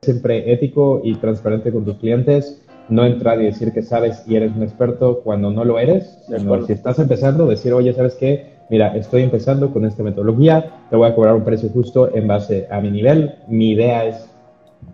siempre 0.00 0.50
ético 0.50 1.00
y 1.04 1.14
transparente 1.16 1.70
con 1.70 1.84
tus 1.84 1.98
clientes, 1.98 2.62
no 2.88 3.04
entrar 3.04 3.40
y 3.40 3.44
decir 3.44 3.72
que 3.72 3.82
sabes 3.82 4.24
y 4.26 4.34
eres 4.34 4.52
un 4.56 4.62
experto 4.62 5.20
cuando 5.20 5.50
no 5.50 5.64
lo 5.64 5.78
eres, 5.78 6.18
sino 6.26 6.66
si 6.66 6.72
estás 6.72 6.98
empezando, 6.98 7.46
decir, 7.46 7.72
oye, 7.74 7.92
¿sabes 7.92 8.14
qué? 8.14 8.52
Mira, 8.70 8.96
estoy 8.96 9.22
empezando 9.22 9.72
con 9.72 9.84
esta 9.84 10.02
metodología, 10.02 10.86
te 10.88 10.96
voy 10.96 11.08
a 11.08 11.14
cobrar 11.14 11.34
un 11.34 11.44
precio 11.44 11.68
justo 11.68 12.14
en 12.14 12.26
base 12.26 12.66
a 12.70 12.80
mi 12.80 12.90
nivel, 12.90 13.34
mi 13.46 13.72
idea 13.72 14.06
es 14.06 14.28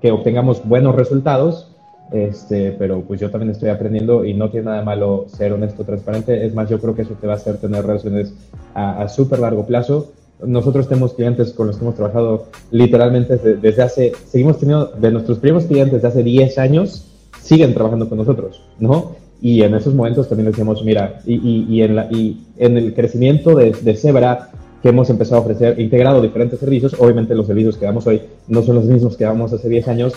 que 0.02 0.10
obtengamos 0.10 0.66
buenos 0.68 0.96
resultados, 0.96 1.77
este, 2.12 2.72
pero 2.72 3.02
pues 3.02 3.20
yo 3.20 3.30
también 3.30 3.50
estoy 3.50 3.68
aprendiendo 3.68 4.24
y 4.24 4.34
no 4.34 4.50
tiene 4.50 4.66
nada 4.66 4.82
malo 4.82 5.26
ser 5.28 5.52
honesto, 5.52 5.84
transparente. 5.84 6.46
Es 6.46 6.54
más, 6.54 6.68
yo 6.68 6.80
creo 6.80 6.94
que 6.94 7.02
eso 7.02 7.14
te 7.20 7.26
va 7.26 7.34
a 7.34 7.36
hacer 7.36 7.58
tener 7.58 7.84
relaciones 7.84 8.32
a, 8.74 9.02
a 9.02 9.08
súper 9.08 9.40
largo 9.40 9.66
plazo. 9.66 10.12
Nosotros 10.44 10.88
tenemos 10.88 11.14
clientes 11.14 11.52
con 11.52 11.66
los 11.66 11.76
que 11.76 11.84
hemos 11.84 11.96
trabajado 11.96 12.46
literalmente 12.70 13.36
desde, 13.36 13.56
desde, 13.56 13.82
hace, 13.82 14.12
seguimos 14.26 14.58
teniendo, 14.58 14.86
de 14.86 15.10
nuestros 15.10 15.38
primeros 15.38 15.64
clientes 15.64 16.00
de 16.00 16.08
hace 16.08 16.22
10 16.22 16.58
años, 16.58 17.06
siguen 17.40 17.74
trabajando 17.74 18.08
con 18.08 18.18
nosotros, 18.18 18.62
¿no? 18.78 19.16
Y 19.40 19.62
en 19.62 19.74
esos 19.74 19.94
momentos 19.94 20.28
también 20.28 20.50
decíamos, 20.50 20.84
mira, 20.84 21.20
y, 21.24 21.34
y, 21.34 21.66
y, 21.68 21.82
en, 21.82 21.96
la, 21.96 22.08
y 22.10 22.46
en 22.56 22.76
el 22.76 22.94
crecimiento 22.94 23.54
de, 23.54 23.72
de 23.72 23.94
Zebra, 23.96 24.50
que 24.82 24.90
hemos 24.90 25.10
empezado 25.10 25.40
a 25.40 25.44
ofrecer, 25.44 25.78
integrado 25.80 26.22
diferentes 26.22 26.58
servicios, 26.58 26.94
obviamente 26.98 27.34
los 27.34 27.46
servicios 27.46 27.76
que 27.76 27.84
damos 27.84 28.06
hoy 28.06 28.22
no 28.46 28.62
son 28.62 28.76
los 28.76 28.84
mismos 28.84 29.16
que 29.16 29.24
damos 29.24 29.52
hace 29.52 29.68
10 29.68 29.88
años, 29.88 30.14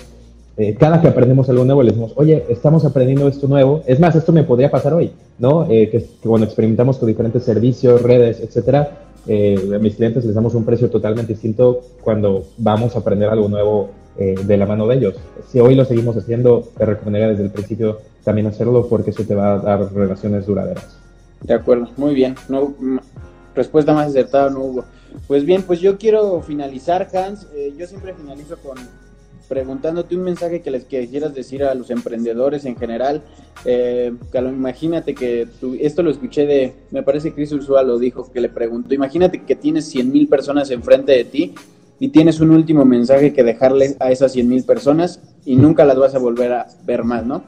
eh, 0.61 0.75
cada 0.77 1.01
que 1.01 1.07
aprendemos 1.07 1.49
algo 1.49 1.65
nuevo, 1.65 1.81
le 1.81 1.89
decimos, 1.89 2.13
oye, 2.15 2.45
estamos 2.49 2.85
aprendiendo 2.85 3.27
esto 3.27 3.47
nuevo. 3.47 3.81
Es 3.87 3.99
más, 3.99 4.15
esto 4.15 4.31
me 4.31 4.43
podría 4.43 4.69
pasar 4.69 4.93
hoy, 4.93 5.11
¿no? 5.39 5.65
Eh, 5.69 5.89
que, 5.89 6.05
cuando 6.23 6.45
experimentamos 6.45 6.97
con 6.97 7.07
diferentes 7.07 7.43
servicios, 7.43 8.01
redes, 8.01 8.39
etcétera, 8.39 9.09
eh, 9.27 9.71
a 9.75 9.79
mis 9.79 9.95
clientes 9.95 10.25
les 10.25 10.33
damos 10.33 10.55
un 10.55 10.65
precio 10.65 10.89
totalmente 10.89 11.33
distinto 11.33 11.81
cuando 12.01 12.45
vamos 12.57 12.95
a 12.95 12.99
aprender 12.99 13.29
algo 13.29 13.47
nuevo 13.49 13.89
eh, 14.17 14.35
de 14.43 14.57
la 14.57 14.65
mano 14.65 14.87
de 14.87 14.95
ellos. 14.95 15.15
Si 15.47 15.59
hoy 15.59 15.75
lo 15.75 15.85
seguimos 15.85 16.17
haciendo, 16.17 16.67
te 16.77 16.85
recomendaría 16.85 17.29
desde 17.29 17.43
el 17.43 17.51
principio 17.51 17.99
también 18.23 18.47
hacerlo 18.47 18.87
porque 18.87 19.11
eso 19.11 19.23
te 19.23 19.35
va 19.35 19.53
a 19.53 19.57
dar 19.59 19.93
relaciones 19.93 20.45
duraderas. 20.45 20.97
De 21.41 21.53
acuerdo, 21.53 21.87
muy 21.97 22.13
bien. 22.13 22.35
No, 22.49 22.73
respuesta 23.55 23.93
más 23.93 24.09
acertada 24.09 24.49
no 24.49 24.59
hubo. 24.59 24.85
Pues 25.27 25.45
bien, 25.45 25.63
pues 25.63 25.79
yo 25.79 25.97
quiero 25.97 26.41
finalizar, 26.41 27.07
Hans. 27.13 27.47
Eh, 27.55 27.73
yo 27.77 27.87
siempre 27.87 28.13
finalizo 28.13 28.57
con 28.57 28.77
preguntándote 29.51 30.15
un 30.15 30.23
mensaje 30.23 30.61
que 30.61 30.71
les 30.71 30.85
quisieras 30.85 31.35
decir 31.35 31.65
a 31.65 31.75
los 31.75 31.89
emprendedores 31.89 32.63
en 32.63 32.77
general. 32.77 33.21
Eh, 33.65 34.13
imagínate 34.33 35.13
que 35.13 35.45
esto 35.81 36.03
lo 36.03 36.09
escuché 36.09 36.45
de, 36.45 36.73
me 36.91 37.03
parece 37.03 37.29
que 37.29 37.35
Chris 37.35 37.51
Ursula 37.51 37.83
lo 37.83 37.99
dijo, 37.99 38.31
que 38.31 38.39
le 38.39 38.47
preguntó, 38.47 38.93
imagínate 38.93 39.43
que 39.43 39.57
tienes 39.57 39.89
100 39.89 40.09
mil 40.09 40.29
personas 40.29 40.71
enfrente 40.71 41.11
de 41.11 41.25
ti 41.25 41.53
y 41.99 42.07
tienes 42.07 42.39
un 42.39 42.51
último 42.51 42.85
mensaje 42.85 43.33
que 43.33 43.43
dejarle 43.43 43.97
a 43.99 44.09
esas 44.09 44.31
100 44.31 44.47
mil 44.47 44.63
personas 44.63 45.19
y 45.45 45.57
nunca 45.57 45.83
las 45.83 45.97
vas 45.97 46.15
a 46.15 46.19
volver 46.19 46.53
a 46.53 46.67
ver 46.85 47.03
más, 47.03 47.25
¿no? 47.25 47.43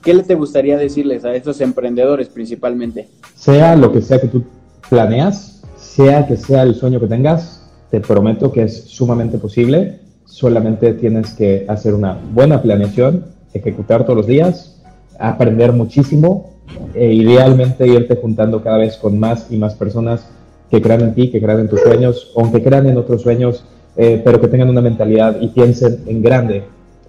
¿Qué 0.00 0.14
te 0.22 0.36
gustaría 0.36 0.78
decirles 0.78 1.24
a 1.24 1.34
estos 1.34 1.60
emprendedores 1.60 2.28
principalmente? 2.28 3.08
Sea 3.34 3.74
lo 3.74 3.90
que 3.90 4.00
sea 4.00 4.20
que 4.20 4.28
tú 4.28 4.44
planeas, 4.88 5.60
sea 5.76 6.24
que 6.24 6.36
sea 6.36 6.62
el 6.62 6.76
sueño 6.76 7.00
que 7.00 7.08
tengas, 7.08 7.68
te 7.90 7.98
prometo 7.98 8.52
que 8.52 8.62
es 8.62 8.84
sumamente 8.84 9.38
posible 9.38 10.06
solamente 10.28 10.92
tienes 10.94 11.32
que 11.32 11.64
hacer 11.68 11.94
una 11.94 12.16
buena 12.32 12.62
planeación, 12.62 13.24
ejecutar 13.54 14.04
todos 14.04 14.18
los 14.18 14.26
días, 14.26 14.80
aprender 15.18 15.72
muchísimo 15.72 16.52
e 16.94 17.12
idealmente 17.12 17.86
irte 17.88 18.16
juntando 18.16 18.62
cada 18.62 18.78
vez 18.78 18.96
con 18.96 19.18
más 19.18 19.50
y 19.50 19.56
más 19.56 19.74
personas 19.74 20.26
que 20.70 20.82
crean 20.82 21.00
en 21.00 21.14
ti, 21.14 21.30
que 21.30 21.40
crean 21.40 21.60
en 21.60 21.68
tus 21.68 21.80
sueños, 21.80 22.32
aunque 22.36 22.62
crean 22.62 22.86
en 22.86 22.98
otros 22.98 23.22
sueños, 23.22 23.64
eh, 23.96 24.20
pero 24.22 24.40
que 24.40 24.48
tengan 24.48 24.68
una 24.68 24.82
mentalidad 24.82 25.40
y 25.40 25.48
piensen 25.48 26.04
en 26.06 26.22
grande. 26.22 26.62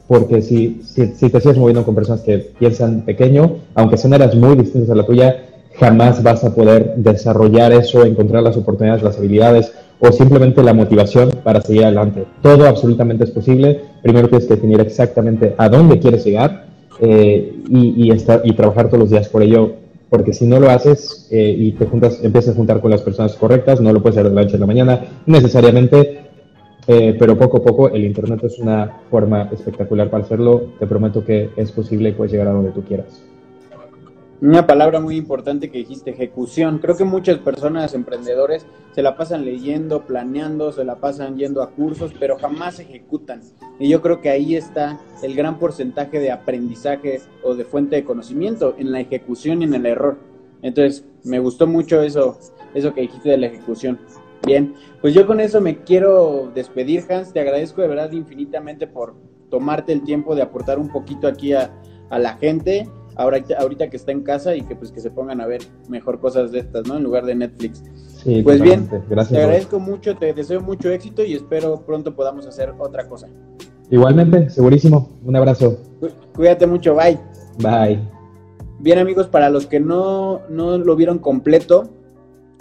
Porque 0.07 0.41
si, 0.41 0.81
si, 0.83 1.07
si 1.07 1.29
te 1.29 1.39
sigues 1.39 1.57
moviendo 1.57 1.83
con 1.83 1.93
personas 1.93 2.21
que 2.21 2.37
piensan 2.57 3.01
pequeño, 3.01 3.57
aunque 3.75 3.97
sean 3.97 4.13
áreas 4.13 4.33
muy 4.33 4.55
distintas 4.55 4.89
a 4.89 4.95
la 4.95 5.05
tuya, 5.05 5.43
jamás 5.77 6.23
vas 6.23 6.43
a 6.43 6.55
poder 6.55 6.95
desarrollar 6.95 7.73
eso, 7.73 8.05
encontrar 8.05 8.41
las 8.41 8.57
oportunidades, 8.57 9.03
las 9.03 9.17
habilidades 9.17 9.73
o 9.99 10.11
simplemente 10.11 10.63
la 10.63 10.73
motivación 10.73 11.31
para 11.43 11.61
seguir 11.61 11.85
adelante. 11.85 12.25
Todo 12.41 12.65
absolutamente 12.67 13.25
es 13.25 13.31
posible. 13.31 13.81
Primero 14.01 14.29
tienes 14.29 14.47
que 14.47 14.55
definir 14.55 14.79
exactamente 14.79 15.55
a 15.57 15.69
dónde 15.69 15.99
quieres 15.99 16.25
llegar 16.25 16.67
eh, 16.99 17.53
y, 17.69 18.53
trabajar 18.53 18.87
todos 18.87 18.99
los 18.99 19.09
días 19.09 19.29
por 19.29 19.41
ello. 19.41 19.75
porque 20.09 20.33
si 20.33 20.47
no 20.47 20.59
lo 20.59 20.71
haces 20.71 21.27
eh, 21.29 21.55
y 21.55 21.73
te 21.73 21.87
empiezas 22.23 22.49
a 22.49 22.57
juntar 22.57 22.81
con 22.81 22.89
las 22.89 23.01
personas 23.01 23.35
correctas, 23.35 23.79
no 23.79 23.93
lo 23.93 24.01
puedes 24.01 24.17
hacer 24.17 24.29
de 24.29 24.35
la 24.35 24.41
noche 24.41 24.55
a 24.55 24.59
la 24.59 24.65
mañana 24.65 25.01
necesariamente, 25.27 26.21
eh, 26.87 27.15
pero 27.19 27.37
poco 27.37 27.57
a 27.57 27.63
poco 27.63 27.89
el 27.89 28.03
Internet 28.05 28.43
es 28.43 28.57
una 28.57 29.01
forma 29.11 29.49
espectacular 29.51 30.09
para 30.09 30.23
hacerlo. 30.23 30.71
Te 30.79 30.87
prometo 30.87 31.23
que 31.23 31.51
es 31.55 31.71
posible 31.71 32.13
puedes 32.13 32.31
llegar 32.31 32.47
a 32.47 32.53
donde 32.53 32.71
tú 32.71 32.81
quieras. 32.81 33.21
Una 34.41 34.65
palabra 34.65 35.01
muy 35.01 35.17
importante 35.17 35.69
que 35.69 35.79
dijiste, 35.79 36.11
ejecución. 36.11 36.79
Creo 36.79 36.95
que 36.95 37.03
muchas 37.03 37.39
personas, 37.39 37.93
emprendedores, 37.93 38.65
se 38.93 39.01
la 39.01 39.17
pasan 39.17 39.43
leyendo, 39.43 40.05
planeando, 40.05 40.71
se 40.71 40.85
la 40.85 40.95
pasan 40.95 41.35
yendo 41.35 41.61
a 41.61 41.71
cursos, 41.71 42.13
pero 42.17 42.37
jamás 42.37 42.79
ejecutan. 42.79 43.41
Y 43.79 43.89
yo 43.89 44.01
creo 44.01 44.21
que 44.21 44.29
ahí 44.29 44.55
está 44.55 44.97
el 45.23 45.35
gran 45.35 45.59
porcentaje 45.59 46.19
de 46.19 46.31
aprendizaje 46.31 47.19
o 47.43 47.53
de 47.53 47.65
fuente 47.65 47.97
de 47.97 48.05
conocimiento, 48.05 48.75
en 48.77 48.93
la 48.93 49.01
ejecución 49.01 49.61
y 49.61 49.65
en 49.65 49.73
el 49.73 49.85
error. 49.85 50.17
Entonces, 50.61 51.03
me 51.25 51.39
gustó 51.39 51.67
mucho 51.67 52.01
eso, 52.01 52.39
eso 52.73 52.93
que 52.93 53.01
dijiste 53.01 53.31
de 53.31 53.37
la 53.39 53.47
ejecución. 53.47 53.99
Bien, 54.45 54.73
pues 55.01 55.13
yo 55.13 55.27
con 55.27 55.41
eso 55.41 55.59
me 55.59 55.83
quiero 55.83 56.49
despedir, 56.55 57.03
Hans. 57.09 57.33
Te 57.33 57.41
agradezco 57.41 57.81
de 57.81 57.89
verdad 57.89 58.13
infinitamente 58.13 58.87
por 58.87 59.15
tomarte 59.49 59.91
el 59.91 60.03
tiempo 60.03 60.33
de 60.33 60.43
aportar 60.43 60.79
un 60.79 60.87
poquito 60.87 61.27
aquí 61.27 61.51
a, 61.51 61.73
a 62.09 62.19
la 62.19 62.37
gente 62.37 62.87
ahorita, 63.15 63.57
ahorita 63.59 63.89
que 63.89 63.97
está 63.97 64.11
en 64.11 64.21
casa 64.21 64.55
y 64.55 64.61
que 64.61 64.75
pues 64.75 64.91
que 64.91 65.01
se 65.01 65.11
pongan 65.11 65.41
a 65.41 65.47
ver 65.47 65.61
mejor 65.87 66.19
cosas 66.19 66.51
de 66.51 66.59
estas, 66.59 66.87
¿no? 66.87 66.97
En 66.97 67.03
lugar 67.03 67.25
de 67.25 67.35
Netflix. 67.35 67.83
Sí, 68.23 68.41
pues 68.41 68.61
bien, 68.61 68.89
Gracias, 69.09 69.29
te 69.29 69.43
agradezco 69.43 69.79
mucho, 69.79 70.15
te 70.17 70.33
deseo 70.33 70.61
mucho 70.61 70.89
éxito 70.89 71.23
y 71.23 71.33
espero 71.33 71.81
pronto 71.85 72.15
podamos 72.15 72.45
hacer 72.45 72.73
otra 72.77 73.07
cosa. 73.07 73.27
Igualmente, 73.89 74.49
segurísimo. 74.49 75.09
Un 75.25 75.35
abrazo. 75.35 75.77
Cuídate 76.35 76.67
mucho, 76.67 76.95
bye. 76.95 77.17
Bye. 77.57 77.99
Bien 78.79 78.99
amigos, 78.99 79.27
para 79.27 79.49
los 79.49 79.65
que 79.65 79.79
no, 79.79 80.41
no 80.49 80.77
lo 80.77 80.95
vieron 80.95 81.19
completo, 81.19 81.89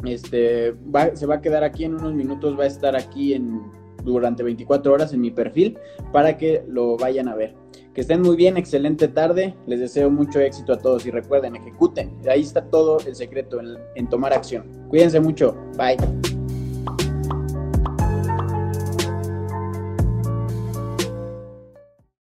este 0.05 0.75
se 1.15 1.27
va 1.27 1.37
a 1.37 1.41
quedar 1.41 1.65
aquí 1.65 1.85
en 1.85 1.95
unos 1.95 2.15
minutos, 2.15 2.59
va 2.59 2.65
a 2.65 2.69
estar 2.69 2.97
aquí 2.97 3.35
en 3.35 3.63
durante 4.05 4.43
24 4.43 4.93
horas 4.93 5.13
en 5.13 5.21
mi 5.21 5.31
perfil 5.31 5.79
para 6.13 6.37
que 6.37 6.65
lo 6.69 6.97
vayan 6.97 7.29
a 7.29 7.35
ver. 7.35 7.55
Que 7.99 8.03
estén 8.03 8.23
muy 8.23 8.37
bien, 8.37 8.57
excelente 8.57 9.09
tarde. 9.09 9.57
Les 9.67 9.81
deseo 9.81 10.09
mucho 10.09 10.39
éxito 10.39 10.73
a 10.73 10.79
todos 10.79 11.05
y 11.05 11.11
recuerden, 11.11 11.57
ejecuten. 11.57 12.17
Ahí 12.31 12.43
está 12.43 12.65
todo 12.65 13.01
el 13.05 13.17
secreto 13.17 13.59
en, 13.59 13.77
en 13.97 14.09
tomar 14.09 14.33
acción. 14.33 14.87
Cuídense 14.89 15.19
mucho. 15.19 15.57
Bye. 15.77 16.38